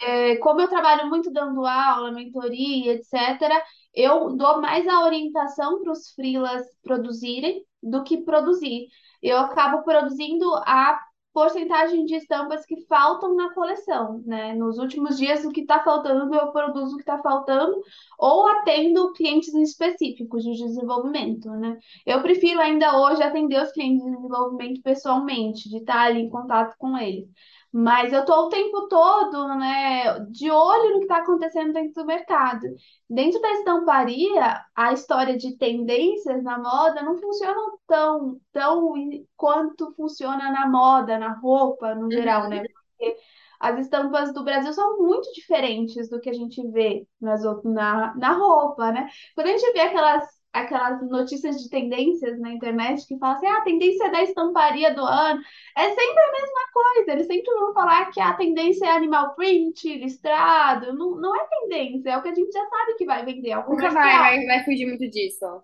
É, 0.00 0.36
como 0.38 0.60
eu 0.60 0.68
trabalho 0.68 1.08
muito 1.08 1.32
dando 1.32 1.64
aula, 1.66 2.12
mentoria, 2.12 2.94
etc., 2.94 3.64
eu 3.94 4.36
dou 4.36 4.60
mais 4.60 4.86
a 4.88 5.04
orientação 5.04 5.82
para 5.82 5.92
os 5.92 6.10
freelas 6.14 6.66
produzirem 6.82 7.64
do 7.82 8.02
que 8.04 8.22
produzir. 8.22 8.88
Eu 9.22 9.38
acabo 9.38 9.82
produzindo 9.82 10.54
a 10.56 11.00
porcentagem 11.32 12.04
de 12.04 12.14
estampas 12.16 12.66
que 12.66 12.84
faltam 12.86 13.34
na 13.34 13.52
coleção, 13.54 14.22
né? 14.26 14.54
Nos 14.54 14.78
últimos 14.78 15.16
dias, 15.16 15.44
o 15.44 15.50
que 15.50 15.62
está 15.62 15.82
faltando, 15.82 16.34
eu 16.34 16.52
produzo 16.52 16.94
o 16.94 16.96
que 16.96 17.02
está 17.02 17.18
faltando, 17.22 17.80
ou 18.18 18.46
atendo 18.46 19.12
clientes 19.14 19.52
específicos 19.54 20.44
de 20.44 20.52
desenvolvimento, 20.52 21.50
né? 21.52 21.78
Eu 22.04 22.20
prefiro 22.20 22.60
ainda 22.60 23.00
hoje 23.00 23.22
atender 23.22 23.62
os 23.62 23.72
clientes 23.72 24.04
de 24.04 24.10
desenvolvimento 24.14 24.82
pessoalmente, 24.82 25.70
de 25.70 25.78
estar 25.78 26.02
ali 26.02 26.20
em 26.20 26.30
contato 26.30 26.76
com 26.78 26.96
eles. 26.98 27.26
Mas 27.72 28.12
eu 28.12 28.20
estou 28.20 28.46
o 28.46 28.48
tempo 28.50 28.86
todo, 28.86 29.48
né, 29.56 30.20
de 30.30 30.50
olho 30.50 30.90
no 30.90 30.98
que 30.98 31.04
está 31.04 31.18
acontecendo 31.18 31.72
dentro 31.72 32.02
do 32.02 32.06
mercado. 32.06 32.66
Dentro 33.08 33.40
da 33.40 33.50
estamparia, 33.52 34.62
a 34.76 34.92
história 34.92 35.38
de 35.38 35.56
tendências 35.56 36.42
na 36.42 36.58
moda 36.58 37.02
não 37.02 37.16
funciona 37.18 37.58
tão, 37.86 38.38
tão 38.52 38.92
quanto 39.36 39.94
funciona 39.94 40.50
na 40.50 40.68
moda, 40.68 41.18
na 41.18 41.32
roupa, 41.32 41.94
no 41.94 42.10
geral, 42.10 42.48
né? 42.48 42.62
Porque 42.62 43.16
as 43.58 43.78
estampas 43.78 44.34
do 44.34 44.44
Brasil 44.44 44.72
são 44.74 44.98
muito 44.98 45.32
diferentes 45.32 46.10
do 46.10 46.20
que 46.20 46.28
a 46.28 46.34
gente 46.34 46.60
vê 46.72 47.06
nas, 47.18 47.42
na, 47.64 48.14
na 48.16 48.32
roupa, 48.32 48.92
né? 48.92 49.08
Quando 49.34 49.46
a 49.46 49.50
gente 49.50 49.72
vê 49.72 49.80
aquelas 49.80 50.41
aquelas 50.52 51.00
notícias 51.08 51.62
de 51.62 51.68
tendências 51.70 52.38
na 52.38 52.52
internet 52.52 53.06
que 53.06 53.18
falam 53.18 53.36
assim, 53.36 53.46
ah, 53.46 53.58
a 53.58 53.62
tendência 53.62 54.10
da 54.10 54.22
estamparia 54.22 54.94
do 54.94 55.02
ano. 55.02 55.40
É 55.76 55.88
sempre 55.88 56.20
a 56.20 56.32
mesma 56.32 56.72
coisa, 56.72 57.12
eles 57.12 57.26
sempre 57.26 57.54
vão 57.54 57.72
falar 57.72 58.10
que 58.10 58.20
a 58.20 58.34
tendência 58.34 58.86
é 58.86 58.90
animal 58.90 59.34
print, 59.34 59.96
listrado. 59.96 60.92
Não, 60.92 61.16
não 61.16 61.34
é 61.34 61.46
tendência, 61.46 62.10
é 62.10 62.18
o 62.18 62.22
que 62.22 62.28
a 62.28 62.34
gente 62.34 62.52
já 62.52 62.68
sabe 62.68 62.94
que 62.94 63.06
vai 63.06 63.24
vender. 63.24 63.50
É 63.50 63.56
Nunca 63.56 63.90
vai, 63.90 64.18
vai, 64.18 64.44
vai 64.44 64.64
fugir 64.64 64.86
muito 64.86 65.08
disso. 65.08 65.62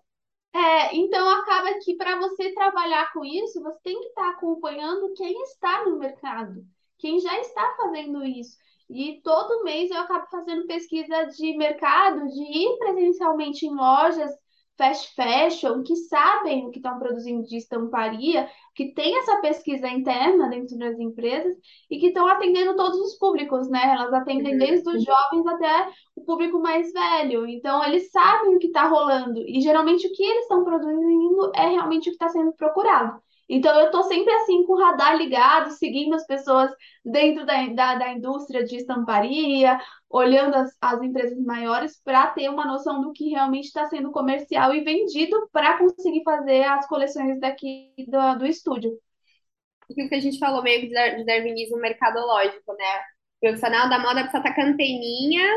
É, 0.54 0.96
então 0.96 1.28
acaba 1.28 1.78
que 1.84 1.94
para 1.94 2.18
você 2.18 2.52
trabalhar 2.54 3.12
com 3.12 3.24
isso, 3.24 3.62
você 3.62 3.78
tem 3.82 4.00
que 4.00 4.06
estar 4.08 4.30
acompanhando 4.30 5.12
quem 5.14 5.42
está 5.42 5.84
no 5.84 5.98
mercado, 5.98 6.64
quem 6.98 7.20
já 7.20 7.38
está 7.38 7.74
fazendo 7.76 8.24
isso. 8.24 8.56
E 8.88 9.20
todo 9.22 9.62
mês 9.64 9.90
eu 9.90 9.98
acabo 9.98 10.26
fazendo 10.30 10.66
pesquisa 10.66 11.24
de 11.26 11.54
mercado, 11.58 12.26
de 12.26 12.42
ir 12.42 12.78
presencialmente 12.78 13.66
em 13.66 13.74
lojas 13.74 14.32
fast 14.78 15.12
fashion, 15.14 15.82
que 15.82 15.96
sabem 15.96 16.66
o 16.66 16.70
que 16.70 16.78
estão 16.78 16.98
produzindo 16.98 17.42
de 17.42 17.56
estamparia, 17.56 18.48
que 18.74 18.94
tem 18.94 19.18
essa 19.18 19.40
pesquisa 19.40 19.88
interna 19.88 20.48
dentro 20.48 20.78
das 20.78 20.98
empresas 21.00 21.54
e 21.90 21.98
que 21.98 22.06
estão 22.06 22.28
atendendo 22.28 22.76
todos 22.76 22.98
os 23.00 23.18
públicos, 23.18 23.68
né? 23.68 23.92
Elas 23.92 24.14
atendem 24.14 24.52
uhum. 24.52 24.58
desde 24.58 24.88
os 24.88 25.04
jovens 25.04 25.46
até 25.48 25.90
o 26.14 26.24
público 26.24 26.60
mais 26.60 26.92
velho. 26.92 27.44
Então, 27.46 27.84
eles 27.84 28.10
sabem 28.12 28.54
o 28.54 28.58
que 28.60 28.68
está 28.68 28.86
rolando 28.86 29.40
e 29.40 29.60
geralmente 29.60 30.06
o 30.06 30.12
que 30.12 30.22
eles 30.22 30.42
estão 30.42 30.64
produzindo 30.64 31.52
é 31.56 31.68
realmente 31.68 32.08
o 32.08 32.12
que 32.12 32.24
está 32.24 32.28
sendo 32.28 32.52
procurado. 32.52 33.20
Então, 33.48 33.78
eu 33.80 33.86
estou 33.86 34.02
sempre 34.04 34.32
assim 34.34 34.64
com 34.64 34.74
o 34.74 34.78
radar 34.78 35.16
ligado, 35.16 35.70
seguindo 35.70 36.14
as 36.14 36.26
pessoas 36.26 36.70
dentro 37.04 37.46
da, 37.46 37.66
da, 37.68 37.94
da 37.94 38.12
indústria 38.12 38.64
de 38.64 38.76
estamparia, 38.76 39.80
olhando 40.10 40.54
as, 40.54 40.76
as 40.80 41.02
empresas 41.02 41.38
maiores 41.40 42.00
para 42.02 42.26
ter 42.28 42.48
uma 42.50 42.66
noção 42.66 43.00
do 43.00 43.12
que 43.12 43.30
realmente 43.30 43.66
está 43.66 43.86
sendo 43.86 44.10
comercial 44.10 44.74
e 44.74 44.82
vendido 44.84 45.48
para 45.50 45.78
conseguir 45.78 46.22
fazer 46.24 46.64
as 46.64 46.86
coleções 46.86 47.40
daqui 47.40 47.92
do, 48.06 48.38
do 48.38 48.46
estúdio. 48.46 48.92
Aquilo 49.90 50.08
que 50.08 50.14
a 50.14 50.20
gente 50.20 50.38
falou 50.38 50.62
meio 50.62 50.82
de 50.82 51.24
darwinismo 51.24 51.78
mercadológico, 51.78 52.74
né? 52.74 52.98
O 53.38 53.40
profissional 53.40 53.88
da 53.88 53.98
moda 53.98 54.22
precisa 54.22 54.38
estar 54.38 54.54
com 54.54 54.60
a 54.60 54.64
anteninha 54.66 55.48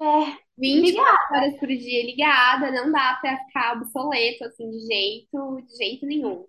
é, 0.00 0.38
24 0.58 1.36
horas 1.36 1.58
por 1.58 1.68
dia 1.68 2.04
ligada, 2.04 2.70
não 2.70 2.92
dá 2.92 3.18
para 3.20 3.38
ficar 3.46 3.76
obsoleto 3.76 4.44
assim 4.44 4.70
de 4.70 4.80
jeito, 4.80 5.62
de 5.62 5.76
jeito 5.76 6.06
nenhum. 6.06 6.46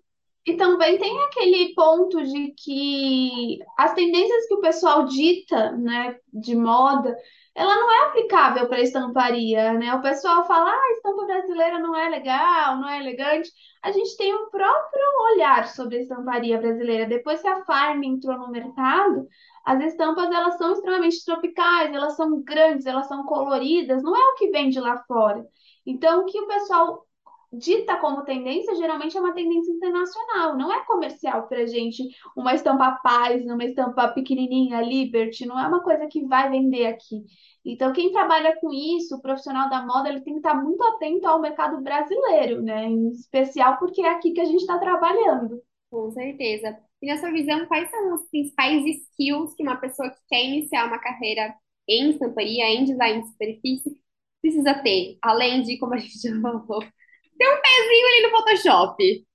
E 0.48 0.56
também 0.56 0.96
tem 0.96 1.20
aquele 1.24 1.74
ponto 1.74 2.22
de 2.22 2.54
que 2.56 3.58
as 3.76 3.92
tendências 3.92 4.46
que 4.46 4.54
o 4.54 4.62
pessoal 4.62 5.04
dita, 5.04 5.72
né, 5.72 6.18
de 6.32 6.56
moda, 6.56 7.14
ela 7.54 7.76
não 7.76 7.92
é 7.92 8.06
aplicável 8.06 8.66
para 8.66 8.80
estamparia, 8.80 9.74
né? 9.74 9.94
O 9.94 10.00
pessoal 10.00 10.46
fala, 10.46 10.70
ah, 10.70 10.92
estampa 10.92 11.26
brasileira 11.26 11.78
não 11.80 11.94
é 11.94 12.08
legal, 12.08 12.78
não 12.78 12.88
é 12.88 12.98
elegante. 12.98 13.50
A 13.82 13.92
gente 13.92 14.16
tem 14.16 14.34
um 14.34 14.48
próprio 14.48 15.02
olhar 15.34 15.68
sobre 15.68 15.98
a 15.98 16.00
estamparia 16.00 16.56
brasileira. 16.56 17.04
Depois 17.04 17.42
que 17.42 17.48
a 17.48 17.62
Farm 17.66 18.02
entrou 18.02 18.38
no 18.38 18.50
mercado, 18.50 19.28
as 19.66 19.84
estampas 19.84 20.30
elas 20.30 20.56
são 20.56 20.72
extremamente 20.72 21.22
tropicais, 21.26 21.92
elas 21.92 22.16
são 22.16 22.40
grandes, 22.42 22.86
elas 22.86 23.06
são 23.06 23.22
coloridas, 23.26 24.02
não 24.02 24.16
é 24.16 24.30
o 24.30 24.34
que 24.36 24.50
vende 24.50 24.80
lá 24.80 24.96
fora. 25.06 25.44
Então, 25.84 26.22
o 26.22 26.24
que 26.24 26.40
o 26.40 26.46
pessoal 26.46 27.07
dita 27.52 27.96
como 27.96 28.24
tendência, 28.24 28.74
geralmente 28.76 29.16
é 29.16 29.20
uma 29.20 29.32
tendência 29.34 29.72
internacional, 29.72 30.56
não 30.56 30.72
é 30.72 30.84
comercial 30.84 31.48
para 31.48 31.66
gente. 31.66 32.02
Uma 32.36 32.54
estampa 32.54 32.98
paz, 33.02 33.44
uma 33.44 33.64
estampa 33.64 34.08
pequenininha, 34.08 34.80
Liberty, 34.82 35.46
não 35.46 35.58
é 35.58 35.66
uma 35.66 35.82
coisa 35.82 36.06
que 36.06 36.24
vai 36.26 36.50
vender 36.50 36.86
aqui. 36.86 37.24
Então, 37.64 37.92
quem 37.92 38.12
trabalha 38.12 38.56
com 38.60 38.72
isso, 38.72 39.16
o 39.16 39.22
profissional 39.22 39.68
da 39.68 39.84
moda, 39.84 40.08
ele 40.08 40.20
tem 40.20 40.34
que 40.34 40.40
estar 40.40 40.54
muito 40.54 40.82
atento 40.82 41.26
ao 41.26 41.40
mercado 41.40 41.80
brasileiro, 41.82 42.62
né? 42.62 42.84
Em 42.84 43.08
especial 43.10 43.78
porque 43.78 44.02
é 44.02 44.10
aqui 44.10 44.32
que 44.32 44.40
a 44.40 44.44
gente 44.44 44.60
está 44.60 44.78
trabalhando. 44.78 45.62
Com 45.90 46.10
certeza. 46.10 46.78
E 47.00 47.06
na 47.06 47.16
sua 47.18 47.30
visão, 47.30 47.66
quais 47.66 47.90
são 47.90 48.14
os 48.14 48.28
principais 48.28 48.84
skills 48.84 49.54
que 49.54 49.62
uma 49.62 49.76
pessoa 49.76 50.10
que 50.10 50.18
quer 50.28 50.44
iniciar 50.44 50.86
uma 50.86 50.98
carreira 50.98 51.54
em 51.88 52.10
estamparia, 52.10 52.66
em 52.66 52.84
design 52.84 53.22
de 53.22 53.28
superfície, 53.28 54.00
precisa 54.40 54.74
ter? 54.82 55.18
Além 55.22 55.62
de, 55.62 55.78
como 55.78 55.94
a 55.94 55.98
gente 55.98 56.18
já 56.20 56.40
falou, 56.40 56.82
tem 57.38 57.48
um 57.48 57.60
pezinho 57.60 58.06
ali 58.08 58.22
no 58.22 58.30
Photoshop. 58.30 59.26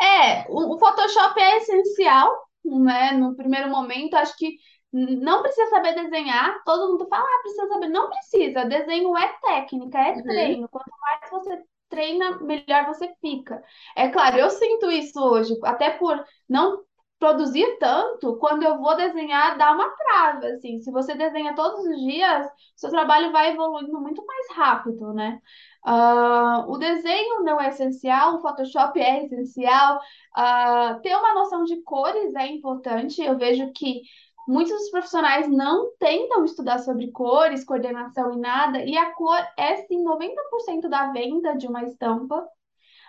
É, 0.00 0.46
o, 0.48 0.78
Photoshop 0.78 1.40
é 1.40 1.56
essencial, 1.58 2.30
né? 2.64 3.12
No 3.12 3.34
primeiro 3.34 3.70
momento, 3.70 4.14
acho 4.14 4.36
que 4.36 4.56
não 4.92 5.42
precisa 5.42 5.68
saber 5.70 5.94
desenhar. 5.94 6.62
Todo 6.64 6.92
mundo 6.92 7.08
fala, 7.08 7.24
ah, 7.24 7.40
precisa 7.42 7.68
saber. 7.68 7.88
Não 7.88 8.08
precisa. 8.10 8.64
Desenho 8.64 9.16
é 9.16 9.28
técnica, 9.40 9.98
é 9.98 10.12
uhum. 10.12 10.22
treino. 10.22 10.68
Quanto 10.68 10.90
mais 11.00 11.30
você 11.30 11.62
treina, 11.88 12.38
melhor 12.40 12.86
você 12.86 13.12
fica. 13.20 13.62
É 13.96 14.08
claro, 14.08 14.38
eu 14.38 14.50
sinto 14.50 14.90
isso 14.90 15.20
hoje, 15.20 15.54
até 15.64 15.90
por 15.90 16.24
não 16.48 16.84
produzir 17.18 17.76
tanto, 17.78 18.38
quando 18.38 18.62
eu 18.62 18.78
vou 18.78 18.96
desenhar, 18.96 19.58
dá 19.58 19.72
uma 19.72 19.90
trava, 19.90 20.46
assim. 20.46 20.78
Se 20.80 20.90
você 20.90 21.14
desenha 21.14 21.54
todos 21.54 21.84
os 21.84 21.96
dias, 22.00 22.48
seu 22.74 22.88
trabalho 22.88 23.30
vai 23.30 23.52
evoluindo 23.52 24.00
muito 24.00 24.24
mais 24.24 24.50
rápido, 24.52 25.12
né? 25.12 25.38
Uh, 25.86 26.70
o 26.70 26.76
desenho 26.76 27.42
não 27.42 27.60
é 27.60 27.68
essencial, 27.68 28.36
o 28.36 28.40
Photoshop 28.40 29.00
é 29.00 29.24
essencial. 29.24 29.98
Uh, 30.36 31.00
ter 31.00 31.14
uma 31.16 31.34
noção 31.34 31.64
de 31.64 31.82
cores 31.82 32.34
é 32.34 32.46
importante. 32.46 33.22
Eu 33.22 33.38
vejo 33.38 33.72
que 33.72 34.02
muitos 34.46 34.72
dos 34.72 34.90
profissionais 34.90 35.48
não 35.48 35.92
tentam 35.98 36.44
estudar 36.44 36.78
sobre 36.78 37.10
cores, 37.12 37.64
coordenação 37.64 38.32
e 38.32 38.38
nada, 38.38 38.84
e 38.84 38.96
a 38.96 39.12
cor 39.12 39.38
é 39.56 39.76
sim 39.86 40.02
90% 40.02 40.88
da 40.88 41.12
venda 41.12 41.56
de 41.56 41.66
uma 41.66 41.84
estampa. 41.84 42.46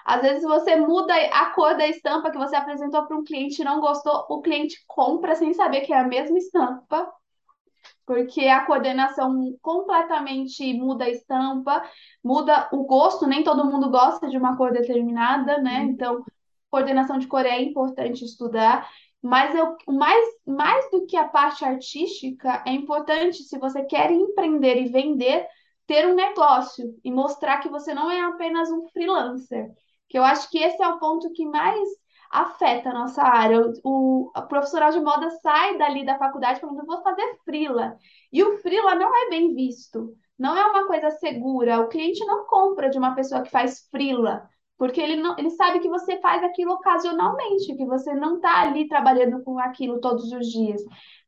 Às 0.06 0.22
vezes 0.22 0.44
você 0.44 0.76
muda 0.76 1.14
a 1.16 1.52
cor 1.52 1.78
da 1.78 1.88
estampa 1.88 2.32
que 2.32 2.38
você 2.38 2.56
apresentou 2.56 3.06
para 3.06 3.18
um 3.18 3.24
cliente 3.24 3.62
e 3.62 3.66
não 3.66 3.80
gostou, 3.80 4.26
o 4.30 4.42
cliente 4.42 4.84
compra 4.88 5.36
sem 5.36 5.54
saber 5.54 5.82
que 5.82 5.94
é 5.94 6.00
a 6.00 6.08
mesma 6.08 6.38
estampa, 6.38 7.12
porque 8.06 8.48
a 8.48 8.66
coordenação 8.66 9.58
completamente 9.62 10.74
muda 10.74 11.06
a 11.06 11.10
estampa, 11.10 11.84
muda 12.24 12.70
o 12.72 12.84
gosto, 12.84 13.28
nem 13.28 13.44
todo 13.44 13.66
mundo 13.66 13.90
gosta 13.90 14.28
de 14.28 14.38
uma 14.38 14.58
cor 14.58 14.72
determinada, 14.72 15.58
né? 15.60 15.82
Uhum. 15.82 15.90
Então, 15.90 16.26
coordenação 16.70 17.18
de 17.18 17.28
cor 17.28 17.46
é 17.46 17.62
importante 17.62 18.26
estudar. 18.26 18.90
Mas 19.22 19.54
eu, 19.54 19.76
mais, 19.88 20.26
mais 20.46 20.90
do 20.90 21.06
que 21.06 21.16
a 21.16 21.28
parte 21.28 21.64
artística, 21.64 22.64
é 22.66 22.72
importante, 22.72 23.44
se 23.44 23.58
você 23.60 23.84
quer 23.84 24.12
empreender 24.12 24.82
e 24.82 24.90
vender, 24.90 25.48
ter 25.86 26.08
um 26.08 26.16
negócio 26.16 26.96
e 27.04 27.12
mostrar 27.12 27.60
que 27.60 27.70
você 27.70 27.94
não 27.94 28.10
é 28.10 28.22
apenas 28.22 28.72
um 28.72 28.88
freelancer 28.90 29.72
que 30.12 30.20
eu 30.20 30.26
acho 30.26 30.50
que 30.50 30.60
esse 30.60 30.84
é 30.84 30.88
o 30.90 31.00
ponto 31.00 31.32
que 31.32 31.46
mais 31.46 31.88
afeta 32.32 32.90
a 32.90 32.94
nossa 32.94 33.22
área. 33.22 33.62
O, 33.84 34.32
o 34.36 34.42
profissional 34.48 34.92
de 34.92 35.00
moda 35.00 35.30
sai 35.42 35.78
dali 35.78 36.06
da 36.06 36.18
faculdade 36.18 36.60
falando, 36.60 36.86
vou 36.86 37.02
fazer 37.04 37.38
frila. 37.46 37.98
E 38.32 38.44
o 38.44 38.58
frila 38.60 38.96
não 38.96 39.16
é 39.16 39.30
bem 39.30 39.54
visto, 39.54 40.16
não 40.38 40.56
é 40.58 40.66
uma 40.66 40.88
coisa 40.88 41.12
segura. 41.12 41.82
O 41.82 41.90
cliente 41.90 42.26
não 42.26 42.46
compra 42.48 42.90
de 42.90 42.98
uma 42.98 43.14
pessoa 43.16 43.42
que 43.44 43.50
faz 43.52 43.88
frila, 43.90 44.50
porque 44.78 45.00
ele, 45.00 45.16
não, 45.18 45.38
ele 45.38 45.50
sabe 45.52 45.80
que 45.80 45.90
você 45.90 46.20
faz 46.20 46.44
aquilo 46.44 46.74
ocasionalmente, 46.74 47.76
que 47.76 47.86
você 47.86 48.14
não 48.14 48.36
está 48.36 48.62
ali 48.62 48.88
trabalhando 48.88 49.44
com 49.44 49.60
aquilo 49.60 50.00
todos 50.00 50.32
os 50.32 50.48
dias 50.48 50.82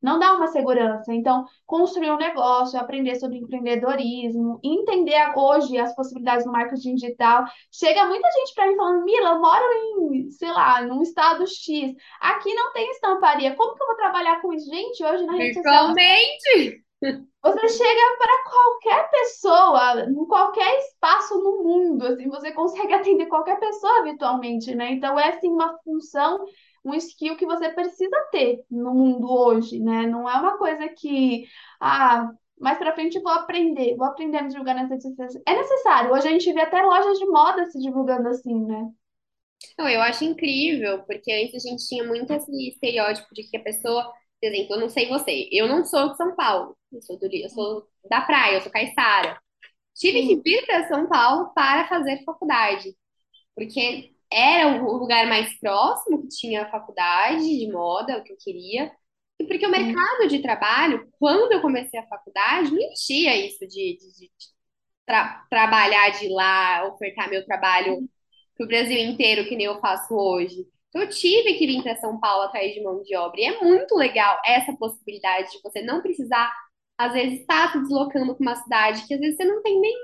não 0.03 0.19
dá 0.19 0.35
uma 0.35 0.47
segurança. 0.47 1.13
Então, 1.13 1.45
construir 1.65 2.11
um 2.11 2.17
negócio, 2.17 2.77
aprender 2.77 3.15
sobre 3.15 3.37
empreendedorismo, 3.37 4.59
entender 4.61 5.31
hoje 5.33 5.77
as 5.77 5.95
possibilidades 5.95 6.45
do 6.45 6.51
marketing 6.51 6.95
digital. 6.95 7.45
Chega 7.71 8.05
muita 8.05 8.29
gente 8.31 8.53
para 8.53 8.67
mim 8.67 8.75
falando, 8.75 9.05
Mila, 9.05 9.29
eu 9.29 9.39
moro 9.39 9.63
em, 9.73 10.29
sei 10.29 10.51
lá, 10.51 10.81
num 10.81 11.01
estado 11.01 11.47
X. 11.47 11.95
Aqui 12.19 12.53
não 12.53 12.73
tem 12.73 12.91
estamparia. 12.91 13.55
Como 13.55 13.75
que 13.75 13.81
eu 13.81 13.87
vou 13.87 13.95
trabalhar 13.95 14.41
com 14.41 14.51
isso? 14.51 14.69
Gente, 14.69 15.03
hoje 15.03 15.25
na 15.25 15.33
rede 15.33 15.53
social. 15.53 15.87
Você 17.43 17.67
chega 17.69 18.17
para 18.17 18.43
qualquer 18.49 19.09
pessoa, 19.09 20.05
em 20.09 20.25
qualquer 20.25 20.77
espaço 20.79 21.37
no 21.43 21.63
mundo, 21.63 22.05
assim, 22.05 22.29
você 22.29 22.51
consegue 22.53 22.93
atender 22.93 23.25
qualquer 23.25 23.59
pessoa 23.59 24.03
virtualmente, 24.03 24.73
né? 24.73 24.91
Então 24.91 25.19
é 25.19 25.29
assim 25.29 25.49
uma 25.49 25.77
função 25.83 26.45
um 26.85 26.93
skill 26.95 27.37
que 27.37 27.45
você 27.45 27.69
precisa 27.69 28.15
ter 28.31 28.63
no 28.69 28.93
mundo 28.93 29.31
hoje, 29.31 29.79
né? 29.79 30.05
Não 30.05 30.29
é 30.29 30.33
uma 30.39 30.57
coisa 30.57 30.89
que, 30.89 31.45
ah, 31.79 32.29
mais 32.59 32.77
pra 32.77 32.93
frente 32.93 33.19
vou 33.21 33.31
aprender, 33.31 33.95
vou 33.95 34.05
aprender 34.05 34.37
a 34.37 34.43
me 34.43 34.49
divulgar 34.49 34.75
nas 34.75 34.89
redes 34.89 35.03
sociais. 35.03 35.41
É 35.47 35.55
necessário. 35.55 36.11
Hoje 36.11 36.27
a 36.27 36.31
gente 36.31 36.51
vê 36.51 36.61
até 36.61 36.81
lojas 36.81 37.17
de 37.17 37.25
moda 37.25 37.65
se 37.65 37.79
divulgando 37.79 38.27
assim, 38.27 38.65
né? 38.65 38.89
Eu 39.79 40.01
acho 40.01 40.25
incrível, 40.25 41.03
porque 41.03 41.31
antes 41.31 41.65
a 41.65 41.69
gente 41.69 41.87
tinha 41.87 42.03
muito 42.03 42.31
esse 42.33 42.51
estereótipo 42.69 43.33
de 43.33 43.43
que 43.43 43.57
a 43.57 43.63
pessoa, 43.63 44.11
por 44.43 44.47
exemplo, 44.47 44.75
eu 44.75 44.79
não 44.81 44.89
sei 44.89 45.07
você, 45.07 45.47
eu 45.51 45.67
não 45.67 45.85
sou 45.85 46.11
de 46.11 46.17
São 46.17 46.35
Paulo, 46.35 46.77
eu 46.91 47.01
sou, 47.01 47.17
do, 47.17 47.27
eu 47.33 47.49
sou 47.49 47.87
da 48.09 48.21
praia, 48.21 48.55
eu 48.57 48.61
sou 48.61 48.71
caiçara. 48.71 49.39
Tive 49.95 50.27
que 50.27 50.41
vir 50.41 50.65
para 50.65 50.87
São 50.87 51.07
Paulo 51.07 51.53
para 51.53 51.87
fazer 51.87 52.23
faculdade, 52.25 52.95
porque 53.55 54.13
era 54.31 54.83
o 54.83 54.97
lugar 54.97 55.27
mais 55.27 55.57
próximo 55.59 56.23
que 56.23 56.29
tinha 56.29 56.63
a 56.63 56.71
faculdade 56.71 57.43
de 57.43 57.71
moda, 57.71 58.17
o 58.19 58.23
que 58.23 58.33
eu 58.33 58.37
queria, 58.37 58.91
e 59.39 59.45
porque 59.45 59.65
o 59.65 59.71
mercado 59.71 60.27
de 60.27 60.41
trabalho, 60.41 61.09
quando 61.19 61.53
eu 61.53 61.61
comecei 61.61 61.99
a 61.99 62.07
faculdade, 62.07 62.71
não 62.71 62.79
existia 62.81 63.35
isso 63.47 63.67
de, 63.67 63.97
de, 63.97 64.13
de 64.19 64.31
tra 65.05 65.45
trabalhar 65.49 66.09
de 66.11 66.29
lá, 66.29 66.85
ofertar 66.87 67.29
meu 67.29 67.45
trabalho 67.45 68.07
para 68.55 68.65
o 68.65 68.67
Brasil 68.67 68.97
inteiro, 68.99 69.47
que 69.47 69.55
nem 69.55 69.67
eu 69.67 69.79
faço 69.79 70.13
hoje. 70.15 70.67
Então, 70.93 71.01
eu 71.01 71.09
tive 71.09 71.55
que 71.55 71.65
vir 71.65 71.81
para 71.81 71.95
São 71.95 72.19
Paulo 72.19 72.43
atrás 72.43 72.71
de 72.71 72.81
mão 72.83 73.01
de 73.01 73.15
obra. 73.15 73.41
E 73.41 73.45
é 73.45 73.59
muito 73.63 73.95
legal 73.95 74.39
essa 74.45 74.73
possibilidade 74.77 75.51
de 75.51 75.61
você 75.63 75.81
não 75.81 76.01
precisar, 76.01 76.51
às 76.97 77.13
vezes, 77.13 77.39
estar 77.41 77.71
se 77.71 77.79
deslocando 77.79 78.35
para 78.35 78.43
uma 78.43 78.55
cidade 78.55 79.07
que 79.07 79.13
às 79.15 79.19
vezes 79.19 79.35
você 79.37 79.45
não 79.45 79.61
tem 79.63 79.79
nem 79.81 79.95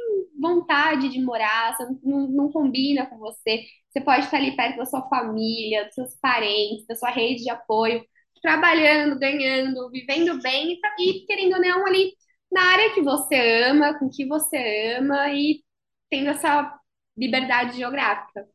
vontade 0.42 1.10
de 1.10 1.22
morar, 1.22 1.76
você 1.76 1.86
não, 1.86 2.00
não, 2.04 2.28
não 2.30 2.52
combina 2.52 3.06
com 3.06 3.18
você. 3.20 3.66
Você 3.90 4.02
pode 4.02 4.26
estar 4.26 4.38
ali 4.38 4.56
perto 4.56 4.78
da 4.78 4.86
sua 4.86 5.08
família, 5.10 5.86
dos 5.86 5.94
seus 5.96 6.16
parentes, 6.20 6.88
da 6.88 6.96
sua 6.96 7.10
rede 7.12 7.44
de 7.44 7.50
apoio, 7.52 8.04
trabalhando, 8.42 9.20
ganhando, 9.20 9.90
vivendo 9.92 10.42
bem 10.42 10.74
e, 10.74 10.80
tá, 10.80 10.96
e 11.00 11.26
querendo 11.28 11.54
ou 11.56 11.62
não, 11.62 11.86
ali 11.86 12.14
na 12.52 12.62
área 12.64 12.94
que 12.94 13.02
você 13.02 13.36
ama, 13.66 13.98
com 14.00 14.10
que 14.10 14.26
você 14.28 14.96
ama 14.98 15.32
e 15.34 15.64
tendo 16.10 16.30
essa 16.30 16.74
liberdade 17.18 17.78
geográfica. 17.78 18.48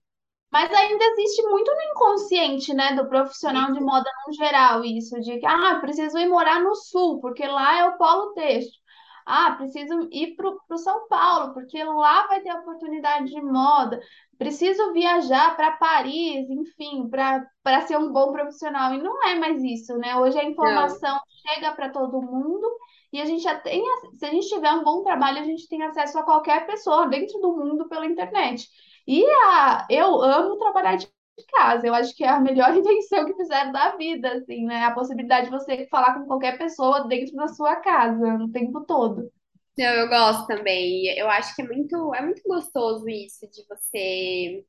Mas 0.55 0.72
ainda 0.72 1.05
existe 1.05 1.42
muito 1.48 1.68
no 1.68 1.82
inconsciente, 1.90 2.72
né, 2.72 2.94
do 2.94 3.09
profissional 3.09 3.72
de 3.72 3.80
moda 3.80 4.09
no 4.24 4.32
geral, 4.34 4.84
isso 4.84 5.20
de 5.20 5.40
que, 5.40 5.44
ah, 5.44 5.80
preciso 5.80 6.16
ir 6.16 6.28
morar 6.28 6.62
no 6.62 6.76
sul, 6.76 7.20
porque 7.20 7.44
lá 7.44 7.80
é 7.80 7.84
o 7.86 7.96
polo 7.98 8.34
têxtil. 8.34 8.80
Ah, 9.26 9.57
preciso 9.57 10.09
ir 10.12 10.36
para 10.36 10.48
o 10.70 10.78
São 10.78 11.09
Paulo, 11.09 11.55
porque 11.55 11.82
lá 11.82 12.28
vai 12.28 12.40
ter 12.40 12.52
oportunidade 12.52 13.32
de 13.32 13.42
moda. 13.42 13.98
Preciso 14.38 14.92
viajar 14.92 15.57
para 15.57 15.72
Paris, 15.72 16.48
enfim, 16.48 17.11
para 17.11 17.80
ser 17.88 17.98
um 17.98 18.12
bom 18.12 18.30
profissional. 18.30 18.94
E 18.94 19.02
não 19.02 19.26
é 19.26 19.34
mais 19.34 19.61
isso, 19.61 19.98
né? 19.98 20.14
Hoje 20.14 20.38
a 20.38 20.44
informação 20.44 21.14
não. 21.14 21.52
chega 21.52 21.72
para 21.72 21.90
todo 21.90 22.22
mundo 22.22 22.70
e 23.12 23.20
a 23.20 23.24
gente 23.24 23.42
já 23.42 23.59
tem, 23.59 23.82
se 24.12 24.24
a 24.24 24.30
gente 24.30 24.48
tiver 24.48 24.70
um 24.70 24.84
bom 24.84 25.02
trabalho, 25.02 25.40
a 25.40 25.44
gente 25.44 25.66
tem 25.68 25.82
acesso 25.82 26.16
a 26.16 26.22
qualquer 26.22 26.64
pessoa 26.64 27.09
dentro 27.09 27.40
do 27.40 27.57
mundo 27.57 27.88
pela 27.88 28.07
internet. 28.07 28.68
E 29.07 29.24
a, 29.26 29.86
eu 29.90 30.22
amo 30.22 30.59
trabalhar 30.59 30.96
de 30.96 31.09
casa. 31.52 31.86
Eu 31.86 31.94
acho 31.94 32.14
que 32.16 32.24
é 32.24 32.28
a 32.28 32.40
melhor 32.40 32.74
invenção 32.76 33.24
que 33.26 33.34
fizeram 33.34 33.72
da 33.72 33.96
vida, 33.96 34.32
assim, 34.38 34.64
né? 34.66 34.84
A 34.84 34.94
possibilidade 34.94 35.46
de 35.46 35.52
você 35.52 35.86
falar 35.88 36.14
com 36.14 36.26
qualquer 36.26 36.59
pessoa 36.59 37.07
dentro 37.09 37.34
da 37.36 37.48
sua 37.48 37.76
casa, 37.76 38.34
o 38.36 38.50
tempo 38.52 38.82
todo. 38.86 39.30
Não, 39.78 39.86
eu 39.86 40.09
gosto 40.09 40.46
também. 40.46 41.07
Eu 41.18 41.28
acho 41.28 41.55
que 41.55 41.62
é 41.62 41.66
muito, 41.66 42.14
é 42.14 42.22
muito 42.22 42.42
gostoso 42.44 43.09
isso 43.09 43.46
de 43.50 43.66
você 43.68 44.64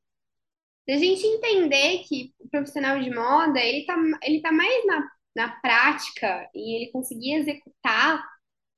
da 0.86 0.96
gente 0.96 1.26
entender 1.26 2.04
que 2.08 2.32
o 2.40 2.48
profissional 2.48 3.00
de 3.00 3.10
moda, 3.14 3.58
ele 3.60 3.84
tá, 3.86 3.96
ele 4.22 4.40
tá 4.40 4.52
mais 4.52 4.86
na, 4.86 5.10
na 5.34 5.60
prática 5.60 6.48
e 6.54 6.76
ele 6.76 6.92
conseguir 6.92 7.34
executar 7.34 8.22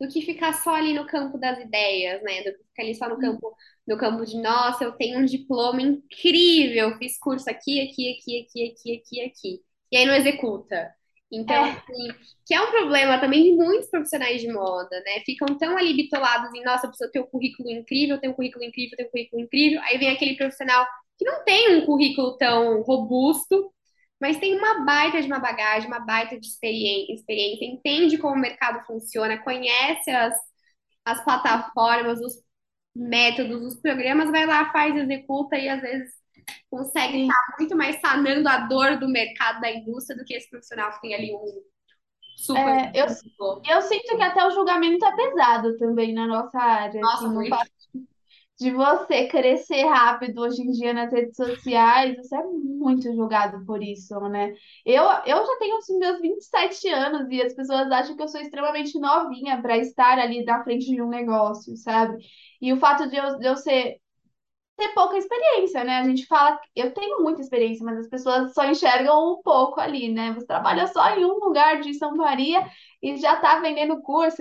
do 0.01 0.09
que 0.09 0.23
ficar 0.23 0.55
só 0.55 0.75
ali 0.75 0.95
no 0.95 1.07
campo 1.07 1.39
das 1.39 1.59
ideias, 1.61 2.23
né? 2.23 2.43
Do 2.45 2.53
que 2.53 2.65
ficar 2.65 2.83
ali 2.83 2.95
só 2.95 3.09
no 3.09 3.19
campo, 3.19 3.55
no 3.89 3.97
campo 3.97 4.25
de, 4.27 4.37
nossa, 4.37 4.85
eu 4.85 4.93
tenho 4.93 5.19
um 5.19 5.25
diploma 5.25 5.81
incrível, 5.81 6.97
fiz 6.99 7.19
curso 7.19 7.49
aqui, 7.49 7.81
aqui, 7.81 8.13
aqui, 8.13 8.43
aqui, 8.43 8.71
aqui, 8.71 8.97
aqui, 8.99 9.21
aqui. 9.23 9.63
E 9.91 9.97
aí 9.97 10.05
não 10.05 10.15
executa. 10.15 10.95
Então, 11.33 11.65
é. 11.65 11.71
assim, 11.71 12.09
que 12.47 12.55
é 12.55 12.61
um 12.61 12.71
problema 12.71 13.19
também 13.19 13.45
de 13.45 13.53
muitos 13.53 13.89
profissionais 13.89 14.43
de 14.43 14.53
moda, 14.53 15.01
né? 15.07 15.23
Ficam 15.25 15.57
tão 15.57 15.77
ali 15.79 15.95
bitolados 15.95 16.53
em, 16.55 16.63
nossa, 16.63 16.87
preciso 16.87 17.11
ter 17.11 17.21
um 17.21 17.27
currículo 17.27 17.71
incrível, 17.71 18.19
ter 18.21 18.29
um 18.29 18.35
currículo 18.35 18.65
incrível, 18.65 18.97
ter 18.97 19.07
um 19.07 19.11
currículo 19.11 19.43
incrível. 19.43 19.81
Aí 19.85 19.97
vem 19.97 20.11
aquele 20.11 20.37
profissional 20.37 20.87
que 21.19 21.25
não 21.25 21.43
tem 21.45 21.77
um 21.77 21.87
currículo 21.87 22.37
tão 22.37 22.83
robusto, 22.83 23.73
mas 24.21 24.39
tem 24.39 24.55
uma 24.55 24.85
baita 24.85 25.21
de 25.23 25.27
uma 25.27 25.39
bagagem, 25.39 25.89
uma 25.89 26.01
baita 26.01 26.39
de 26.39 26.47
experiência, 26.47 27.65
entende 27.65 28.19
como 28.19 28.35
o 28.35 28.39
mercado 28.39 28.85
funciona, 28.87 29.43
conhece 29.43 30.11
as, 30.11 30.35
as 31.05 31.25
plataformas, 31.25 32.21
os 32.21 32.48
métodos, 32.99 33.63
os 33.63 33.81
programas, 33.81 34.31
vai 34.31 34.45
lá, 34.47 34.71
faz, 34.73 34.97
executa 34.97 35.57
e 35.57 35.69
às 35.69 35.81
vezes 35.81 36.13
consegue 36.71 37.23
estar 37.23 37.57
muito 37.59 37.77
mais 37.77 38.01
sanando 38.01 38.49
a 38.49 38.59
dor 38.67 38.99
do 38.99 39.09
mercado, 39.09 39.61
da 39.61 39.71
indústria, 39.71 40.19
do 40.19 40.25
que 40.25 40.35
esse 40.35 40.51
profissional 40.51 40.91
que 40.93 41.01
tem 41.01 41.15
ali 41.15 41.35
um 41.35 41.63
super. 42.37 42.61
É, 42.61 42.93
eu, 42.95 43.07
eu 43.07 43.83
sinto 43.83 44.17
que 44.17 44.23
até 44.23 44.47
o 44.47 44.51
julgamento 44.51 45.05
é 45.05 45.17
pesado 45.17 45.77
também 45.79 46.13
na 46.13 46.27
nossa 46.27 46.59
área. 46.59 47.01
Nossa, 47.01 47.27
assim, 47.27 47.35
muito 47.35 47.57
de 48.59 48.73
você 48.73 49.29
crescer 49.29 49.85
rápido 49.85 50.41
hoje 50.43 50.63
em 50.63 50.71
dia 50.73 50.93
nas 50.93 51.13
redes 51.13 51.37
sociais, 51.37 52.17
você 52.17 52.37
é 52.37 52.43
muito 52.43 53.03
julgado 53.15 53.65
por 53.65 53.83
isso, 53.83 54.19
né? 54.29 54.53
Eu, 54.85 55.05
eu 55.27 55.47
já 55.47 55.57
tenho 55.59 55.79
os 55.79 55.89
meus 55.99 56.21
27 56.21 56.89
anos 56.89 57.29
e 57.31 57.41
as 57.41 57.55
pessoas 57.55 57.91
acham 57.91 58.17
que 58.17 58.23
eu 58.23 58.29
sou 58.29 58.41
extremamente 58.41 58.99
novinha 58.99 59.63
para 59.63 59.77
estar 59.79 60.19
ali 60.19 60.45
na 60.45 60.65
frente 60.65 60.87
de 60.87 61.01
um 61.01 61.09
negócio, 61.09 61.77
sabe? 61.77 62.19
E 62.61 62.73
o 62.73 62.79
fato 62.79 63.09
de 63.09 63.17
eu, 63.17 63.39
de 63.39 63.47
eu 63.47 63.57
ser 63.57 63.99
ter 64.77 64.95
pouca 64.95 65.17
experiência, 65.19 65.83
né? 65.85 65.99
A 65.99 66.05
gente 66.05 66.27
fala, 66.27 66.59
eu 66.75 66.93
tenho 66.95 67.23
muita 67.23 67.41
experiência, 67.41 67.85
mas 67.85 67.99
as 67.99 68.09
pessoas 68.09 68.55
só 68.55 68.65
enxergam 68.65 69.33
um 69.35 69.43
pouco 69.43 69.81
ali, 69.81 70.09
né? 70.13 70.33
Você 70.33 70.47
trabalha 70.47 70.87
só 70.87 71.17
em 71.17 71.25
um 71.25 71.35
lugar 71.41 71.81
de 71.81 71.95
São 71.95 72.15
Maria 72.17 72.65
e 73.03 73.17
já 73.17 73.37
tá 73.37 73.59
vendendo 73.61 74.01
curso, 74.03 74.39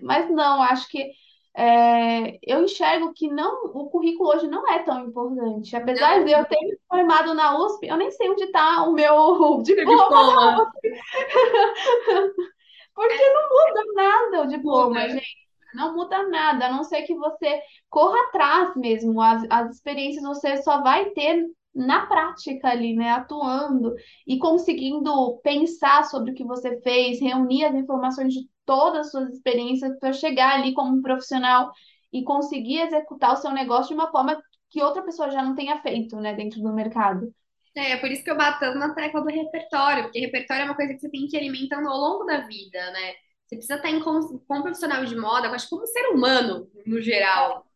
mas 0.00 0.30
não, 0.30 0.62
acho 0.62 0.88
que 0.88 1.10
é, 1.56 2.38
eu 2.46 2.62
enxergo 2.62 3.12
que 3.12 3.28
não, 3.28 3.64
o 3.66 3.90
currículo 3.90 4.30
hoje 4.30 4.46
não 4.46 4.68
é 4.68 4.78
tão 4.80 5.06
importante. 5.06 5.74
Apesar 5.74 6.18
não. 6.18 6.24
de 6.24 6.32
eu 6.32 6.44
ter 6.44 6.60
me 6.60 6.78
formado 6.88 7.34
na 7.34 7.58
USP, 7.58 7.88
eu 7.88 7.96
nem 7.96 8.10
sei 8.10 8.30
onde 8.30 8.44
está 8.44 8.84
o 8.84 8.92
meu 8.92 9.62
diploma, 9.64 10.72
Porque 12.94 13.30
não 13.30 13.48
muda 13.48 13.82
nada 13.94 14.42
o 14.42 14.46
diploma, 14.46 15.08
gente. 15.08 15.40
Não 15.72 15.94
muda 15.94 16.28
nada, 16.28 16.66
a 16.66 16.72
não 16.72 16.82
ser 16.82 17.02
que 17.02 17.14
você 17.14 17.62
corra 17.88 18.18
atrás 18.24 18.74
mesmo. 18.76 19.20
As, 19.20 19.44
as 19.48 19.76
experiências 19.76 20.24
você 20.24 20.60
só 20.62 20.82
vai 20.82 21.10
ter 21.10 21.46
na 21.74 22.06
prática 22.06 22.68
ali, 22.68 22.94
né? 22.94 23.10
Atuando 23.10 23.94
e 24.26 24.38
conseguindo 24.38 25.38
pensar 25.42 26.04
sobre 26.04 26.32
o 26.32 26.34
que 26.34 26.44
você 26.44 26.80
fez, 26.80 27.20
reunir 27.20 27.64
as 27.64 27.74
informações 27.74 28.34
de 28.34 28.40
todas 28.70 29.06
as 29.06 29.10
suas 29.10 29.34
experiências 29.34 29.98
para 29.98 30.12
chegar 30.12 30.54
ali 30.54 30.72
como 30.72 30.96
um 30.96 31.02
profissional 31.02 31.72
e 32.12 32.22
conseguir 32.22 32.82
executar 32.82 33.32
o 33.32 33.36
seu 33.36 33.50
negócio 33.50 33.88
de 33.88 34.00
uma 34.00 34.12
forma 34.12 34.40
que 34.70 34.80
outra 34.80 35.02
pessoa 35.02 35.28
já 35.28 35.42
não 35.42 35.56
tenha 35.56 35.82
feito, 35.82 36.14
né, 36.20 36.34
dentro 36.34 36.62
do 36.62 36.72
mercado. 36.72 37.34
É, 37.76 37.90
é 37.92 37.96
por 37.96 38.08
isso 38.08 38.22
que 38.22 38.30
eu 38.30 38.36
bato 38.36 38.64
na 38.76 38.94
tecla 38.94 39.22
do 39.22 39.28
repertório, 39.28 40.04
porque 40.04 40.20
repertório 40.20 40.62
é 40.62 40.64
uma 40.66 40.76
coisa 40.76 40.94
que 40.94 41.00
você 41.00 41.10
tem 41.10 41.26
que 41.26 41.36
ir 41.36 41.40
alimentando 41.40 41.88
ao 41.88 41.98
longo 41.98 42.24
da 42.24 42.46
vida, 42.46 42.78
né? 42.92 43.14
Você 43.44 43.56
precisa 43.56 43.74
estar 43.74 43.90
em, 43.90 43.98
como 43.98 44.62
profissional 44.62 45.04
de 45.04 45.16
moda, 45.16 45.50
acho 45.50 45.68
como 45.68 45.84
ser 45.84 46.06
humano, 46.10 46.70
no 46.86 47.00
geral. 47.00 47.66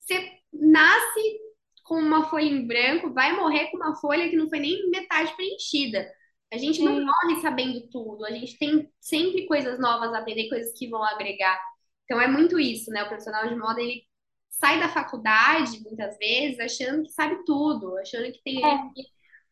Você 0.00 0.32
nasce 0.50 1.40
com 1.84 1.96
uma 1.96 2.24
folha 2.30 2.46
em 2.46 2.66
branco, 2.66 3.12
vai 3.12 3.34
morrer 3.34 3.66
com 3.66 3.76
uma 3.76 3.94
folha 3.96 4.30
que 4.30 4.36
não 4.36 4.48
foi 4.48 4.60
nem 4.60 4.88
metade 4.88 5.34
preenchida. 5.36 6.10
A 6.52 6.56
gente 6.56 6.82
não 6.82 7.04
morre 7.04 7.40
sabendo 7.42 7.88
tudo, 7.88 8.24
a 8.24 8.30
gente 8.30 8.58
tem 8.58 8.90
sempre 9.00 9.46
coisas 9.46 9.78
novas 9.78 10.12
a 10.12 10.18
aprender, 10.18 10.48
coisas 10.48 10.72
que 10.78 10.88
vão 10.88 11.02
agregar. 11.04 11.60
Então 12.04 12.20
é 12.20 12.26
muito 12.26 12.58
isso, 12.58 12.90
né? 12.90 13.02
O 13.02 13.08
profissional 13.08 13.46
de 13.46 13.54
moda, 13.54 13.80
ele 13.80 14.02
sai 14.48 14.80
da 14.80 14.88
faculdade, 14.88 15.82
muitas 15.82 16.16
vezes, 16.18 16.58
achando 16.58 17.02
que 17.02 17.10
sabe 17.10 17.44
tudo, 17.44 17.96
achando 17.98 18.32
que 18.32 18.42
tem, 18.42 18.64
é. 18.64 18.78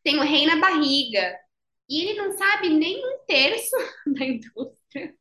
tem 0.02 0.18
o 0.18 0.22
rei 0.22 0.46
na 0.46 0.56
barriga. 0.56 1.38
E 1.88 2.02
ele 2.02 2.18
não 2.18 2.32
sabe 2.36 2.70
nem 2.70 2.98
um 2.98 3.18
terço 3.26 3.76
da 4.06 4.24
indústria. 4.24 5.14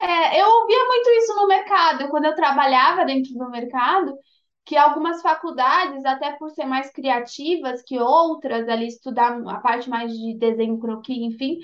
É, 0.00 0.40
eu 0.40 0.48
ouvia 0.48 0.84
muito 0.84 1.10
isso 1.10 1.34
no 1.36 1.46
mercado, 1.46 2.08
quando 2.10 2.24
eu 2.24 2.34
trabalhava 2.34 3.04
dentro 3.04 3.32
do 3.34 3.48
mercado, 3.48 4.18
que 4.64 4.76
algumas 4.76 5.20
faculdades, 5.22 6.04
até 6.04 6.32
por 6.32 6.50
ser 6.50 6.64
mais 6.64 6.90
criativas 6.90 7.82
que 7.82 7.98
outras, 7.98 8.68
ali 8.68 8.86
estudar 8.86 9.40
a 9.48 9.60
parte 9.60 9.90
mais 9.90 10.12
de 10.12 10.38
desenho 10.38 10.78
croquis, 10.78 11.18
enfim, 11.18 11.58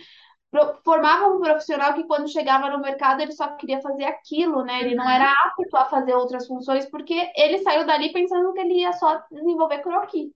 formavam 0.84 1.36
um 1.36 1.40
profissional 1.40 1.94
que 1.94 2.04
quando 2.04 2.30
chegava 2.30 2.70
no 2.70 2.80
mercado 2.80 3.20
ele 3.20 3.32
só 3.32 3.48
queria 3.56 3.80
fazer 3.80 4.04
aquilo, 4.04 4.64
né? 4.64 4.80
Ele 4.80 4.94
não 4.94 5.04
uhum. 5.04 5.10
era 5.10 5.30
apto 5.30 5.76
a 5.76 5.84
fazer 5.84 6.14
outras 6.14 6.46
funções 6.46 6.88
porque 6.90 7.30
ele 7.36 7.58
saiu 7.58 7.86
dali 7.86 8.12
pensando 8.12 8.52
que 8.52 8.60
ele 8.60 8.80
ia 8.80 8.92
só 8.94 9.22
desenvolver 9.30 9.78
croquis. 9.82 10.30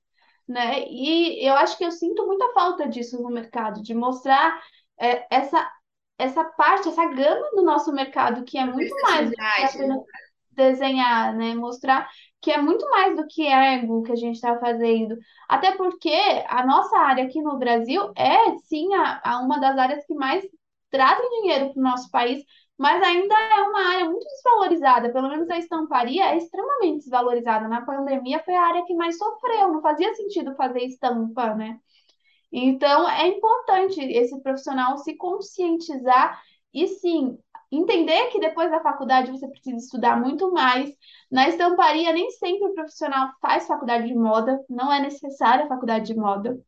né? 0.47 0.85
E 0.87 1.45
eu 1.47 1.55
acho 1.55 1.77
que 1.79 1.85
eu 1.85 1.91
sinto 1.91 2.27
muita 2.27 2.53
falta 2.53 2.89
disso 2.89 3.21
no 3.23 3.31
mercado, 3.31 3.83
de 3.83 3.95
mostrar 3.95 4.61
é, 5.01 5.27
essa, 5.31 5.69
essa 6.19 6.45
parte, 6.45 6.89
essa 6.89 7.07
gama 7.07 7.51
do 7.53 7.63
nosso 7.63 7.93
mercado, 7.93 8.45
que 8.45 8.59
é 8.59 8.67
muito 8.67 8.95
mais 9.03 9.31
do 9.31 9.35
que 9.35 9.43
Versatilidade, 9.43 9.79
né? 9.79 9.95
apenas 9.95 10.32
desenhar, 10.55 11.35
né? 11.37 11.55
Mostrar 11.55 12.09
que 12.41 12.51
é 12.51 12.61
muito 12.61 12.89
mais 12.91 13.17
do 13.17 13.27
que 13.27 13.47
ego 13.47 14.03
que 14.03 14.13
a 14.13 14.17
gente 14.17 14.35
está 14.37 14.59
fazendo. 14.59 15.17
Até 15.49 15.77
porque 15.77 16.11
a 16.49 16.67
nossa 16.67 16.99
área 16.99 17.25
aqui 17.25 17.41
no 17.41 17.59
Brasil 17.59 18.13
é, 18.17 18.57
sim, 18.65 18.93
a, 18.95 19.21
a 19.25 19.41
uma 19.41 19.59
das 19.61 19.79
áreas 19.79 20.05
que 20.07 20.15
mais 20.15 20.45
trazem 20.91 21.29
dinheiro 21.43 21.73
para 21.73 21.81
o 21.81 21.83
nosso 21.83 22.11
país, 22.11 22.45
mas 22.79 23.03
ainda 23.03 23.35
é 23.35 23.61
uma 23.63 23.81
área 23.95 24.05
muito 24.07 24.25
desvalorizada. 24.25 25.13
Pelo 25.13 25.29
menos 25.29 25.49
a 25.51 25.59
estamparia 25.59 26.25
é 26.33 26.37
extremamente 26.37 26.99
desvalorizada. 27.01 27.69
Na 27.69 27.83
pandemia 27.85 28.43
foi 28.45 28.55
a 28.55 28.63
área 28.67 28.85
que 28.85 28.95
mais 28.95 29.17
sofreu, 29.19 29.73
não 29.73 29.81
fazia 29.83 30.13
sentido 30.15 30.55
fazer 30.57 30.81
estampa, 30.85 31.55
né? 31.55 31.79
Então, 32.53 33.09
é 33.09 33.29
importante 33.29 34.01
esse 34.01 34.41
profissional 34.43 34.99
se 34.99 35.17
conscientizar 35.17 36.41
e, 36.73 36.87
sim, 36.87 37.39
entender 37.73 38.29
que 38.29 38.39
depois 38.41 38.71
da 38.71 38.83
faculdade 38.83 39.31
você 39.31 39.49
precisa 39.49 39.77
estudar 39.77 40.21
muito 40.21 40.53
mais. 40.53 40.91
Na 41.31 41.49
estamparia, 41.49 42.13
nem 42.13 42.31
sempre 42.33 42.69
o 42.69 42.75
profissional 42.75 43.31
faz 43.41 43.67
faculdade 43.67 44.07
de 44.07 44.15
moda, 44.15 44.61
não 44.69 44.93
é 44.93 45.01
necessária 45.01 45.65
a 45.65 45.69
faculdade 45.69 46.07
de 46.07 46.15
moda. 46.15 46.59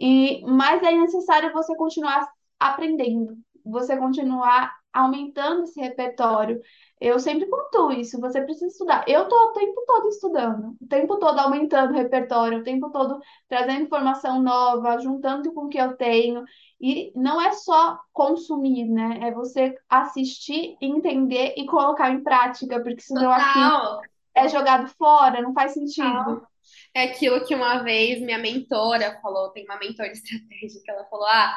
E, 0.00 0.42
mas 0.46 0.82
é 0.82 0.92
necessário 0.92 1.52
você 1.52 1.74
continuar 1.76 2.28
aprendendo, 2.58 3.36
você 3.64 3.96
continuar 3.96 4.72
aumentando 4.98 5.62
esse 5.62 5.80
repertório. 5.80 6.60
Eu 7.00 7.18
sempre 7.20 7.46
pontuo 7.46 7.92
isso, 7.92 8.20
você 8.20 8.42
precisa 8.42 8.66
estudar. 8.66 9.04
Eu 9.06 9.22
estou 9.22 9.38
o 9.38 9.52
tempo 9.52 9.84
todo 9.86 10.08
estudando, 10.08 10.76
o 10.80 10.86
tempo 10.88 11.16
todo 11.18 11.38
aumentando 11.38 11.92
o 11.92 11.96
repertório, 11.96 12.58
o 12.58 12.64
tempo 12.64 12.90
todo 12.90 13.20
trazendo 13.48 13.82
informação 13.82 14.42
nova, 14.42 14.98
juntando 14.98 15.52
com 15.52 15.66
o 15.66 15.68
que 15.68 15.78
eu 15.78 15.96
tenho. 15.96 16.44
E 16.80 17.12
não 17.14 17.40
é 17.40 17.52
só 17.52 18.00
consumir, 18.12 18.88
né? 18.88 19.20
É 19.22 19.30
você 19.32 19.76
assistir, 19.88 20.76
entender 20.80 21.54
e 21.56 21.66
colocar 21.66 22.10
em 22.10 22.22
prática, 22.22 22.80
porque 22.82 23.00
senão 23.00 23.32
Total, 23.32 24.00
é 24.34 24.48
jogado 24.48 24.88
fora, 24.88 25.40
não 25.40 25.52
faz 25.54 25.74
sentido. 25.74 26.24
total. 26.24 26.48
É 26.94 27.04
aquilo 27.04 27.44
que 27.44 27.54
uma 27.54 27.82
vez 27.82 28.20
minha 28.20 28.38
mentora 28.38 29.18
falou, 29.22 29.50
tem 29.50 29.64
uma 29.64 29.78
mentora 29.78 30.10
estratégica, 30.12 30.92
ela 30.92 31.04
falou, 31.04 31.26
ah, 31.26 31.56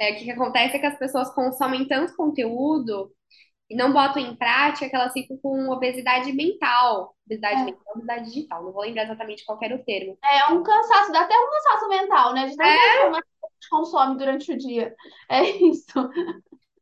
é, 0.00 0.12
o 0.12 0.16
que 0.18 0.24
que 0.24 0.30
acontece 0.30 0.76
é 0.76 0.78
que 0.80 0.86
as 0.86 0.98
pessoas 0.98 1.32
consomem 1.34 1.86
tanto 1.88 2.16
conteúdo 2.16 3.12
e 3.70 3.76
não 3.76 3.92
botam 3.92 4.22
em 4.22 4.36
prática 4.36 4.88
que 4.88 4.96
elas 4.96 5.12
ficam 5.12 5.38
com 5.38 5.70
obesidade 5.70 6.32
mental. 6.32 7.14
Obesidade 7.26 7.62
É. 7.62 7.64
mental, 7.64 7.82
obesidade 7.94 8.24
digital, 8.26 8.64
não 8.64 8.72
vou 8.72 8.82
lembrar 8.82 9.04
exatamente 9.04 9.44
qual 9.46 9.58
era 9.62 9.76
o 9.76 9.84
termo. 9.84 10.18
É 10.24 10.52
um 10.52 10.62
cansaço, 10.62 11.12
dá 11.12 11.20
até 11.22 11.34
um 11.34 11.50
cansaço 11.50 11.88
mental, 11.88 12.34
né? 12.34 12.46
De 12.48 12.56
É, 12.60 12.64
que 12.64 12.68
a 13.44 13.48
gente 13.50 13.68
consome 13.70 14.18
durante 14.18 14.52
o 14.52 14.58
dia. 14.58 14.94
É 15.30 15.42
isso. 15.44 15.92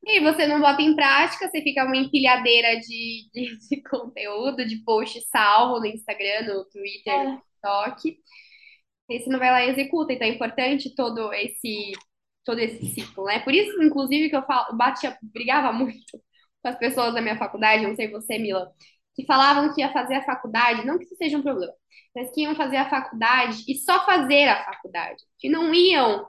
E 0.04 0.20
você 0.20 0.46
não 0.46 0.60
bota 0.60 0.82
em 0.82 0.94
prática, 0.94 1.48
você 1.48 1.60
fica 1.62 1.84
uma 1.84 1.96
empilhadeira 1.96 2.78
de, 2.80 3.28
de, 3.34 3.58
de 3.68 3.82
conteúdo, 3.82 4.64
de 4.66 4.76
post 4.84 5.20
salvo 5.28 5.80
no 5.80 5.86
Instagram, 5.86 6.42
no 6.54 6.64
Twitter, 6.66 7.20
no 7.24 7.28
É, 7.28 7.40
TikTok. 7.62 8.18
E 9.10 9.20
você 9.20 9.30
não 9.30 9.38
vai 9.38 9.50
lá 9.50 9.64
e 9.64 9.70
executa. 9.70 10.12
Então 10.12 10.26
é 10.26 10.30
importante 10.32 10.94
todo 10.94 11.32
esse, 11.34 11.92
todo 12.46 12.60
esse 12.60 12.86
ciclo, 12.94 13.24
né? 13.24 13.40
Por 13.40 13.52
isso, 13.52 13.82
inclusive, 13.82 14.30
que 14.30 14.36
eu 14.36 14.42
falo, 14.44 14.76
batia, 14.76 15.18
brigava 15.22 15.72
muito 15.72 15.96
com 16.62 16.68
as 16.68 16.78
pessoas 16.78 17.12
da 17.14 17.20
minha 17.20 17.36
faculdade, 17.36 17.86
não 17.86 17.96
sei 17.96 18.10
você, 18.10 18.38
Mila, 18.38 18.70
que 19.14 19.26
falavam 19.26 19.74
que 19.74 19.80
ia 19.82 19.92
fazer 19.92 20.14
a 20.16 20.24
faculdade, 20.24 20.86
não 20.86 20.98
que 20.98 21.04
isso 21.04 21.16
seja 21.16 21.36
um 21.38 21.42
problema, 21.42 21.72
mas 22.14 22.32
que 22.32 22.42
iam 22.42 22.54
fazer 22.54 22.76
a 22.78 22.88
faculdade 22.88 23.64
e 23.68 23.74
só 23.76 24.04
fazer 24.06 24.48
a 24.48 24.64
faculdade, 24.64 25.22
que 25.38 25.48
não 25.48 25.74
iam 25.74 26.26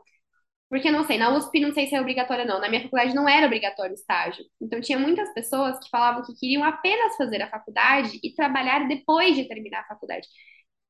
porque 0.69 0.91
não 0.91 1.05
sei, 1.05 1.17
na 1.17 1.29
USP 1.35 1.59
não 1.61 1.73
sei 1.73 1.87
se 1.87 1.95
é 1.95 2.01
obrigatório 2.01 2.45
não. 2.45 2.59
Na 2.59 2.67
minha 2.69 2.81
faculdade 2.83 3.15
não 3.15 3.27
era 3.27 3.45
obrigatório 3.45 3.93
estágio. 3.93 4.43
Então 4.61 4.81
tinha 4.81 4.99
muitas 4.99 5.33
pessoas 5.33 5.79
que 5.79 5.89
falavam 5.89 6.23
que 6.25 6.35
queriam 6.35 6.63
apenas 6.63 7.15
fazer 7.15 7.41
a 7.41 7.49
faculdade 7.49 8.19
e 8.21 8.33
trabalhar 8.35 8.87
depois 8.87 9.35
de 9.35 9.47
terminar 9.47 9.81
a 9.81 9.87
faculdade. 9.87 10.27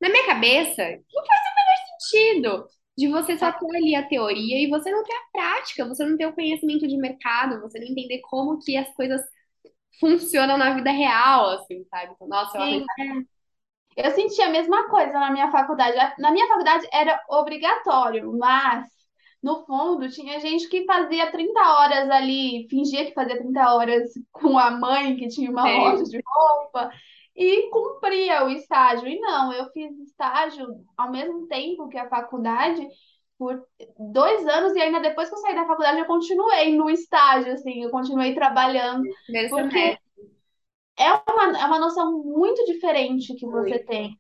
Na 0.02 0.10
minha 0.10 0.26
cabeça, 0.26 0.84
não 0.84 1.26
faz 1.26 1.42
o 1.42 1.56
menor 1.56 1.78
sentido 2.00 2.68
de 2.98 3.08
você 3.08 3.38
só 3.38 3.52
ter 3.52 3.78
ali 3.78 3.96
a 3.96 4.08
teoria 4.08 4.58
e 4.58 4.70
você 4.70 4.90
não 4.90 5.04
ter 5.04 5.14
a 5.14 5.32
prática, 5.32 5.88
você 5.88 6.04
não 6.04 6.18
ter 6.18 6.26
o 6.26 6.34
conhecimento 6.34 6.88
de 6.88 6.98
mercado, 6.98 7.62
você 7.62 7.80
não 7.80 7.88
entender 7.88 8.20
como 8.22 8.60
que 8.60 8.76
as 8.76 8.92
coisas 8.96 9.22
funcionam 10.00 10.58
na 10.58 10.74
vida 10.74 10.90
real, 10.90 11.50
assim, 11.52 11.86
sabe? 11.90 12.14
Então, 12.16 12.28
nossa, 12.28 12.58
eu 12.58 12.64
sim. 12.66 12.86
arranjo. 13.00 13.28
Eu 13.96 14.12
senti 14.12 14.42
a 14.42 14.50
mesma 14.50 14.90
coisa 14.90 15.14
na 15.14 15.32
minha 15.32 15.52
faculdade. 15.52 15.96
Na 16.20 16.32
minha 16.32 16.48
faculdade 16.48 16.88
era 16.92 17.20
obrigatório, 17.30 18.32
mas 18.38 18.88
no 19.42 19.66
fundo 19.66 20.10
tinha 20.10 20.40
gente 20.40 20.68
que 20.68 20.86
fazia 20.86 21.32
30 21.32 21.60
horas 21.60 22.10
ali, 22.10 22.68
fingia 22.70 23.06
que 23.06 23.14
fazia 23.14 23.38
30 23.38 23.74
horas 23.74 24.10
com 24.32 24.58
a 24.58 24.72
mãe 24.72 25.16
que 25.16 25.28
tinha 25.28 25.50
uma 25.50 25.64
loja 25.64 26.06
Sei. 26.06 26.20
de 26.20 26.24
roupa 26.26 26.92
e 27.38 27.70
cumpria 27.72 28.46
o 28.46 28.50
estágio. 28.52 29.08
E 29.08 29.20
não, 29.22 29.54
eu 29.54 29.72
fiz 29.72 29.98
estágio 30.00 30.68
ao 30.98 31.12
mesmo 31.12 31.48
tempo 31.48 31.90
que 31.90 31.98
a 32.00 32.10
faculdade 32.10 32.88
por 33.38 33.64
dois 34.00 34.48
anos 34.48 34.76
e 34.76 34.82
ainda 34.82 35.00
depois 35.00 35.30
que 35.30 35.36
eu 35.36 35.40
saí 35.40 35.56
da 35.56 35.68
faculdade 35.68 36.00
eu 36.00 36.06
continuei 36.08 36.76
no 36.76 36.90
estágio, 36.90 37.54
assim, 37.54 37.84
eu 37.84 37.92
continuei 37.92 38.36
trabalhando, 38.36 39.08
Primeiro 39.26 39.50
porque 39.50 39.78
semestre, 39.78 40.00
é 40.98 41.12
uma, 41.32 41.58
é 41.60 41.66
uma 41.66 41.80
noção 41.80 42.24
muito 42.24 42.66
diferente 42.66 43.36
que 43.36 43.48
você 43.48 43.80
muito. 43.80 43.84
tem. 43.84 44.18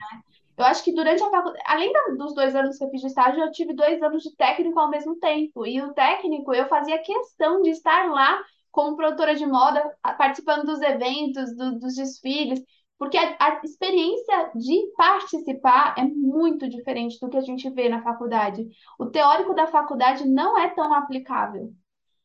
Eu 0.57 0.65
acho 0.65 0.83
que 0.83 0.93
durante 0.93 1.23
a 1.23 1.29
faculdade, 1.31 1.63
além 1.67 1.93
dos 2.17 2.35
dois 2.35 2.55
anos 2.55 2.77
que 2.77 2.83
eu 2.85 2.89
fiz 2.91 3.01
de 3.01 3.07
estágio, 3.07 3.43
eu 3.43 3.51
tive 3.51 3.73
dois 3.75 4.01
anos 4.03 4.23
de 4.23 4.35
técnico 4.35 4.79
ao 4.79 4.89
mesmo 4.89 5.17
tempo. 5.19 5.65
E 5.67 5.81
o 5.81 5.93
técnico, 5.93 6.53
eu 6.53 6.67
fazia 6.67 6.99
questão 7.01 7.61
de 7.61 7.71
estar 7.71 8.09
lá 8.11 8.43
como 8.71 8.95
produtora 8.97 9.35
de 9.35 9.45
moda, 9.47 9.83
participando 10.17 10.65
dos 10.65 10.81
eventos, 10.81 11.55
do- 11.57 11.79
dos 11.79 11.95
desfiles, 11.95 12.61
porque 12.97 13.17
a, 13.17 13.35
a 13.39 13.61
experiência 13.63 14.51
de 14.55 14.91
participar 14.97 15.95
é 15.97 16.03
muito 16.03 16.67
diferente 16.69 17.19
do 17.19 17.29
que 17.29 17.37
a 17.37 17.41
gente 17.41 17.69
vê 17.69 17.89
na 17.89 18.01
faculdade. 18.03 18.67
O 18.99 19.05
teórico 19.07 19.53
da 19.53 19.67
faculdade 19.67 20.27
não 20.27 20.57
é 20.57 20.69
tão 20.69 20.93
aplicável. 20.93 21.73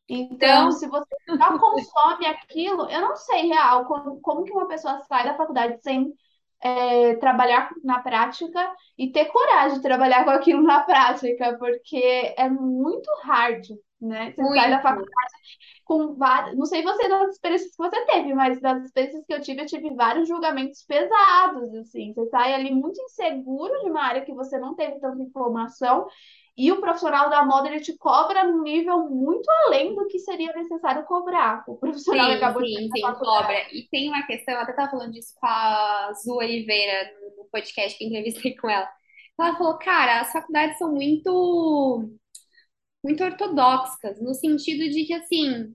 Então, 0.09 0.49
Então, 0.49 0.71
se 0.73 0.87
você 0.89 1.15
já 1.39 1.53
consome 1.59 2.27
aquilo, 2.27 2.89
eu 2.91 3.01
não 3.01 3.17
sei 3.17 3.49
real 3.49 3.87
como, 3.87 4.21
como 4.21 4.45
que 4.45 4.53
uma 4.53 4.69
pessoa 4.69 5.01
sai 5.01 5.25
da 5.25 5.37
faculdade 5.37 5.81
sem 5.83 6.13
é, 6.61 7.17
trabalhar 7.17 7.71
na 7.83 8.01
prática 8.01 8.75
e 8.99 9.11
ter 9.11 9.27
coragem 9.27 9.79
de 9.79 9.83
trabalhar 9.83 10.25
com 10.25 10.31
aquilo 10.31 10.63
na 10.63 10.81
prática, 10.83 11.57
porque 11.59 12.35
é 12.37 12.49
muito 12.49 13.11
hard, 13.23 13.67
né? 14.03 14.33
Você 14.33 14.43
sai 14.43 14.71
da 14.71 14.77
muito. 14.77 14.83
faculdade 14.83 15.33
com 15.85 16.15
várias. 16.15 16.57
Não 16.57 16.67
sei 16.67 16.83
você 16.83 17.09
das 17.09 17.31
experiências 17.31 17.71
que 17.71 17.77
você 17.79 18.07
teve, 18.07 18.35
mas 18.35 18.61
das 18.61 18.85
experiências 18.85 19.25
que 19.27 19.35
eu 19.35 19.41
tive, 19.41 19.63
eu 19.63 19.67
tive 19.67 19.95
vários 19.95 20.29
julgamentos 20.29 20.85
pesados, 20.85 21.75
assim. 21.75 22.13
Você 22.15 22.29
sai 22.29 22.55
ali 22.55 22.73
muito 22.73 23.01
inseguro 23.01 23.73
de 23.81 23.91
uma 23.91 24.03
área 24.03 24.25
que 24.25 24.35
você 24.35 24.59
não 24.59 24.75
teve 24.75 25.01
tanta 25.01 25.23
informação. 25.23 26.07
E 26.55 26.71
o 26.71 26.81
profissional 26.81 27.31
da 27.31 27.45
moda, 27.47 27.69
ele 27.69 27.81
te 27.81 27.97
cobra 27.97 28.45
num 28.45 28.63
nível 28.63 29.09
muito 29.09 29.49
além 29.65 29.95
do 29.95 30.07
que 30.07 30.19
seria 30.19 30.53
necessário 30.53 31.05
cobrar. 31.05 31.65
O 31.67 31.77
profissional 31.77 32.27
Sim, 32.27 32.37
acabou 32.37 32.63
de 32.63 32.75
sim, 32.75 32.89
da 33.01 33.15
sim, 33.15 33.19
cobra. 33.19 33.55
E 33.73 33.89
tem 33.91 34.09
uma 34.09 34.23
questão, 34.27 34.55
eu 34.55 34.61
até 34.61 34.73
estava 34.73 34.91
falando 34.91 35.13
disso 35.13 35.33
com 35.41 35.47
a 35.47 36.13
Zu 36.13 36.35
Oliveira 36.35 37.11
no 37.39 37.47
podcast 37.47 37.97
que 37.97 38.05
entrevistei 38.05 38.55
com 38.57 38.69
ela. 38.69 38.89
Ela 39.41 39.57
falou, 39.57 39.79
cara, 39.79 40.21
as 40.21 40.31
faculdades 40.31 40.77
são 40.79 40.93
muito, 40.93 42.11
muito 43.03 43.23
ortodoxas, 43.25 44.21
no 44.21 44.35
sentido 44.35 44.89
de 44.91 45.05
que, 45.05 45.15
assim, 45.15 45.75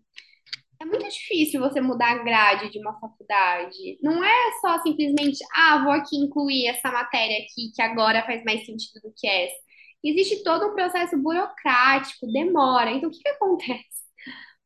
é 0.82 0.86
muito 0.86 1.08
difícil 1.10 1.60
você 1.60 1.82
mudar 1.82 2.12
a 2.12 2.24
grade 2.24 2.72
de 2.72 2.80
uma 2.80 3.00
faculdade. 3.00 3.98
Não 4.02 4.24
é 4.24 4.52
só 4.62 4.80
simplesmente, 4.82 5.40
ah, 5.54 5.84
vou 5.84 5.92
aqui 5.94 6.16
incluir 6.18 6.68
essa 6.68 6.92
matéria 6.92 7.38
aqui 7.40 7.72
que 7.76 7.82
agora 7.82 8.26
faz 8.26 8.44
mais 8.44 8.66
sentido 8.66 9.02
do 9.02 9.14
que 9.16 9.28
essa. 9.28 9.56
Existe 10.04 10.44
todo 10.44 10.68
um 10.68 10.76
processo 10.76 11.18
burocrático, 11.18 12.32
demora. 12.32 12.92
Então, 12.92 13.10
o 13.10 13.12
que 13.12 13.20
que 13.20 13.30
acontece? 13.30 13.98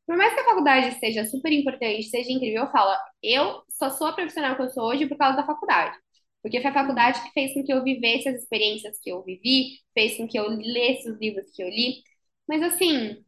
Por 0.05 0.17
mais 0.17 0.33
que 0.33 0.41
a 0.41 0.45
faculdade 0.45 0.99
seja 0.99 1.25
super 1.25 1.51
importante, 1.53 2.03
seja 2.03 2.31
incrível, 2.31 2.63
eu 2.63 2.71
falo, 2.71 2.91
eu 3.23 3.63
só 3.69 3.89
sou 3.89 4.07
a 4.07 4.13
profissional 4.13 4.55
que 4.55 4.61
eu 4.63 4.69
sou 4.69 4.83
hoje 4.85 5.07
por 5.07 5.17
causa 5.17 5.37
da 5.37 5.45
faculdade. 5.45 5.97
Porque 6.41 6.59
foi 6.59 6.71
a 6.71 6.73
faculdade 6.73 7.21
que 7.23 7.31
fez 7.31 7.53
com 7.53 7.63
que 7.63 7.71
eu 7.71 7.83
vivesse 7.83 8.27
as 8.27 8.41
experiências 8.41 8.99
que 9.01 9.11
eu 9.11 9.23
vivi, 9.23 9.79
fez 9.93 10.17
com 10.17 10.27
que 10.27 10.37
eu 10.37 10.49
lesse 10.49 11.09
os 11.09 11.19
livros 11.19 11.49
que 11.55 11.63
eu 11.63 11.69
li. 11.69 12.03
Mas 12.51 12.63
assim, 12.63 13.23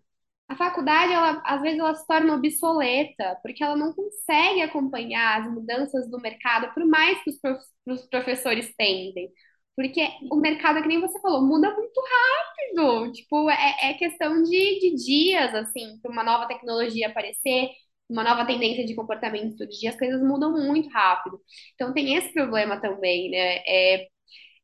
a 0.50 0.56
faculdade, 0.58 1.14
ela, 1.14 1.42
às 1.46 1.62
vezes, 1.62 1.80
ela 1.80 1.96
se 1.96 2.08
torna 2.08 2.36
obsoleta, 2.36 3.38
porque 3.44 3.64
ela 3.64 3.76
não 3.78 3.94
consegue 3.94 4.62
acompanhar 4.62 5.42
as 5.42 5.52
mudanças 5.54 6.10
do 6.12 6.20
mercado, 6.22 6.74
por 6.74 6.86
mais 6.86 7.24
que 7.24 7.32
os, 7.32 7.40
prof- 7.40 7.66
os 7.88 8.08
professores 8.10 8.74
tentem. 8.78 9.30
Porque 9.76 10.02
o 10.32 10.36
mercado, 10.38 10.82
que 10.82 10.88
nem 10.88 11.02
você 11.02 11.20
falou, 11.22 11.42
muda 11.48 11.74
muito 11.76 12.00
rápido. 12.02 13.12
Tipo, 13.14 13.50
é, 13.50 13.92
é 13.92 13.94
questão 13.96 14.44
de, 14.44 14.80
de 14.80 14.96
dias, 14.96 15.54
assim, 15.56 16.00
para 16.02 16.12
uma 16.12 16.24
nova 16.24 16.48
tecnologia 16.48 17.08
aparecer, 17.10 17.70
uma 18.10 18.24
nova 18.24 18.46
tendência 18.46 18.86
de 18.86 18.96
comportamento 18.96 19.66
dia, 19.68 19.90
as 19.90 19.98
coisas 19.98 20.22
mudam 20.22 20.52
muito 20.54 20.90
rápido. 20.90 21.40
Então 21.76 21.94
tem 21.94 22.16
esse 22.16 22.34
problema 22.34 22.80
também, 22.82 23.32
né? 23.32 23.58
É, 23.68 24.08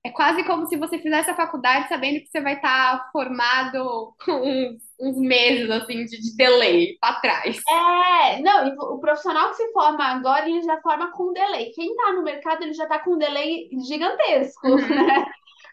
é 0.05 0.09
quase 0.11 0.43
como 0.45 0.65
se 0.67 0.77
você 0.77 0.97
fizesse 0.99 1.29
a 1.31 1.35
faculdade 1.35 1.89
sabendo 1.89 2.19
que 2.21 2.27
você 2.27 2.41
vai 2.41 2.55
estar 2.55 3.09
formado 3.11 4.13
com 4.25 4.31
uns, 4.33 4.81
uns 4.99 5.17
meses 5.17 5.69
assim 5.69 6.05
de, 6.05 6.19
de 6.21 6.35
delay 6.37 6.97
para 6.99 7.19
trás. 7.21 7.67
É, 7.67 8.41
não, 8.41 8.67
o 8.95 8.99
profissional 8.99 9.49
que 9.49 9.55
se 9.57 9.71
forma 9.71 10.03
agora, 10.03 10.49
ele 10.49 10.61
já 10.63 10.81
forma 10.81 11.11
com 11.11 11.31
delay. 11.33 11.71
Quem 11.73 11.95
tá 11.95 12.13
no 12.13 12.23
mercado, 12.23 12.63
ele 12.63 12.73
já 12.73 12.87
tá 12.87 12.99
com 12.99 13.13
um 13.13 13.17
delay 13.17 13.69
gigantesco, 13.87 14.67
Uhum. 14.67 15.05
né? 15.05 15.25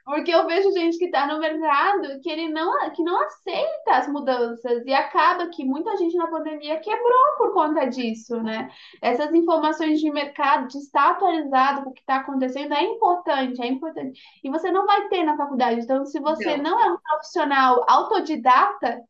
Porque 0.07 0.31
eu 0.31 0.47
vejo 0.47 0.71
gente 0.71 0.99
que 0.99 1.11
tá 1.11 1.27
no 1.27 1.41
mercado 1.41 2.21
que 2.21 2.31
ele 2.31 2.49
não, 2.49 2.91
que 2.93 3.03
não 3.03 3.21
aceita 3.25 3.91
as 3.91 4.07
mudanças 4.07 4.87
e 4.87 4.95
acaba 4.95 5.49
que 5.49 5.65
muita 5.65 5.97
gente 5.97 6.17
na 6.17 6.29
pandemia 6.29 6.79
quebrou 6.79 7.37
por 7.37 7.53
conta 7.53 7.85
disso, 7.87 8.41
né? 8.41 8.71
Essas 9.03 9.35
informações 9.35 10.01
de 10.01 10.09
mercado, 10.13 10.69
de 10.69 10.79
estar 10.79 11.11
atualizado 11.11 11.83
com 11.83 11.91
o 11.91 11.93
que 11.93 12.03
está 12.03 12.19
acontecendo, 12.19 12.73
é 12.73 12.85
importante, 12.85 13.61
é 13.61 13.67
importante. 13.67 14.21
E 14.45 14.49
você 14.49 14.71
não 14.71 14.87
vai 14.87 15.09
ter 15.09 15.25
na 15.25 15.37
faculdade. 15.37 15.81
Então, 15.81 16.07
se 16.07 16.21
você 16.21 16.57
Não. 16.57 16.71
não 16.71 16.81
é 16.81 16.93
um 16.93 16.99
profissional 16.99 17.85
autodidata, 17.89 19.03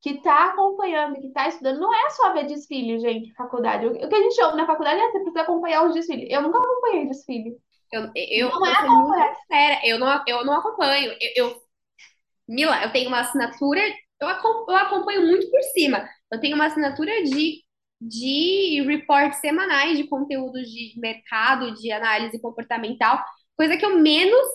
que 0.00 0.10
está 0.10 0.50
acompanhando, 0.50 1.18
que 1.18 1.28
está 1.28 1.48
estudando, 1.48 1.80
não 1.80 1.92
é 1.92 2.10
só 2.10 2.32
ver 2.34 2.46
desfile, 2.46 3.00
gente, 3.00 3.32
faculdade. 3.34 3.86
O 3.86 3.90
o 3.90 4.08
que 4.08 4.14
a 4.14 4.22
gente 4.22 4.40
ouve 4.42 4.56
na 4.56 4.66
faculdade 4.66 5.00
é 5.00 5.10
você 5.10 5.18
precisa 5.20 5.40
acompanhar 5.42 5.86
os 5.86 5.94
desfiles. 5.94 6.28
Eu 6.30 6.42
nunca 6.42 6.58
acompanhei 6.58 7.06
desfile. 7.08 7.56
Eu, 7.94 8.10
eu, 8.16 8.48
Não 8.50 8.66
é 8.66 8.74
vou 8.74 8.74
ser 8.76 8.88
muito 8.88 9.36
sincera, 9.40 9.80
eu 9.86 9.98
não, 9.98 10.24
eu 10.26 10.44
não 10.44 10.54
acompanho. 10.54 11.12
Eu, 11.36 11.48
eu- 11.50 11.62
Mila, 12.48 12.82
eu 12.84 12.92
tenho 12.92 13.08
uma 13.08 13.20
assinatura, 13.20 13.80
eu, 14.20 14.28
eu 14.28 14.76
acompanho 14.76 15.26
muito 15.26 15.50
por 15.50 15.62
cima. 15.74 16.08
Eu 16.32 16.40
tenho 16.40 16.56
uma 16.56 16.66
assinatura 16.66 17.12
de, 17.24 17.62
de 18.00 18.82
reports 18.86 19.40
semanais 19.40 19.96
de 19.98 20.08
conteúdos 20.08 20.68
de 20.70 20.94
mercado, 21.00 21.74
de 21.74 21.90
análise 21.92 22.40
comportamental, 22.40 23.24
coisa 23.56 23.76
que 23.76 23.84
eu 23.86 23.98
menos 23.98 24.46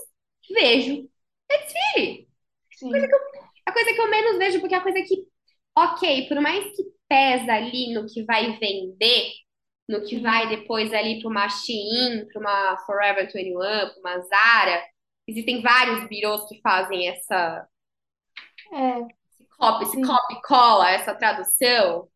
vejo 0.54 1.10
é 1.52 1.58
desfile. 1.60 2.30
Sim. 2.72 2.92
A 3.66 3.72
coisa 3.72 3.94
que 3.94 4.02
eu 4.02 4.10
menos 4.10 4.38
vejo, 4.38 4.60
porque 4.60 4.76
é 4.76 4.78
a 4.78 4.82
coisa 4.84 5.02
que, 5.04 5.16
ok, 5.78 6.28
por 6.28 6.42
mais 6.42 6.64
que 6.76 6.84
pesa 7.08 7.54
ali 7.54 7.94
no 7.94 8.06
que 8.08 8.24
vai 8.24 8.58
vender, 8.60 9.32
no 9.90 10.04
que 10.04 10.20
vai 10.20 10.48
depois 10.48 10.94
ali 10.94 11.20
para 11.20 11.30
uma 11.30 11.50
Shein, 11.50 12.28
para 12.32 12.40
uma 12.40 12.78
Forever 12.86 13.26
21, 13.26 13.58
para 13.58 14.00
uma 14.00 14.20
Zara, 14.20 14.84
existem 15.28 15.64
vários 15.64 16.08
birôs 16.08 16.48
que 16.48 16.62
fazem 16.62 17.10
essa 17.10 17.68
É, 18.72 19.00
esse 19.32 19.48
copy, 19.58 19.84
esse 19.86 20.02
copy 20.02 20.42
cola, 20.44 20.92
essa 20.92 21.16
tradução. 21.16 22.08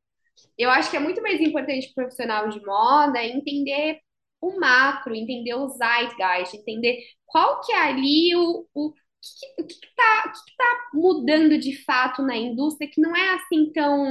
Eu 0.55 0.69
acho 0.69 0.91
que 0.91 0.97
é 0.97 0.99
muito 0.99 1.19
mais 1.23 1.41
importante 1.41 1.91
para 1.93 2.03
o 2.03 2.05
profissional 2.05 2.47
de 2.49 2.63
moda 2.63 3.23
entender 3.23 3.99
o 4.39 4.59
macro, 4.59 5.15
entender 5.15 5.55
o 5.55 5.67
zeitgeist, 5.69 6.55
entender 6.55 6.99
qual 7.25 7.59
que 7.61 7.71
é 7.71 7.81
ali 7.81 8.35
o, 8.35 8.67
o, 8.71 8.93
que, 8.93 9.61
o 9.61 9.65
que 9.65 9.73
que 9.79 9.95
tá, 9.95 10.23
que 10.29 10.51
que 10.51 10.55
tá 10.57 10.89
mudando 10.93 11.57
de 11.57 11.83
fato 11.83 12.21
na 12.21 12.37
indústria 12.37 12.89
que 12.91 13.01
não 13.01 13.15
é 13.15 13.33
assim 13.33 13.71
tão, 13.71 14.05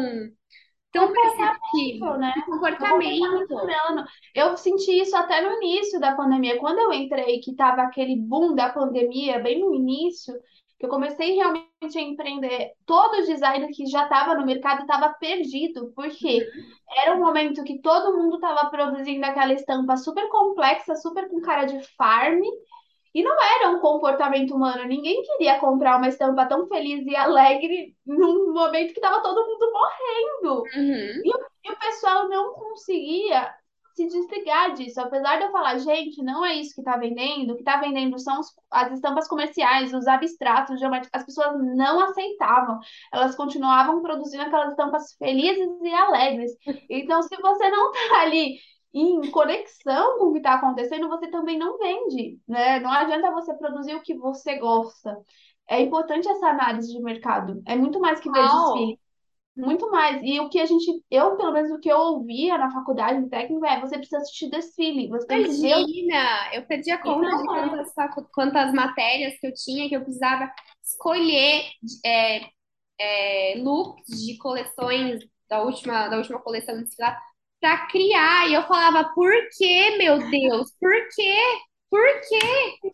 tão 0.93 1.13
perceptível. 1.13 2.19
né? 2.19 2.33
O 2.47 2.51
comportamento. 2.53 3.55
Humano. 3.55 4.05
Eu 4.35 4.57
senti 4.57 5.01
isso 5.01 5.17
até 5.17 5.41
no 5.41 5.57
início 5.63 5.99
da 5.99 6.15
pandemia. 6.15 6.59
Quando 6.59 6.79
eu 6.79 6.93
entrei, 6.93 7.41
que 7.41 7.53
estava 7.53 7.83
aquele 7.83 8.17
boom 8.17 8.55
da 8.55 8.69
pandemia, 8.69 9.41
bem 9.41 9.59
no 9.59 9.75
início, 9.75 10.35
que 10.79 10.87
eu 10.87 10.91
comecei 10.91 11.35
realmente 11.35 11.97
a 11.97 12.01
empreender, 12.01 12.73
todo 12.85 13.15
o 13.15 13.25
designer 13.25 13.69
que 13.73 13.87
já 13.87 14.03
estava 14.03 14.35
no 14.35 14.45
mercado 14.45 14.83
estava 14.83 15.15
perdido, 15.15 15.93
porque 15.95 16.47
era 17.05 17.15
um 17.17 17.21
momento 17.21 17.65
que 17.65 17.81
todo 17.81 18.17
mundo 18.17 18.35
estava 18.35 18.69
produzindo 18.69 19.25
aquela 19.25 19.53
estampa 19.53 19.97
super 19.97 20.29
complexa, 20.29 20.97
super 20.97 21.29
com 21.29 21.41
cara 21.41 21.65
de 21.65 21.81
farm, 21.97 22.41
e 23.15 23.23
não 23.23 23.37
era 23.43 23.71
um 23.71 23.81
comportamento 23.81 24.55
humano. 24.55 24.85
Ninguém 24.85 25.23
queria 25.23 25.59
comprar 25.59 25.99
uma 25.99 26.09
estampa 26.09 26.47
tão 26.47 26.67
feliz 26.67 27.05
e 27.07 27.15
alegre 27.15 27.95
num 28.07 28.53
momento 28.53 28.93
que 28.93 28.99
estava 29.01 29.23
todo 29.23 29.47
mundo 29.47 29.73
morrendo. 29.73 30.63
Uhum. 30.75 31.23
E 31.65 31.71
o 31.73 31.79
pessoal 31.79 32.29
não 32.29 32.53
conseguia 32.55 33.55
se 33.95 34.07
desligar 34.07 34.73
disso. 34.73 35.01
Apesar 35.01 35.37
de 35.37 35.45
eu 35.45 35.53
falar, 35.53 35.77
gente, 35.79 36.23
não 36.23 36.43
é 36.45 36.55
isso 36.55 36.75
que 36.75 36.81
está 36.81 36.97
vendendo. 36.97 37.53
O 37.53 37.55
que 37.57 37.61
está 37.61 37.77
vendendo 37.77 38.19
são 38.19 38.41
os- 38.41 38.51
as 38.71 38.91
estampas 38.93 39.29
comerciais, 39.29 39.93
os 39.93 40.07
abstratos, 40.07 40.81
geométricos. 40.81 41.21
As 41.21 41.27
pessoas 41.27 41.55
não 41.77 42.01
aceitavam. 42.01 42.79
Elas 43.13 43.35
continuavam 43.37 44.01
produzindo 44.01 44.45
aquelas 44.45 44.71
estampas 44.71 45.13
felizes 45.19 45.69
e 45.83 45.93
alegres. 45.93 46.53
Então, 46.89 47.23
se 47.23 47.37
você 47.37 47.69
não 47.69 47.91
está 47.91 48.23
ali 48.23 48.59
em 48.93 49.31
conexão 49.31 50.19
com 50.19 50.27
o 50.27 50.33
que 50.33 50.39
está 50.39 50.55
acontecendo, 50.55 51.09
você 51.09 51.29
também 51.29 51.59
não 51.59 51.79
vende, 51.79 52.39
né? 52.47 52.79
Não 52.81 52.91
adianta 52.91 53.31
você 53.31 53.55
produzir 53.55 53.95
o 53.95 54.03
que 54.03 54.15
você 54.15 54.59
gosta. 54.59 55.17
É 55.69 55.81
importante 55.81 56.29
essa 56.29 56.49
análise 56.49 56.93
de 56.93 57.03
mercado. 57.03 57.63
É 57.67 57.75
muito 57.75 57.99
mais 58.01 58.21
que 58.21 58.31
ver 58.31 58.41
Uau. 58.41 58.75
desfile. 58.75 59.01
Muito 59.55 59.91
mais. 59.91 60.23
E 60.23 60.41
o 60.41 60.49
que 60.49 60.59
a 60.59 60.65
gente, 60.65 60.87
eu, 61.11 61.37
pelo 61.37 61.53
menos 61.53 61.71
o 61.71 61.79
que 61.79 61.91
eu 61.91 61.99
ouvia 61.99 62.57
na 62.57 62.71
faculdade, 62.71 63.21
no 63.21 63.29
técnico, 63.29 63.65
é 63.67 63.81
você 63.81 63.97
precisa 63.99 64.19
assistir 64.19 64.49
desfile, 64.49 65.09
você 65.09 65.27
Imagina, 65.35 66.55
eu 66.55 66.67
perdi 66.67 66.91
a 66.91 66.99
conta 66.99 67.29
de 67.29 67.43
é. 67.43 67.47
quantas, 67.47 67.93
quantas 68.33 68.73
matérias 68.73 69.39
que 69.39 69.47
eu 69.47 69.53
tinha 69.53 69.89
que 69.91 69.97
eu 69.97 70.03
precisava 70.03 70.51
escolher 70.83 71.65
é, 72.05 72.47
é, 72.99 73.55
looks 73.59 74.25
de 74.25 74.39
coleções 74.39 75.21
da 75.51 75.63
última, 75.63 76.09
da 76.09 76.17
última 76.17 76.39
coleção 76.41 76.83
desfilar 76.83 77.21
para 77.63 77.87
criar. 77.89 78.49
E 78.51 78.55
eu 78.55 78.65
falava, 78.65 79.05
por 79.15 79.33
quê, 79.59 79.97
meu 79.99 80.19
Deus? 80.31 80.73
Por 80.81 80.93
quê? 81.17 81.37
Por 81.91 82.07
quê? 82.29 82.93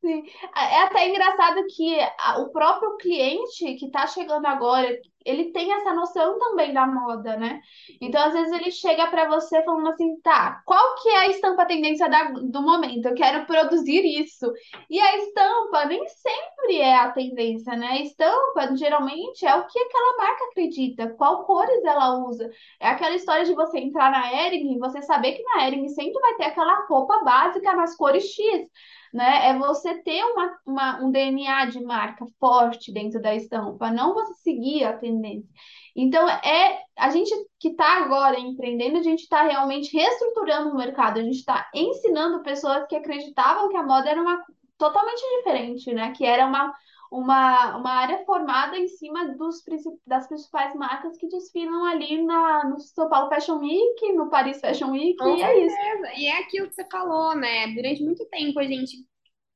Sim. 0.00 0.22
É 0.56 0.78
até 0.84 1.08
engraçado 1.10 1.62
que 1.76 1.94
o 2.38 2.48
próprio 2.50 2.96
cliente 2.96 3.74
que 3.74 3.84
está 3.84 4.06
chegando 4.06 4.46
agora, 4.46 4.98
ele 5.26 5.52
tem 5.52 5.70
essa 5.74 5.92
noção 5.92 6.38
também 6.38 6.72
da 6.72 6.86
moda, 6.86 7.36
né? 7.36 7.60
Então, 8.00 8.22
às 8.24 8.32
vezes, 8.32 8.50
ele 8.50 8.70
chega 8.70 9.06
para 9.08 9.28
você 9.28 9.62
falando 9.62 9.88
assim, 9.90 10.18
tá, 10.22 10.62
qual 10.64 10.94
que 11.02 11.08
é 11.10 11.16
a 11.18 11.28
estampa 11.28 11.66
tendência 11.66 12.08
da- 12.08 12.30
do 12.30 12.62
momento? 12.62 13.08
Eu 13.08 13.14
quero 13.14 13.44
produzir 13.44 14.02
isso. 14.22 14.50
E 14.88 14.98
a 14.98 15.18
estampa 15.18 15.84
nem 15.84 16.02
sempre 16.08 16.78
é 16.78 16.96
a 16.96 17.12
tendência, 17.12 17.76
né? 17.76 17.88
A 17.88 18.00
estampa, 18.02 18.74
geralmente, 18.76 19.44
é 19.44 19.54
o 19.54 19.66
que 19.66 19.78
aquela 19.78 20.16
marca 20.16 20.44
acredita, 20.46 21.10
qual 21.18 21.44
cores 21.44 21.84
ela 21.84 22.16
usa. 22.26 22.50
É 22.80 22.88
aquela 22.88 23.14
história 23.14 23.44
de 23.44 23.54
você 23.54 23.78
entrar 23.78 24.10
na 24.10 24.32
Hering 24.32 24.74
e 24.76 24.78
você 24.78 25.02
saber 25.02 25.32
que 25.32 25.42
na 25.42 25.66
Hering 25.66 25.86
sempre 25.90 26.18
vai 26.22 26.34
ter 26.36 26.44
aquela 26.44 26.86
roupa 26.86 27.22
básica 27.22 27.74
nas 27.76 27.94
cores 27.96 28.24
X 28.32 28.66
né? 29.12 29.48
É 29.50 29.58
você 29.58 29.94
ter 30.02 30.22
uma, 30.24 30.58
uma- 30.66 31.00
um 31.04 31.10
DNA 31.10 31.66
de 31.66 31.82
marca 31.82 32.24
forte 32.38 32.92
dentro 32.92 33.20
da 33.20 33.34
estampa, 33.34 33.90
não 33.90 34.14
você 34.14 34.34
seguir 34.34 34.84
a 34.84 34.96
tendência. 34.96 35.48
Então, 35.94 36.28
é 36.28 36.82
a 36.96 37.10
gente 37.10 37.30
que 37.58 37.68
está 37.68 38.02
agora 38.04 38.38
empreendendo, 38.38 38.98
a 38.98 39.02
gente 39.02 39.20
está 39.22 39.42
realmente 39.42 39.92
reestruturando 39.96 40.70
o 40.70 40.76
mercado, 40.76 41.18
a 41.18 41.22
gente 41.22 41.36
está 41.38 41.68
ensinando 41.74 42.42
pessoas 42.42 42.86
que 42.86 42.96
acreditavam 42.96 43.68
que 43.68 43.76
a 43.76 43.82
moda 43.82 44.08
era 44.10 44.20
uma 44.20 44.42
totalmente 44.78 45.20
diferente, 45.38 45.92
né? 45.92 46.12
Que 46.12 46.24
era 46.24 46.46
uma, 46.46 46.72
uma, 47.10 47.76
uma 47.76 47.90
área 47.90 48.24
formada 48.24 48.78
em 48.78 48.86
cima 48.86 49.28
dos, 49.34 49.62
das 50.06 50.28
principais 50.28 50.74
marcas 50.76 51.16
que 51.16 51.28
desfilam 51.28 51.84
ali 51.84 52.22
na, 52.22 52.64
no 52.68 52.78
São 52.78 53.08
Paulo 53.08 53.28
Fashion 53.28 53.58
Week, 53.58 54.12
no 54.12 54.30
Paris 54.30 54.60
Fashion 54.60 54.92
Week, 54.92 55.16
Com 55.16 55.36
e 55.36 55.42
é 55.42 55.66
isso. 55.66 55.76
E 56.16 56.26
é 56.26 56.38
aquilo 56.38 56.68
que 56.68 56.74
você 56.74 56.86
falou, 56.90 57.34
né? 57.34 57.66
Durante 57.74 58.04
muito 58.04 58.24
tempo 58.26 58.60
a 58.60 58.64
gente 58.64 59.04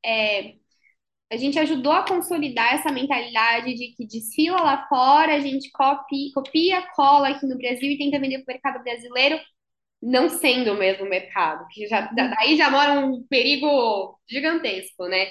é, 0.05 0.55
a 1.31 1.37
gente 1.37 1.59
ajudou 1.59 1.93
a 1.93 2.05
consolidar 2.07 2.75
essa 2.75 2.93
mentalidade 2.93 3.75
de 3.75 3.95
que 3.97 4.07
desfila 4.07 4.61
lá 4.61 4.87
fora, 4.89 5.35
a 5.35 5.41
gente 5.41 5.71
copia, 5.71 6.31
copia, 6.35 6.83
cola 6.95 7.29
aqui 7.29 7.47
no 7.47 7.57
Brasil 7.57 7.91
e 7.91 7.99
tenta 7.99 8.19
vender 8.21 8.45
para 8.45 8.53
o 8.53 8.55
mercado 8.55 8.83
brasileiro, 8.83 9.41
não 10.03 10.29
sendo 10.29 10.73
o 10.73 10.77
mesmo 10.77 11.09
mercado, 11.09 11.67
que 11.71 11.87
já, 11.87 12.03
daí 12.13 12.57
já 12.57 12.71
mora 12.71 13.01
um 13.01 13.25
perigo 13.29 14.19
gigantesco, 14.29 15.07
né? 15.09 15.27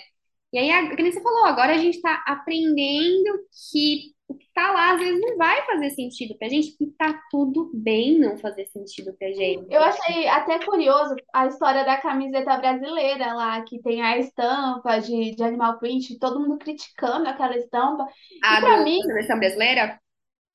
E 0.54 0.58
aí, 0.60 0.72
a, 0.72 0.96
como 0.96 1.12
você 1.12 1.22
falou, 1.22 1.46
agora 1.46 1.74
a 1.74 1.78
gente 1.78 1.96
está 1.96 2.24
aprendendo 2.28 3.40
que 3.72 4.14
o 4.28 4.36
que 4.36 4.46
está 4.46 4.72
lá 4.72 4.94
às 4.94 5.00
vezes 5.00 5.20
não 5.20 5.36
vai 5.38 5.66
fazer 5.66 5.90
sentido 5.92 6.38
pra 6.38 6.48
gente, 6.48 6.76
e 6.80 6.88
tá 6.92 7.20
tudo 7.30 7.72
bem 7.74 8.20
não 8.20 8.38
fazer 8.38 8.66
sentido 8.68 9.14
pra 9.18 9.28
gente. 9.32 9.66
Eu 9.70 9.82
achei 9.82 10.28
até 10.28 10.64
curioso 10.64 11.16
a 11.34 11.48
história 11.48 11.84
da 11.84 11.98
camiseta 11.98 12.56
brasileira 12.58 13.34
lá, 13.34 13.62
que 13.64 13.82
tem 13.82 14.02
a 14.02 14.18
estampa 14.18 15.00
de, 15.00 15.36
de 15.36 15.44
animal 15.44 15.78
print, 15.80 16.18
todo 16.20 16.40
mundo 16.40 16.58
criticando 16.60 17.28
aquela 17.28 17.58
estampa 17.58 18.06
A 18.44 18.62
pra 18.62 18.78
do- 18.78 18.84
mim- 18.84 19.02
seleção 19.02 19.40
brasileira? 19.40 20.00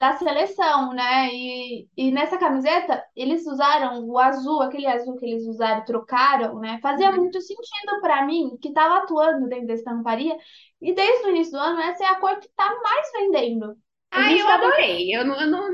Da 0.01 0.17
seleção, 0.17 0.93
né? 0.95 1.29
E, 1.35 1.89
e 1.97 2.11
nessa 2.13 2.39
camiseta 2.39 3.05
eles 3.17 3.47
usaram 3.47 4.05
o 4.07 4.19
azul, 4.19 4.63
aquele 4.63 4.87
azul 4.87 5.17
que 5.17 5.27
eles 5.27 5.47
usaram, 5.47 5.85
trocaram, 5.85 6.59
né? 6.61 6.79
Fazia 6.83 7.11
Uhum. 7.11 7.17
muito 7.17 7.41
sentido 7.41 8.01
pra 8.01 8.25
mim, 8.27 8.57
que 8.63 8.69
estava 8.69 8.99
atuando 8.99 9.49
dentro 9.49 9.67
da 9.69 9.75
estamparia, 9.75 10.37
e 10.81 10.95
desde 10.95 11.27
o 11.27 11.31
início 11.31 11.53
do 11.53 11.59
ano 11.59 11.81
essa 11.81 12.05
é 12.05 12.07
a 12.09 12.21
cor 12.21 12.39
que 12.41 12.49
tá 12.57 12.65
mais 12.83 13.13
vendendo. 13.13 13.77
A 14.13 14.23
Ai, 14.23 14.39
gente 14.39 14.43
eu 14.43 14.47
tá 14.47 14.55
adorei. 14.55 15.15
Eu 15.17 15.25
não, 15.25 15.41
eu 15.41 15.47
não, 15.47 15.69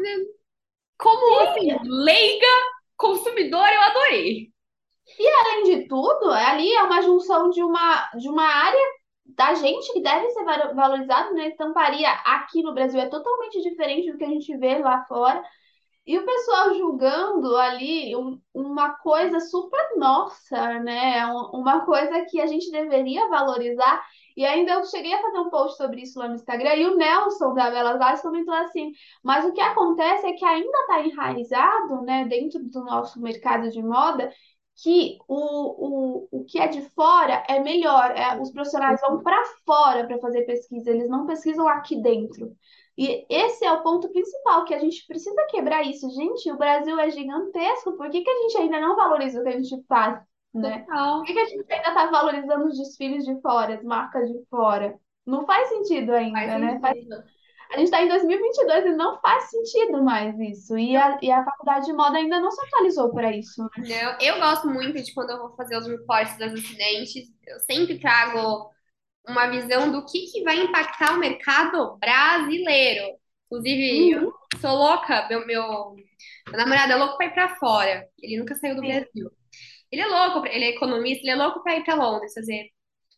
como 0.99 1.41
assim, 1.49 1.79
leiga, 2.05 2.47
consumidor, 2.97 3.69
eu 3.69 3.81
adorei. 3.83 4.53
Além 5.21 5.65
de 5.65 5.89
tudo, 5.89 6.31
ali 6.31 6.73
é 6.73 6.83
uma 6.83 7.03
junção 7.03 7.51
de 7.51 7.63
uma, 7.63 8.11
de 8.17 8.29
uma 8.29 8.45
área 8.45 8.81
da 9.25 9.55
gente 9.55 9.93
que 9.93 10.01
deve 10.03 10.29
ser 10.31 10.45
valo- 10.45 10.75
valorizado, 10.75 11.35
né? 11.35 11.49
Estamparia 11.49 12.11
aqui 12.11 12.63
no 12.63 12.75
Brasil 12.75 13.01
é 13.01 13.09
totalmente 13.09 13.61
diferente 13.63 14.13
do 14.13 14.19
que 14.19 14.25
a 14.25 14.29
gente 14.29 14.57
vê 14.57 14.79
lá 14.79 15.05
fora. 15.07 15.43
E 16.07 16.19
o 16.19 16.25
pessoal 16.27 16.75
julgando 16.75 17.57
ali 17.57 18.15
um- 18.15 18.39
uma 18.53 18.91
coisa 18.97 19.41
super 19.41 19.97
nossa, 19.97 20.79
né? 20.81 21.27
Um- 21.27 21.61
Uma 21.61 21.81
coisa 21.87 22.27
que 22.27 22.41
a 22.41 22.47
gente 22.47 22.71
deveria 22.71 23.29
valorizar. 23.29 24.03
E 24.37 24.45
ainda 24.45 24.73
eu 24.73 24.85
cheguei 24.85 25.15
a 25.15 25.23
fazer 25.23 25.39
um 25.39 25.49
post 25.51 25.77
sobre 25.79 26.03
isso 26.03 26.19
lá 26.19 26.29
no 26.29 26.35
Instagram, 26.35 26.75
e 26.75 26.87
o 26.87 26.97
Nelson 26.97 27.55
da 27.55 27.71
Belas 27.71 28.01
Artes 28.01 28.23
comentou 28.23 28.53
assim: 28.55 28.93
mas 29.23 29.45
o 29.47 29.53
que 29.53 29.61
acontece 29.61 30.27
é 30.27 30.33
que 30.33 30.45
ainda 30.45 30.79
está 30.81 31.01
enraizado, 31.07 32.03
né, 32.03 32.25
dentro 32.27 32.63
do 32.65 32.85
nosso 32.85 33.21
mercado 33.21 33.71
de 33.71 33.83
moda, 33.83 34.31
que 34.77 35.19
o, 35.29 36.25
o, 36.27 36.29
o 36.41 36.45
que 36.45 36.59
é 36.59 36.67
de 36.69 36.83
fora 36.91 37.45
é 37.49 37.61
melhor. 37.61 38.11
É, 38.17 38.41
os 38.41 38.51
profissionais 38.51 39.01
vão 39.01 39.23
para 39.23 39.43
fora 39.65 40.07
para 40.07 40.19
fazer 40.19 40.43
pesquisa, 40.45 40.91
eles 40.91 41.09
não 41.09 41.27
pesquisam 41.27 41.69
aqui 41.69 42.01
dentro. 42.01 42.57
E 42.97 43.27
esse 43.29 43.65
é 43.65 43.73
o 43.73 43.83
ponto 43.83 44.09
principal, 44.11 44.65
que 44.65 44.75
a 44.75 44.79
gente 44.79 45.05
precisa 45.07 45.47
quebrar 45.49 45.83
isso. 45.85 46.09
Gente, 46.11 46.51
o 46.53 46.57
Brasil 46.57 46.99
é 46.99 47.11
gigantesco, 47.11 47.97
por 47.97 48.09
que 48.11 48.23
que 48.23 48.31
a 48.31 48.43
gente 48.43 48.57
ainda 48.59 48.81
não 48.81 48.95
valoriza 48.97 49.41
o 49.41 49.43
que 49.43 49.49
a 49.49 49.59
gente 49.61 49.85
faz, 49.89 50.21
né? 50.53 50.87
Total. 50.87 51.19
Por 51.19 51.27
que 51.27 51.33
que 51.35 51.39
a 51.41 51.45
gente 51.47 51.73
ainda 51.73 51.89
está 51.89 52.11
valorizando 52.11 52.67
os 52.67 52.79
desfiles 52.79 53.25
de 53.25 53.41
fora, 53.41 53.75
as 53.75 53.83
marcas 53.83 54.31
de 54.31 54.45
fora? 54.49 54.99
Não 55.27 55.45
faz 55.47 55.69
sentido 55.71 56.13
ainda, 56.13 56.41
Faz 56.47 56.59
né? 56.59 56.79
Faz- 56.81 56.97
sentido. 56.97 57.25
A 57.73 57.77
gente 57.77 57.87
está 57.87 58.03
em 58.03 58.09
2022 58.09 58.87
e 58.87 58.93
não 58.93 59.21
faz 59.21 59.51
sentido 59.51 60.03
mais 60.03 60.39
isso. 60.39 60.77
E 60.79 60.97
a, 60.97 61.19
e 61.23 61.31
a 61.31 61.45
faculdade 61.45 61.87
de 61.87 61.93
moda 61.93 62.19
ainda 62.19 62.39
não 62.41 62.51
se 62.51 62.61
atualizou 62.67 63.13
para 63.13 63.35
isso, 63.35 63.63
né? 63.63 63.71
Não, 63.79 64.19
eu 64.21 64.39
gosto 64.39 64.69
muito 64.69 65.03
de 65.03 65.13
quando 65.13 65.31
eu 65.31 65.39
vou 65.39 65.57
fazer 65.57 65.77
os 65.77 65.87
reportes 65.87 66.39
das 66.39 66.53
acidentes, 66.53 67.33
eu 67.47 67.59
sempre 67.61 67.99
trago 67.99 68.71
uma 69.27 69.47
visão 69.49 69.91
do 69.91 70.05
que, 70.05 70.27
que 70.31 70.43
vai 70.43 70.61
impactar 70.61 71.15
o 71.15 71.19
mercado 71.19 71.97
brasileiro. 71.97 73.17
Inclusive, 73.47 74.11
eu 74.11 74.33
sou 74.61 74.75
louca, 74.75 75.27
meu, 75.29 75.47
meu, 75.47 75.95
meu 76.49 76.57
namorado 76.57 76.93
é 76.93 76.97
louco 76.97 77.17
para 77.17 77.27
ir 77.27 77.35
para 77.35 77.57
fora. 77.57 78.09
Ele 78.21 78.39
nunca 78.39 78.55
saiu 78.55 78.75
do 78.75 78.83
Sim. 78.83 78.89
Brasil. 78.89 79.31
Ele 79.91 80.03
é 80.03 80.07
louco, 80.07 80.47
ele 80.47 80.65
é 80.65 80.71
economista, 80.71 81.23
ele 81.23 81.31
é 81.31 81.37
louco 81.37 81.63
para 81.63 81.77
ir 81.77 81.85
para 81.85 81.95
Londres 81.95 82.35
fazer, 82.35 82.71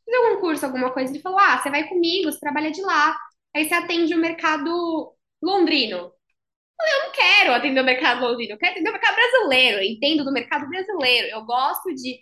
fazer 0.04 0.16
algum 0.16 0.40
curso, 0.40 0.66
alguma 0.66 0.92
coisa. 0.92 1.12
Ele 1.12 1.22
falou: 1.22 1.38
Ah, 1.38 1.58
você 1.58 1.70
vai 1.70 1.88
comigo, 1.88 2.30
você 2.30 2.38
trabalha 2.38 2.70
de 2.70 2.82
lá. 2.82 3.16
Aí 3.56 3.66
você 3.66 3.72
atende 3.72 4.14
o 4.14 4.18
mercado 4.18 5.14
londrino. 5.42 5.96
Eu 5.96 7.04
não 7.04 7.12
quero 7.12 7.54
atender 7.54 7.80
o 7.80 7.84
mercado 7.84 8.20
londrino, 8.20 8.52
eu 8.52 8.58
quero 8.58 8.72
atender 8.72 8.90
o 8.90 8.92
mercado 8.92 9.14
brasileiro. 9.14 9.78
Eu 9.78 9.82
entendo 9.82 10.24
do 10.24 10.32
mercado 10.32 10.68
brasileiro. 10.68 11.28
Eu 11.28 11.42
gosto 11.46 11.94
de 11.94 12.20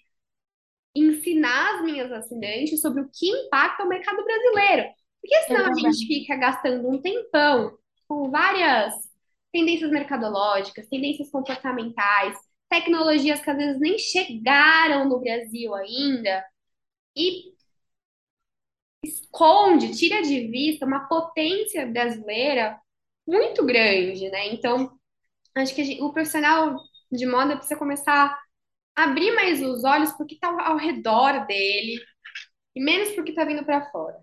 ensinar 0.95 1.74
as 1.74 1.82
minhas 1.82 2.12
assinantes 2.12 2.80
sobre 2.80 3.03
o 3.03 3.11
que 3.12 3.28
impacta 3.28 3.82
o 3.82 3.89
mercado 3.89 4.22
brasileiro. 4.24 4.89
Porque 5.20 5.43
senão 5.43 5.62
a 5.62 5.68
também. 5.70 5.93
gente 5.93 6.07
fica 6.07 6.37
gastando 6.37 6.89
um 6.89 7.03
tempão 7.03 7.76
com 8.07 8.30
várias 8.30 8.95
tendências 9.51 9.91
mercadológicas, 9.91 10.87
tendências 10.89 11.32
comportamentais, 11.32 12.39
tecnologias 12.68 13.41
que 13.41 13.51
às 13.51 13.57
vezes 13.57 13.80
nem 13.80 13.99
chegaram 13.99 15.09
no 15.09 15.18
Brasil 15.18 15.74
ainda 15.74 16.45
e 17.16 17.53
esconde, 19.05 19.96
tira 19.96 20.22
de 20.22 20.48
vista 20.48 20.86
uma 20.86 21.09
potência 21.09 21.86
brasileira 21.86 22.78
muito 23.26 23.64
grande, 23.64 24.30
né? 24.30 24.48
Então, 24.55 24.92
acho 25.57 25.74
que 25.74 25.84
gente- 25.84 26.02
o 26.02 26.12
profissional 26.12 26.76
de 27.12 27.26
moda 27.26 27.57
precisa 27.57 27.78
começar 27.78 28.38
a 28.96 29.05
abrir 29.05 29.32
mais 29.34 29.62
os 29.62 29.84
olhos 29.84 30.12
porque 30.14 30.34
está 30.36 30.48
ao, 30.48 30.61
ao 30.61 30.78
redor 30.78 31.46
dele 31.46 32.00
e 32.74 32.80
menos 32.84 33.11
porque 33.14 33.30
está 33.30 33.44
vindo 33.44 33.64
para 33.64 33.90
fora. 33.90 34.18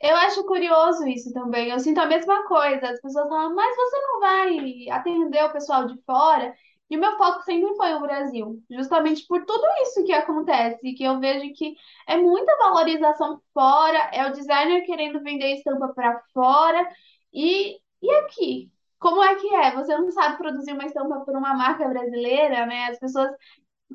Eu 0.00 0.16
acho 0.16 0.44
curioso 0.46 1.06
isso 1.08 1.32
também. 1.32 1.70
Eu 1.70 1.78
sinto 1.80 1.98
a 2.00 2.06
mesma 2.06 2.46
coisa. 2.48 2.88
As 2.90 3.00
pessoas 3.00 3.28
falam, 3.28 3.54
mas 3.54 3.76
você 3.76 3.96
não 4.00 4.20
vai 4.20 4.88
atender 4.90 5.44
o 5.44 5.52
pessoal 5.52 5.86
de 5.86 6.00
fora? 6.04 6.54
E 6.90 6.96
o 6.96 7.00
meu 7.00 7.16
foco 7.16 7.42
sempre 7.44 7.74
foi 7.76 7.94
o 7.94 8.00
Brasil, 8.00 8.60
justamente 8.70 9.24
por 9.26 9.44
tudo 9.46 9.64
isso 9.82 10.04
que 10.04 10.12
acontece, 10.12 10.92
que 10.94 11.04
eu 11.04 11.20
vejo 11.20 11.52
que 11.54 11.74
é 12.06 12.16
muita 12.16 12.56
valorização 12.58 13.40
fora, 13.54 13.98
é 14.12 14.26
o 14.28 14.32
designer 14.32 14.82
querendo 14.84 15.22
vender 15.22 15.54
estampa 15.54 15.88
para 15.94 16.20
fora. 16.34 16.86
E, 17.32 17.78
e 18.02 18.10
aqui? 18.16 18.70
Como 18.98 19.22
é 19.22 19.36
que 19.36 19.54
é? 19.54 19.72
Você 19.74 19.96
não 19.96 20.10
sabe 20.10 20.36
produzir 20.36 20.72
uma 20.72 20.84
estampa 20.84 21.20
por 21.20 21.34
uma 21.36 21.54
marca 21.54 21.88
brasileira, 21.88 22.66
né? 22.66 22.86
As 22.88 22.98
pessoas 22.98 23.30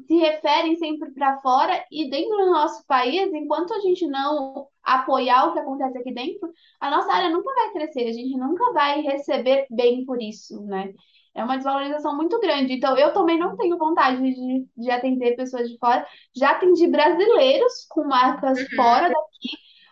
se 0.07 0.15
referem 0.17 0.75
sempre 0.75 1.11
para 1.11 1.39
fora 1.41 1.85
e 1.91 2.09
dentro 2.09 2.37
do 2.37 2.51
nosso 2.51 2.85
país, 2.85 3.31
enquanto 3.33 3.73
a 3.73 3.79
gente 3.79 4.05
não 4.07 4.67
apoiar 4.83 5.47
o 5.47 5.53
que 5.53 5.59
acontece 5.59 5.97
aqui 5.97 6.13
dentro, 6.13 6.51
a 6.79 6.91
nossa 6.91 7.11
área 7.13 7.29
nunca 7.29 7.53
vai 7.53 7.71
crescer, 7.71 8.07
a 8.07 8.13
gente 8.13 8.37
nunca 8.37 8.71
vai 8.73 9.01
receber 9.01 9.65
bem 9.69 10.05
por 10.05 10.21
isso, 10.21 10.61
né? 10.65 10.93
É 11.35 11.43
uma 11.43 11.57
desvalorização 11.57 12.15
muito 12.15 12.39
grande. 12.39 12.73
Então, 12.73 12.97
eu 12.97 13.13
também 13.13 13.37
não 13.37 13.57
tenho 13.57 13.77
vontade 13.77 14.21
de, 14.21 14.65
de 14.77 14.89
atender 14.89 15.35
pessoas 15.35 15.69
de 15.69 15.77
fora. 15.77 16.07
Já 16.33 16.51
atendi 16.51 16.87
brasileiros 16.87 17.85
com 17.89 18.07
marcas 18.07 18.57
fora 18.73 19.09
daqui, 19.09 19.49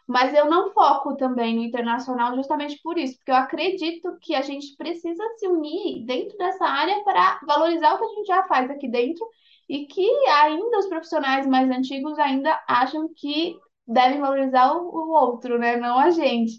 mas 0.08 0.34
eu 0.34 0.50
não 0.50 0.72
foco 0.72 1.18
também 1.18 1.56
no 1.56 1.64
internacional 1.64 2.34
justamente 2.36 2.80
por 2.82 2.98
isso, 2.98 3.18
porque 3.18 3.32
eu 3.32 3.36
acredito 3.36 4.18
que 4.22 4.34
a 4.34 4.42
gente 4.42 4.76
precisa 4.78 5.24
se 5.38 5.48
unir 5.48 6.06
dentro 6.06 6.38
dessa 6.38 6.66
área 6.66 7.04
para 7.04 7.40
valorizar 7.46 7.94
o 7.94 7.98
que 7.98 8.06
a 8.06 8.16
gente 8.16 8.28
já 8.28 8.44
faz 8.44 8.72
aqui 8.72 8.88
dentro 8.88 9.26
e 9.68 9.86
que 9.86 10.08
ainda 10.28 10.80
os 10.80 10.88
profissionais 10.88 11.46
mais 11.46 11.70
antigos 11.70 12.18
ainda 12.20 12.58
acham 12.68 13.10
que 13.16 13.56
devem 13.88 14.20
valorizar 14.20 14.74
o, 14.74 14.88
o 14.88 15.12
outro, 15.12 15.58
né? 15.60 15.76
Não 15.78 16.00
a 16.00 16.10
gente. 16.10 16.54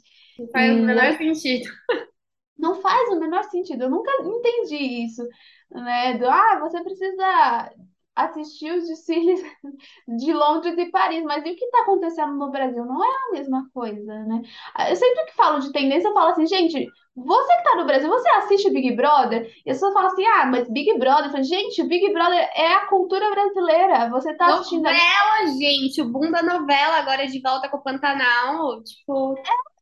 Faz 0.53 0.73
o 0.73 0.83
menor 0.83 1.17
sentido. 1.17 1.69
não 2.59 2.77
faz 2.77 3.09
o 3.11 3.21
menor 3.21 3.45
sentido. 3.45 3.85
Eu 3.85 3.91
nunca 3.91 4.13
entendi 4.23 5.05
isso, 5.05 5.23
né? 5.71 6.19
Do, 6.19 6.29
ah, 6.29 6.59
você 6.61 6.83
precisa 6.83 7.71
assistir 8.17 8.73
os 8.73 8.87
desfiles 8.87 9.41
de 10.19 10.33
Londres 10.33 10.79
e 10.79 10.91
Paris, 10.91 11.25
mas 11.25 11.45
e 11.45 11.51
o 11.51 11.57
que 11.57 11.65
está 11.65 11.83
acontecendo 11.83 12.35
no 12.35 12.51
Brasil? 12.51 12.85
Não 12.85 13.05
é 13.05 13.09
a 13.09 13.33
mesma 13.33 13.69
coisa, 13.73 14.15
né? 14.25 14.41
Eu 14.89 14.97
sempre 14.97 15.25
que 15.27 15.35
falo 15.35 15.59
de 15.59 15.73
tendência, 15.73 16.09
eu 16.09 16.15
falo 16.15 16.31
assim, 16.31 16.47
gente, 16.47 16.89
você 17.17 17.53
que 17.55 17.63
está 17.63 17.77
no 17.77 17.87
Brasil, 17.87 18.09
você 18.09 18.29
assiste 18.31 18.71
Big 18.71 18.95
Brother? 18.97 19.49
E 19.65 19.71
as 19.71 19.77
pessoas 19.77 19.95
falam 19.95 20.11
assim, 20.11 20.27
ah, 20.27 20.47
mas 20.47 20.69
Big 20.69 20.99
Brother. 20.99 21.27
Eu 21.27 21.31
falo, 21.31 21.45
gente, 21.45 21.83
o 21.83 21.89
Big 21.89 22.13
Brother 22.13 22.51
é 22.55 22.75
a 22.75 22.87
cultura 22.87 23.31
brasileira. 23.31 24.11
Você 24.11 24.33
está 24.33 24.47
assistindo. 24.47 24.83
Novela, 24.83 25.47
gente, 25.59 26.03
o 26.03 26.09
boom 26.09 26.31
da 26.31 26.43
novela 26.43 26.97
agora 26.97 27.27
de 27.27 27.41
volta 27.41 27.69
com 27.69 27.77
o 27.77 27.83
Pantanal, 27.83 28.83
tipo, 28.83 29.37
É 29.39 29.74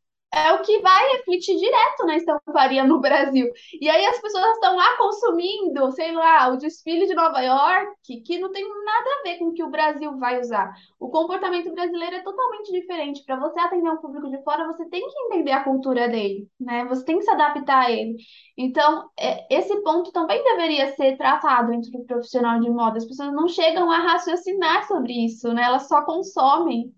o 0.54 0.62
que 0.62 0.80
vai 0.80 1.08
refletir 1.12 1.56
direto 1.58 2.06
na 2.06 2.16
estamparia 2.16 2.84
no 2.84 3.00
Brasil. 3.00 3.50
E 3.80 3.88
aí 3.88 4.04
as 4.06 4.18
pessoas 4.20 4.46
estão 4.54 4.76
lá 4.76 4.96
consumindo, 4.96 5.90
sei 5.92 6.12
lá, 6.12 6.48
o 6.48 6.56
desfile 6.56 7.06
de 7.06 7.14
Nova 7.14 7.40
York, 7.40 8.22
que 8.22 8.38
não 8.38 8.50
tem 8.50 8.64
nada 8.84 9.10
a 9.10 9.22
ver 9.24 9.38
com 9.38 9.46
o 9.46 9.52
que 9.52 9.62
o 9.62 9.70
Brasil 9.70 10.18
vai 10.18 10.40
usar. 10.40 10.72
O 10.98 11.10
comportamento 11.10 11.70
brasileiro 11.72 12.16
é 12.16 12.22
totalmente 12.22 12.72
diferente. 12.72 13.22
Para 13.26 13.38
você 13.38 13.60
atender 13.60 13.90
um 13.90 13.98
público 13.98 14.30
de 14.30 14.42
fora, 14.42 14.66
você 14.66 14.88
tem 14.88 15.06
que 15.06 15.18
entender 15.26 15.52
a 15.52 15.64
cultura 15.64 16.08
dele, 16.08 16.48
né? 16.58 16.84
Você 16.86 17.04
tem 17.04 17.18
que 17.18 17.24
se 17.24 17.30
adaptar 17.30 17.86
a 17.86 17.90
ele. 17.90 18.16
Então, 18.56 19.08
é, 19.18 19.46
esse 19.54 19.82
ponto 19.82 20.12
também 20.12 20.42
deveria 20.42 20.94
ser 20.94 21.16
tratado 21.16 21.72
entre 21.72 21.96
o 21.96 22.04
profissional 22.04 22.58
de 22.60 22.70
moda. 22.70 22.98
As 22.98 23.04
pessoas 23.06 23.32
não 23.32 23.48
chegam 23.48 23.90
a 23.90 23.98
raciocinar 23.98 24.86
sobre 24.86 25.12
isso, 25.26 25.52
né? 25.52 25.64
Elas 25.64 25.88
só 25.88 26.02
consomem. 26.04 26.92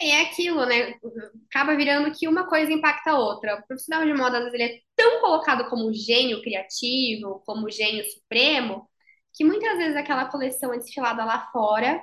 É 0.00 0.20
aquilo, 0.22 0.64
né? 0.66 0.94
Acaba 1.50 1.76
virando 1.76 2.12
que 2.16 2.28
uma 2.28 2.48
coisa 2.48 2.72
impacta 2.72 3.10
a 3.12 3.18
outra. 3.18 3.56
O 3.56 3.66
profissional 3.66 4.04
de 4.06 4.14
moda, 4.14 4.38
às 4.38 4.44
vezes, 4.44 4.54
ele 4.60 4.64
é 4.76 4.80
tão 4.96 5.20
colocado 5.20 5.68
como 5.68 5.92
gênio 5.92 6.42
criativo, 6.42 7.42
como 7.46 7.70
gênio 7.70 8.04
supremo, 8.10 8.88
que 9.34 9.44
muitas 9.44 9.76
vezes 9.78 9.96
aquela 9.96 10.26
coleção 10.26 10.72
é 10.72 10.78
desfilada 10.78 11.24
lá 11.24 11.48
fora, 11.52 12.02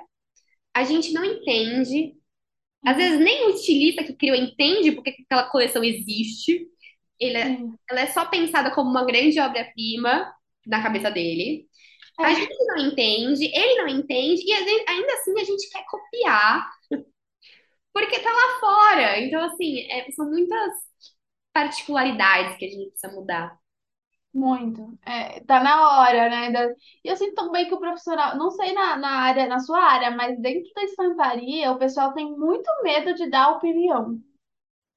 a 0.74 0.84
gente 0.84 1.12
não 1.12 1.24
entende. 1.24 2.14
Às 2.84 2.96
vezes 2.96 3.20
nem 3.20 3.46
o 3.46 3.50
estilista 3.50 4.04
que 4.04 4.14
criou 4.14 4.36
entende 4.36 4.92
porque 4.92 5.12
que 5.12 5.22
aquela 5.22 5.48
coleção 5.50 5.82
existe. 5.84 6.66
Ele 7.20 7.36
é- 7.38 7.58
ela 7.90 8.00
é 8.02 8.06
só 8.08 8.26
pensada 8.26 8.70
como 8.74 8.90
uma 8.90 9.04
grande 9.06 9.40
obra-prima 9.40 10.32
na 10.66 10.82
cabeça 10.82 11.10
dele. 11.10 11.66
A 12.22 12.32
É. 12.32 12.34
gente 12.34 12.54
não 12.66 12.78
entende, 12.78 13.46
ele 13.54 13.82
não 13.82 13.88
entende, 13.88 14.42
e 14.46 14.52
a 14.52 14.58
ainda 14.92 15.14
assim 15.14 15.40
a 15.40 15.44
gente 15.44 15.70
quer 15.70 15.84
copiar, 15.86 16.68
porque 17.96 18.20
tá 18.20 18.30
lá 18.30 18.60
fora. 18.60 19.20
Então, 19.20 19.42
assim, 19.44 19.80
é- 19.90 20.10
são 20.12 20.28
muitas 20.30 20.72
particularidades 21.52 22.56
que 22.58 22.66
a 22.66 22.70
gente 22.70 22.90
precisa 22.90 23.12
mudar. 23.14 23.58
Muito. 24.34 24.98
É, 25.06 25.40
tá 25.44 25.62
na 25.62 26.00
hora, 26.02 26.28
né? 26.30 26.74
E 27.04 27.08
eu 27.10 27.16
sinto 27.16 27.34
também 27.34 27.68
que 27.68 27.74
o 27.74 27.80
profissional, 27.80 28.36
não 28.38 28.50
sei 28.52 28.72
na, 28.74 28.96
na 28.98 29.10
área, 29.22 29.46
na 29.48 29.60
sua 29.60 29.80
área, 29.82 30.10
mas 30.12 30.40
dentro 30.40 30.72
da 30.74 30.84
estamparia, 30.84 31.72
o 31.72 31.78
pessoal 31.78 32.12
tem 32.14 32.30
muito 32.38 32.68
medo 32.84 33.14
de 33.14 33.28
dar 33.30 33.50
opinião. 33.52 34.20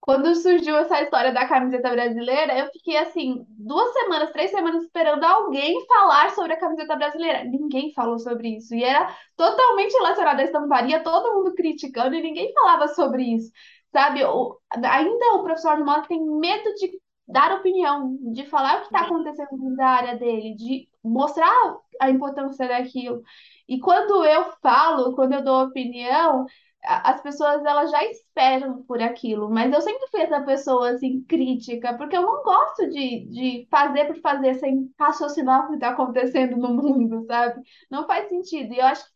Quando 0.02 0.34
surgiu 0.36 0.78
essa 0.78 1.02
história 1.02 1.32
da 1.34 1.48
camiseta 1.48 1.90
brasileira, 1.92 2.58
eu 2.58 2.68
fiquei 2.72 2.98
assim, 2.98 3.46
duas 3.50 3.92
semanas, 3.94 4.32
três 4.32 4.50
semanas 4.50 4.84
esperando 4.84 5.24
alguém 5.24 5.86
falar 5.88 6.32
sobre 6.32 6.54
a 6.54 6.60
camiseta 6.60 6.96
brasileira. 6.96 7.44
Ninguém 7.44 7.94
falou 7.94 8.18
sobre 8.18 8.58
isso. 8.58 8.74
E 8.74 8.84
era 8.84 9.14
totalmente 9.36 9.94
relacionado 9.94 10.40
à 10.40 10.44
estamparia, 10.44 11.04
todo 11.04 11.36
mundo 11.36 11.54
criticando 11.54 12.16
e 12.16 12.22
ninguém 12.22 12.52
falava 12.54 12.88
sobre 12.88 13.24
isso. 13.24 13.52
Sabe? 13.92 14.24
O, 14.24 14.58
ainda 14.72 15.34
o 15.36 15.44
professor 15.44 15.76
de 15.78 15.84
moda 15.84 16.08
tem 16.08 16.24
medo 16.24 16.74
de 16.76 16.92
dar 17.28 17.54
opinião, 17.54 18.18
de 18.34 18.46
falar 18.48 18.78
o 18.78 18.80
que 18.80 18.86
está 18.86 19.02
acontecendo 19.02 19.50
dentro 19.52 19.76
da 19.76 19.88
área 19.88 20.18
dele, 20.18 20.56
de 20.56 20.90
mostrar 21.04 21.54
a 22.02 22.10
importância 22.10 22.68
daquilo. 22.68 23.22
E 23.68 23.80
quando 23.80 24.24
eu 24.26 24.52
falo, 24.62 25.14
quando 25.14 25.34
eu 25.34 25.44
dou 25.44 25.66
opinião, 25.66 26.46
as 26.84 27.22
pessoas 27.22 27.64
elas 27.66 27.92
já 27.92 28.04
esperam 28.06 28.84
por 28.84 29.02
aquilo, 29.02 29.50
mas 29.50 29.72
eu 29.74 29.82
sempre 29.82 30.08
fui 30.10 30.22
essa 30.22 30.42
pessoa 30.42 30.92
assim 30.92 31.22
crítica, 31.24 31.98
porque 31.98 32.16
eu 32.16 32.22
não 32.22 32.44
gosto 32.44 32.90
de, 32.90 33.26
de 33.30 33.68
fazer 33.70 34.06
por 34.06 34.20
fazer 34.22 34.56
sem 34.56 34.92
raciocinar 35.00 35.66
o 35.66 35.68
que 35.70 35.74
está 35.76 35.90
acontecendo 35.90 36.58
no 36.58 36.70
mundo, 36.74 37.26
sabe? 37.26 37.62
Não 37.92 38.08
faz 38.08 38.30
sentido. 38.30 38.74
E 38.74 38.80
eu 38.80 38.86
acho 38.86 39.04
que 39.06 39.12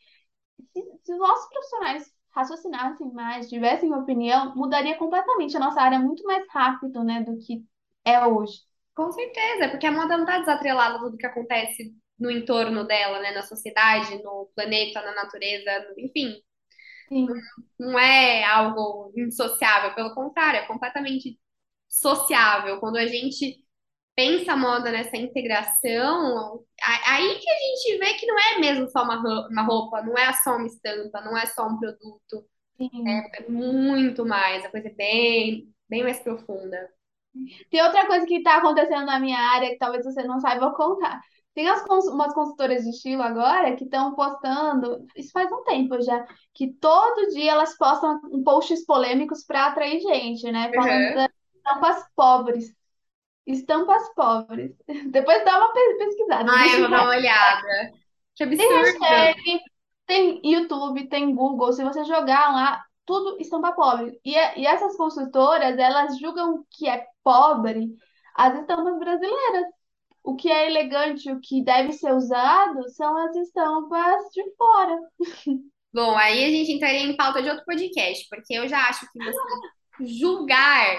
se, 0.74 0.84
se 1.04 1.14
os 1.14 1.20
nossos 1.20 1.50
profissionais 1.50 2.14
raciocinassem 2.32 3.12
mais, 3.14 3.50
tivessem 3.50 3.94
opinião, 3.94 4.56
mudaria 4.56 4.98
completamente 4.98 5.56
a 5.56 5.60
nossa 5.60 5.82
área 5.82 6.00
muito 6.00 6.24
mais 6.24 6.46
rápido, 6.50 7.04
né, 7.04 7.22
do 7.22 7.38
que 7.38 7.64
é 8.06 8.26
hoje. 8.26 8.62
Com 8.96 9.12
certeza, 9.12 9.70
porque 9.70 9.88
a 9.88 9.92
moda 9.92 10.18
não 10.18 10.26
está 10.26 10.40
desatrelada 10.40 11.00
tudo 11.00 11.18
que 11.18 11.26
acontece 11.26 11.96
no 12.20 12.30
entorno 12.30 12.86
dela, 12.86 13.20
né? 13.20 13.32
Na 13.32 13.42
sociedade, 13.42 14.22
no 14.24 14.50
planeta, 14.56 15.02
na 15.02 15.16
natureza, 15.16 15.72
enfim. 15.98 16.36
Sim, 17.14 17.28
Não 17.80 17.98
é 18.00 18.44
algo 18.46 19.12
indissociável, 19.16 19.94
pelo 19.96 20.14
contrário, 20.16 20.60
é 20.60 20.68
completamente 20.68 21.40
sociável. 21.90 22.80
Quando 22.80 22.98
a 22.98 23.08
gente 23.08 23.64
pensa 24.16 24.54
a 24.54 24.58
moda 24.58 24.92
nessa 24.92 25.18
integração, 25.18 26.66
aí 27.08 27.40
que 27.40 27.50
a 27.50 27.56
gente 27.60 28.00
vê 28.00 28.14
que 28.16 28.26
não 28.28 28.38
é 28.40 28.60
mesmo 28.60 28.90
só 28.90 29.04
uma 29.04 29.16
ro- 29.18 29.48
uma 29.52 29.64
roupa, 29.64 30.02
não 30.04 30.18
é 30.18 30.34
só 30.34 30.58
uma 30.58 30.68
estampa, 30.68 31.22
não 31.22 31.38
é 31.38 31.46
só 31.48 31.68
um 31.68 31.80
produto, 31.80 32.46
sim. 32.78 33.24
é 33.38 33.50
muito 33.50 34.26
mais, 34.26 34.66
a 34.66 34.70
coisa 34.72 34.88
é 34.90 34.94
bem, 34.94 35.74
bem 35.90 36.04
mais 36.04 36.20
profunda. 36.20 36.90
Tem 37.70 37.82
outra 37.84 38.06
coisa 38.08 38.26
que 38.26 38.36
está 38.36 38.58
acontecendo 38.58 39.06
na 39.06 39.20
minha 39.20 39.38
área 39.40 39.70
que 39.70 39.78
talvez 39.78 40.06
você 40.06 40.24
não 40.24 40.40
saiba 40.40 40.74
contar. 40.76 41.22
Tem 41.56 41.70
as 41.70 41.84
umas 42.08 42.34
consultoras 42.34 42.84
de 42.84 42.90
estilo 42.90 43.22
agora 43.22 43.76
que 43.76 43.84
estão 43.84 44.16
postando, 44.16 45.06
isso 45.16 45.32
faz 45.32 45.52
um 45.52 45.64
tempo 45.64 46.02
já, 46.02 46.26
que 46.54 46.74
todo 46.76 47.30
dia 47.30 47.52
elas 47.52 47.78
postam 47.78 48.20
um 48.32 48.44
posts 48.44 48.86
polêmicos 48.86 49.44
para 49.46 49.68
atrair 49.68 50.00
gente, 50.02 50.52
né? 50.52 50.74
Falando 50.74 51.10
Uhum. 51.10 51.14
das 51.14 51.30
estampas 51.56 52.06
pobres. 52.16 52.74
Estampas 53.48 54.14
pobres. 54.16 54.74
Depois 55.12 55.44
dá 55.46 55.58
uma 55.60 55.74
pe- 55.74 55.96
pesquisada, 56.00 56.52
Ai, 56.52 56.76
eu 56.76 56.80
vou 56.82 56.90
dar 56.90 57.02
uma 57.04 57.10
olhada. 57.16 57.68
Que 58.36 58.44
tem 58.56 58.68
absurdo. 58.68 58.80
hashtag, 58.80 59.60
tem 60.06 60.42
YouTube, 60.44 61.08
tem 61.10 61.34
Google. 61.36 61.72
Se 61.74 61.84
você 61.84 62.04
jogar 62.06 62.52
lá, 62.54 62.84
tudo 63.06 63.38
estampa 63.40 63.74
pobre. 63.74 64.20
E, 64.26 64.36
é- 64.36 64.60
e 64.60 64.66
essas 64.68 64.96
consultoras, 64.98 65.78
elas 65.78 66.18
julgam 66.20 66.66
que 66.72 66.88
é 66.90 67.06
pobre 67.24 67.90
as 68.36 68.60
estampas 68.60 68.98
brasileiras. 69.00 69.66
O 70.24 70.36
que 70.36 70.50
é 70.50 70.68
elegante, 70.68 71.32
o 71.32 71.40
que 71.42 71.64
deve 71.64 71.92
ser 71.94 72.14
usado, 72.14 72.90
são 72.90 73.18
as 73.28 73.36
estampas 73.36 74.24
de 74.34 74.56
fora. 74.56 74.98
Bom, 75.94 76.18
aí 76.18 76.44
a 76.46 76.50
gente 76.50 76.72
entraria 76.72 77.02
em 77.02 77.16
pauta 77.16 77.42
de 77.44 77.50
outro 77.50 77.66
podcast, 77.66 78.28
porque 78.30 78.54
eu 78.54 78.68
já 78.68 78.80
acho 78.90 79.06
que 79.12 79.20
você 79.20 79.40
julgar 80.02 80.98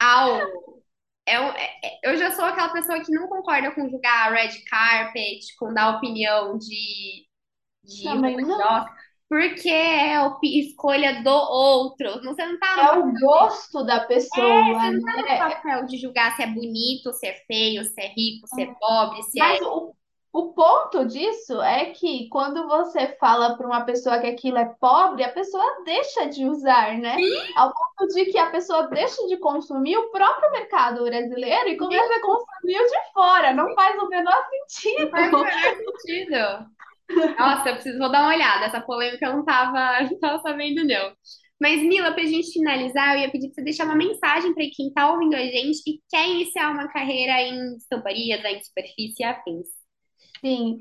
algo. 0.00 0.82
É, 1.26 1.34
é- 1.36 1.80
é- 1.84 2.00
eu 2.04 2.16
já 2.18 2.32
sou 2.32 2.44
aquela 2.44 2.72
pessoa 2.72 3.02
que 3.02 3.12
não 3.12 3.28
concorda 3.28 3.72
com 3.74 3.88
julgar 3.88 4.32
red 4.32 4.62
carpet, 4.68 5.40
com 5.58 5.72
dar 5.72 5.96
opinião 5.96 6.58
de, 6.58 7.26
de 7.84 8.02
Também 8.04 8.36
não. 8.36 8.86
Porque 9.34 9.68
é 9.68 10.14
a 10.16 10.32
escolha 10.44 11.20
do 11.24 11.28
outro. 11.28 12.22
Não, 12.22 12.32
Você 12.32 12.46
não 12.46 12.56
tá 12.56 12.76
É 12.92 12.96
no, 12.96 13.04
o 13.08 13.12
gosto 13.18 13.84
da 13.84 13.98
pessoa, 14.06 14.62
você 14.62 14.90
não 14.92 15.00
tá 15.02 15.16
no 15.16 15.22
né? 15.22 15.38
papel 15.38 15.86
de 15.86 15.96
julgar 15.98 16.36
se 16.36 16.42
é 16.44 16.46
bonito, 16.46 17.12
se 17.12 17.26
é 17.26 17.32
feio, 17.44 17.82
se 17.84 18.00
é 18.00 18.06
rico, 18.16 18.46
se 18.46 18.62
é 18.62 18.66
pobre, 18.78 19.22
se 19.24 19.40
é. 19.40 19.42
Mas 19.42 19.60
o, 19.62 19.92
o 20.32 20.52
ponto 20.52 21.04
disso 21.06 21.60
é 21.62 21.86
que 21.86 22.28
quando 22.28 22.68
você 22.68 23.16
fala 23.18 23.56
para 23.56 23.66
uma 23.66 23.80
pessoa 23.84 24.20
que 24.20 24.28
aquilo 24.28 24.56
é 24.58 24.66
pobre, 24.80 25.24
a 25.24 25.32
pessoa 25.32 25.82
deixa 25.84 26.26
de 26.26 26.44
usar, 26.44 26.96
né? 26.98 27.16
Ao 27.56 27.72
ponto 27.74 28.14
de 28.14 28.26
que 28.26 28.38
a 28.38 28.50
pessoa 28.50 28.86
deixa 28.86 29.26
de 29.26 29.36
consumir 29.38 29.96
o 29.96 30.10
próprio 30.12 30.52
mercado 30.52 31.02
brasileiro 31.04 31.70
e 31.70 31.76
começa 31.76 32.14
a 32.14 32.20
consumir 32.20 32.78
o 32.80 32.86
de 32.86 33.12
fora. 33.12 33.52
Não 33.52 33.74
faz 33.74 34.00
o 34.00 34.08
menor 34.08 34.46
Não 34.96 35.08
faz 35.10 35.32
o 35.32 35.38
sentido. 35.38 35.40
menor 35.40 35.50
sentido. 35.52 36.70
Nossa, 37.38 37.68
eu 37.68 37.74
preciso, 37.74 37.98
vou 37.98 38.10
dar 38.10 38.22
uma 38.22 38.34
olhada. 38.34 38.66
Essa 38.66 38.80
polêmica 38.80 39.26
eu 39.26 39.36
não 39.36 39.44
tava, 39.44 40.02
não 40.10 40.18
tava 40.18 40.38
sabendo, 40.42 40.84
não. 40.84 41.12
Mas, 41.60 41.80
Mila, 41.82 42.12
pra 42.12 42.24
gente 42.24 42.52
finalizar, 42.52 43.14
eu 43.14 43.22
ia 43.22 43.30
pedir 43.30 43.48
pra 43.48 43.54
você 43.56 43.62
deixar 43.62 43.84
uma 43.84 43.94
mensagem 43.94 44.52
para 44.54 44.64
quem 44.74 44.92
tá 44.92 45.10
ouvindo 45.12 45.34
a 45.34 45.40
gente 45.40 45.80
e 45.86 46.00
quer 46.10 46.28
iniciar 46.28 46.70
uma 46.70 46.88
carreira 46.88 47.40
em 47.42 47.76
estamparias, 47.76 48.44
em 48.44 48.62
superfície 48.62 49.22
e 49.22 49.24
afins. 49.24 49.66
Sim. 50.40 50.78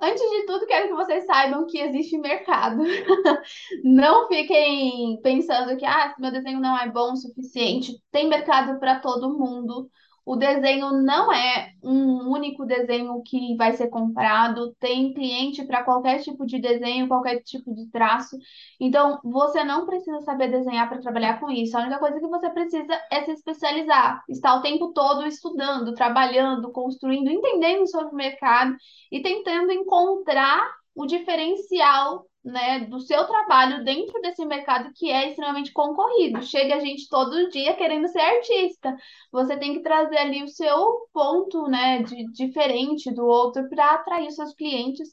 Antes 0.00 0.20
de 0.20 0.46
tudo, 0.46 0.66
quero 0.66 0.88
que 0.88 0.94
vocês 0.94 1.24
saibam 1.26 1.66
que 1.66 1.78
existe 1.78 2.18
mercado. 2.18 2.82
Não 3.84 4.28
fiquem 4.28 5.20
pensando 5.22 5.76
que 5.76 5.86
ah, 5.86 6.14
meu 6.18 6.32
desenho 6.32 6.60
não 6.60 6.76
é 6.76 6.90
bom 6.90 7.12
o 7.12 7.16
suficiente. 7.16 7.92
Tem 8.10 8.28
mercado 8.28 8.78
para 8.80 9.00
todo 9.00 9.38
mundo. 9.38 9.88
O 10.24 10.36
desenho 10.36 10.92
não 11.02 11.32
é 11.32 11.72
um 11.82 12.30
único 12.30 12.64
desenho 12.64 13.20
que 13.24 13.56
vai 13.56 13.72
ser 13.72 13.88
comprado. 13.88 14.72
Tem 14.78 15.12
cliente 15.12 15.64
para 15.64 15.82
qualquer 15.82 16.20
tipo 16.20 16.46
de 16.46 16.60
desenho, 16.60 17.08
qualquer 17.08 17.42
tipo 17.42 17.74
de 17.74 17.86
traço. 17.90 18.36
Então, 18.78 19.18
você 19.24 19.64
não 19.64 19.84
precisa 19.84 20.20
saber 20.20 20.48
desenhar 20.48 20.88
para 20.88 21.00
trabalhar 21.00 21.40
com 21.40 21.50
isso. 21.50 21.76
A 21.76 21.80
única 21.80 21.98
coisa 21.98 22.20
que 22.20 22.28
você 22.28 22.50
precisa 22.50 23.00
é 23.10 23.24
se 23.24 23.32
especializar. 23.32 24.22
Estar 24.28 24.54
o 24.54 24.62
tempo 24.62 24.92
todo 24.92 25.26
estudando, 25.26 25.94
trabalhando, 25.94 26.70
construindo, 26.70 27.30
entendendo 27.30 27.86
sobre 27.88 28.12
o 28.12 28.16
mercado 28.16 28.76
e 29.10 29.20
tentando 29.22 29.72
encontrar 29.72 30.70
o 30.94 31.06
diferencial, 31.06 32.26
né, 32.44 32.80
do 32.86 33.00
seu 33.00 33.24
trabalho 33.26 33.84
dentro 33.84 34.20
desse 34.20 34.44
mercado 34.44 34.92
que 34.94 35.10
é 35.10 35.28
extremamente 35.28 35.72
concorrido. 35.72 36.42
Chega 36.42 36.76
a 36.76 36.80
gente 36.80 37.08
todo 37.08 37.48
dia 37.50 37.74
querendo 37.76 38.08
ser 38.08 38.20
artista. 38.20 38.96
Você 39.30 39.56
tem 39.56 39.74
que 39.74 39.80
trazer 39.82 40.18
ali 40.18 40.42
o 40.42 40.48
seu 40.48 41.08
ponto, 41.12 41.68
né, 41.68 42.02
de 42.02 42.30
diferente 42.32 43.12
do 43.12 43.24
outro 43.24 43.68
para 43.68 43.94
atrair 43.94 44.28
os 44.28 44.34
seus 44.34 44.54
clientes. 44.54 45.08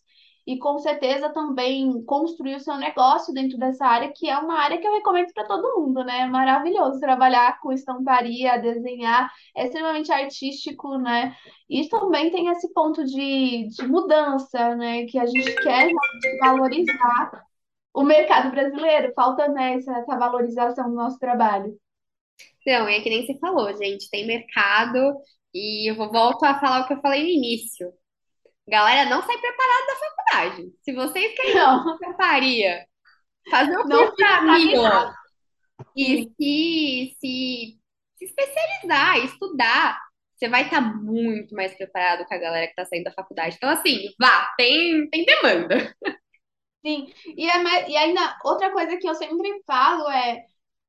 E 0.49 0.57
com 0.57 0.79
certeza 0.79 1.29
também 1.29 2.03
construir 2.05 2.55
o 2.55 2.59
seu 2.59 2.75
negócio 2.75 3.31
dentro 3.31 3.55
dessa 3.55 3.85
área, 3.85 4.11
que 4.11 4.27
é 4.27 4.35
uma 4.35 4.57
área 4.57 4.79
que 4.79 4.87
eu 4.87 4.93
recomendo 4.93 5.31
para 5.31 5.45
todo 5.45 5.79
mundo, 5.79 6.03
né? 6.03 6.21
É 6.21 6.25
maravilhoso 6.25 6.99
trabalhar 6.99 7.59
com 7.59 7.71
estamparia, 7.71 8.57
desenhar, 8.57 9.31
é 9.55 9.65
extremamente 9.65 10.11
artístico, 10.11 10.97
né? 10.97 11.35
E 11.69 11.87
também 11.87 12.31
tem 12.31 12.47
esse 12.47 12.73
ponto 12.73 13.05
de, 13.05 13.67
de 13.67 13.87
mudança, 13.87 14.75
né? 14.75 15.05
Que 15.05 15.19
a 15.19 15.27
gente 15.27 15.53
quer 15.61 15.91
valorizar 16.41 17.45
o 17.93 18.03
mercado 18.03 18.49
brasileiro. 18.49 19.13
Falta, 19.15 19.47
né, 19.49 19.75
essa, 19.75 19.99
essa 19.99 20.17
valorização 20.17 20.89
do 20.89 20.95
nosso 20.95 21.19
trabalho. 21.19 21.77
Então, 22.61 22.87
é 22.87 22.99
que 23.01 23.09
nem 23.11 23.23
você 23.23 23.37
falou, 23.37 23.71
gente, 23.77 24.09
tem 24.09 24.25
mercado 24.25 25.15
e 25.53 25.91
eu 25.91 25.95
volto 25.95 26.43
a 26.43 26.59
falar 26.59 26.81
o 26.81 26.87
que 26.87 26.93
eu 26.93 27.01
falei 27.01 27.21
no 27.21 27.29
início. 27.29 27.93
Galera, 28.69 29.09
não 29.09 29.21
sai 29.23 29.37
preparado 29.37 29.87
da 29.87 29.95
faculdade. 29.95 30.73
Se 30.83 30.93
vocês 30.93 31.35
querem 31.35 31.55
Não, 31.55 31.93
estamparia, 31.95 32.85
fazer 33.49 33.77
o 33.77 33.83
curso 33.83 34.15
da 34.17 35.13
e 35.95 36.29
se, 36.37 37.17
se, 37.19 37.79
se 38.17 38.25
especializar, 38.25 39.17
estudar, 39.19 39.99
você 40.35 40.47
vai 40.47 40.63
estar 40.63 40.81
muito 40.81 41.53
mais 41.55 41.75
preparado 41.75 42.25
com 42.25 42.33
a 42.33 42.37
galera 42.37 42.67
que 42.67 42.71
está 42.71 42.85
saindo 42.85 43.05
da 43.05 43.11
faculdade. 43.11 43.55
Então, 43.57 43.69
assim, 43.69 44.13
vá, 44.19 44.53
tem, 44.57 45.09
tem 45.09 45.25
demanda. 45.25 45.93
Sim, 46.85 47.11
e, 47.35 47.49
é 47.49 47.89
e 47.89 47.97
ainda 47.97 48.37
outra 48.43 48.71
coisa 48.71 48.95
que 48.97 49.07
eu 49.07 49.15
sempre 49.15 49.61
falo 49.65 50.09
é 50.09 50.45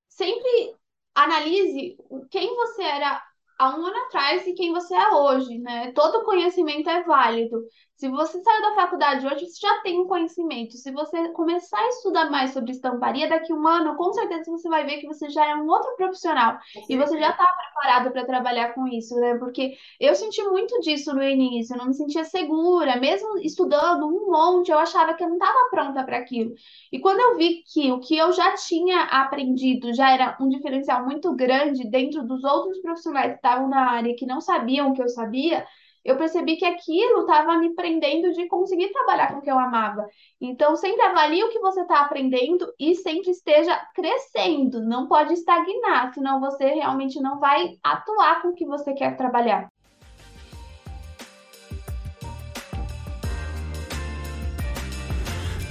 sempre 0.09 0.76
analise 1.14 1.97
quem 2.31 2.55
você 2.57 2.83
era 2.83 3.20
há 3.61 3.76
um 3.76 3.86
ano 3.86 3.96
atrás 4.06 4.46
e 4.46 4.54
quem 4.54 4.72
você 4.72 4.94
é 4.94 5.08
hoje, 5.11 5.58
né? 5.58 5.92
Todo 5.92 6.24
conhecimento 6.24 6.88
é 6.90 7.02
válido. 7.04 7.62
Se 8.01 8.09
você 8.09 8.40
saiu 8.40 8.62
da 8.62 8.74
faculdade 8.76 9.26
hoje, 9.26 9.44
você 9.46 9.61
já 9.61 9.82
tem 9.82 10.01
um 10.01 10.07
conhecimento. 10.07 10.74
Se 10.78 10.90
você 10.90 11.28
começar 11.32 11.78
a 11.78 11.88
estudar 11.88 12.30
mais 12.30 12.51
sobre 12.55 12.70
estamparia, 12.70 13.28
daqui 13.28 13.53
a 13.53 13.55
um 13.55 13.68
ano, 13.68 13.94
com 13.94 14.11
certeza 14.14 14.51
você 14.51 14.70
vai 14.70 14.86
ver 14.86 15.01
que 15.01 15.07
você 15.07 15.28
já 15.28 15.46
é 15.46 15.55
um 15.55 15.68
outro 15.68 15.94
profissional. 15.96 16.59
E 16.88 16.96
você 16.96 17.18
já 17.18 17.28
está 17.28 17.44
preparado 17.44 18.11
para 18.11 18.24
trabalhar 18.24 18.72
com 18.72 18.88
isso, 18.88 19.14
né? 19.16 19.34
Porque 19.34 19.76
eu 20.01 20.14
senti 20.14 20.42
muito 20.44 20.80
disso 20.80 21.14
no 21.14 21.22
início, 21.22 21.74
eu 21.74 21.78
não 21.78 21.88
me 21.88 21.94
sentia 21.94 22.24
segura, 22.24 22.96
mesmo 22.96 23.36
estudando 23.40 24.07
um 24.07 24.30
monte, 24.30 24.70
eu 24.70 24.78
achava 24.78 25.12
que 25.12 25.22
eu 25.22 25.28
não 25.28 25.36
estava 25.36 25.68
pronta 25.68 26.03
para 26.03 26.16
aquilo. 26.16 26.55
E 26.90 27.01
quando 27.01 27.20
eu 27.20 27.36
vi 27.36 27.62
que 27.70 27.92
o 27.92 28.01
que 28.01 28.16
eu 28.16 28.32
já 28.32 28.55
tinha 28.55 29.03
aprendido 29.03 29.92
já 29.92 30.11
era 30.11 30.38
um 30.40 30.48
diferencial 30.48 31.05
muito 31.05 31.36
grande 31.36 31.86
dentro 31.86 32.22
dos 32.22 32.44
outros 32.44 32.78
profissionais 32.80 33.32
que 33.32 33.36
estavam 33.36 33.68
na 33.68 33.90
área 33.90 34.16
que 34.16 34.24
não 34.24 34.40
sabiam 34.40 34.90
o 34.90 34.94
que 34.94 35.03
eu 35.03 35.09
sabia, 35.11 35.66
eu 36.05 36.16
percebi 36.16 36.57
que 36.57 36.64
aquilo 36.64 37.20
estava 37.20 37.59
me 37.59 37.74
prendendo 37.74 38.32
de 38.32 38.46
conseguir 38.46 38.88
trabalhar 38.90 39.32
com 39.32 39.38
o 39.38 39.42
que 39.42 39.51
eu 39.51 39.59
amava. 39.59 40.07
Então, 40.40 40.74
sempre 40.76 41.03
avalie 41.03 41.44
o 41.44 41.51
que 41.51 41.59
você 41.59 41.82
está 41.82 42.01
aprendendo 42.01 42.72
e 42.78 42.94
sempre 42.94 43.30
esteja 43.30 43.76
crescendo. 43.94 44.80
Não 44.80 45.07
pode 45.07 45.34
estagnar, 45.34 46.12
senão 46.14 46.40
você 46.40 46.64
realmente 46.66 47.20
não 47.20 47.38
vai 47.38 47.76
atuar 47.82 48.40
com 48.40 48.48
o 48.48 48.55
que 48.55 48.64
você 48.64 48.94
quer 48.94 49.16
trabalhar. 49.16 49.68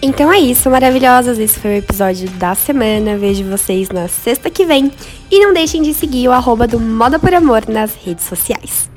Então 0.01 0.31
é 0.31 0.39
isso, 0.39 0.69
maravilhosas. 0.69 1.37
Esse 1.37 1.59
foi 1.59 1.71
o 1.71 1.77
episódio 1.77 2.29
da 2.31 2.55
semana. 2.55 3.17
Vejo 3.17 3.43
vocês 3.43 3.89
na 3.89 4.07
sexta 4.07 4.49
que 4.49 4.65
vem. 4.65 4.91
E 5.29 5.45
não 5.45 5.53
deixem 5.53 5.81
de 5.81 5.93
seguir 5.93 6.29
o 6.29 6.31
arroba 6.31 6.65
do 6.65 6.79
Moda 6.79 7.19
por 7.19 7.33
Amor 7.33 7.67
nas 7.67 7.95
redes 7.95 8.23
sociais. 8.23 8.89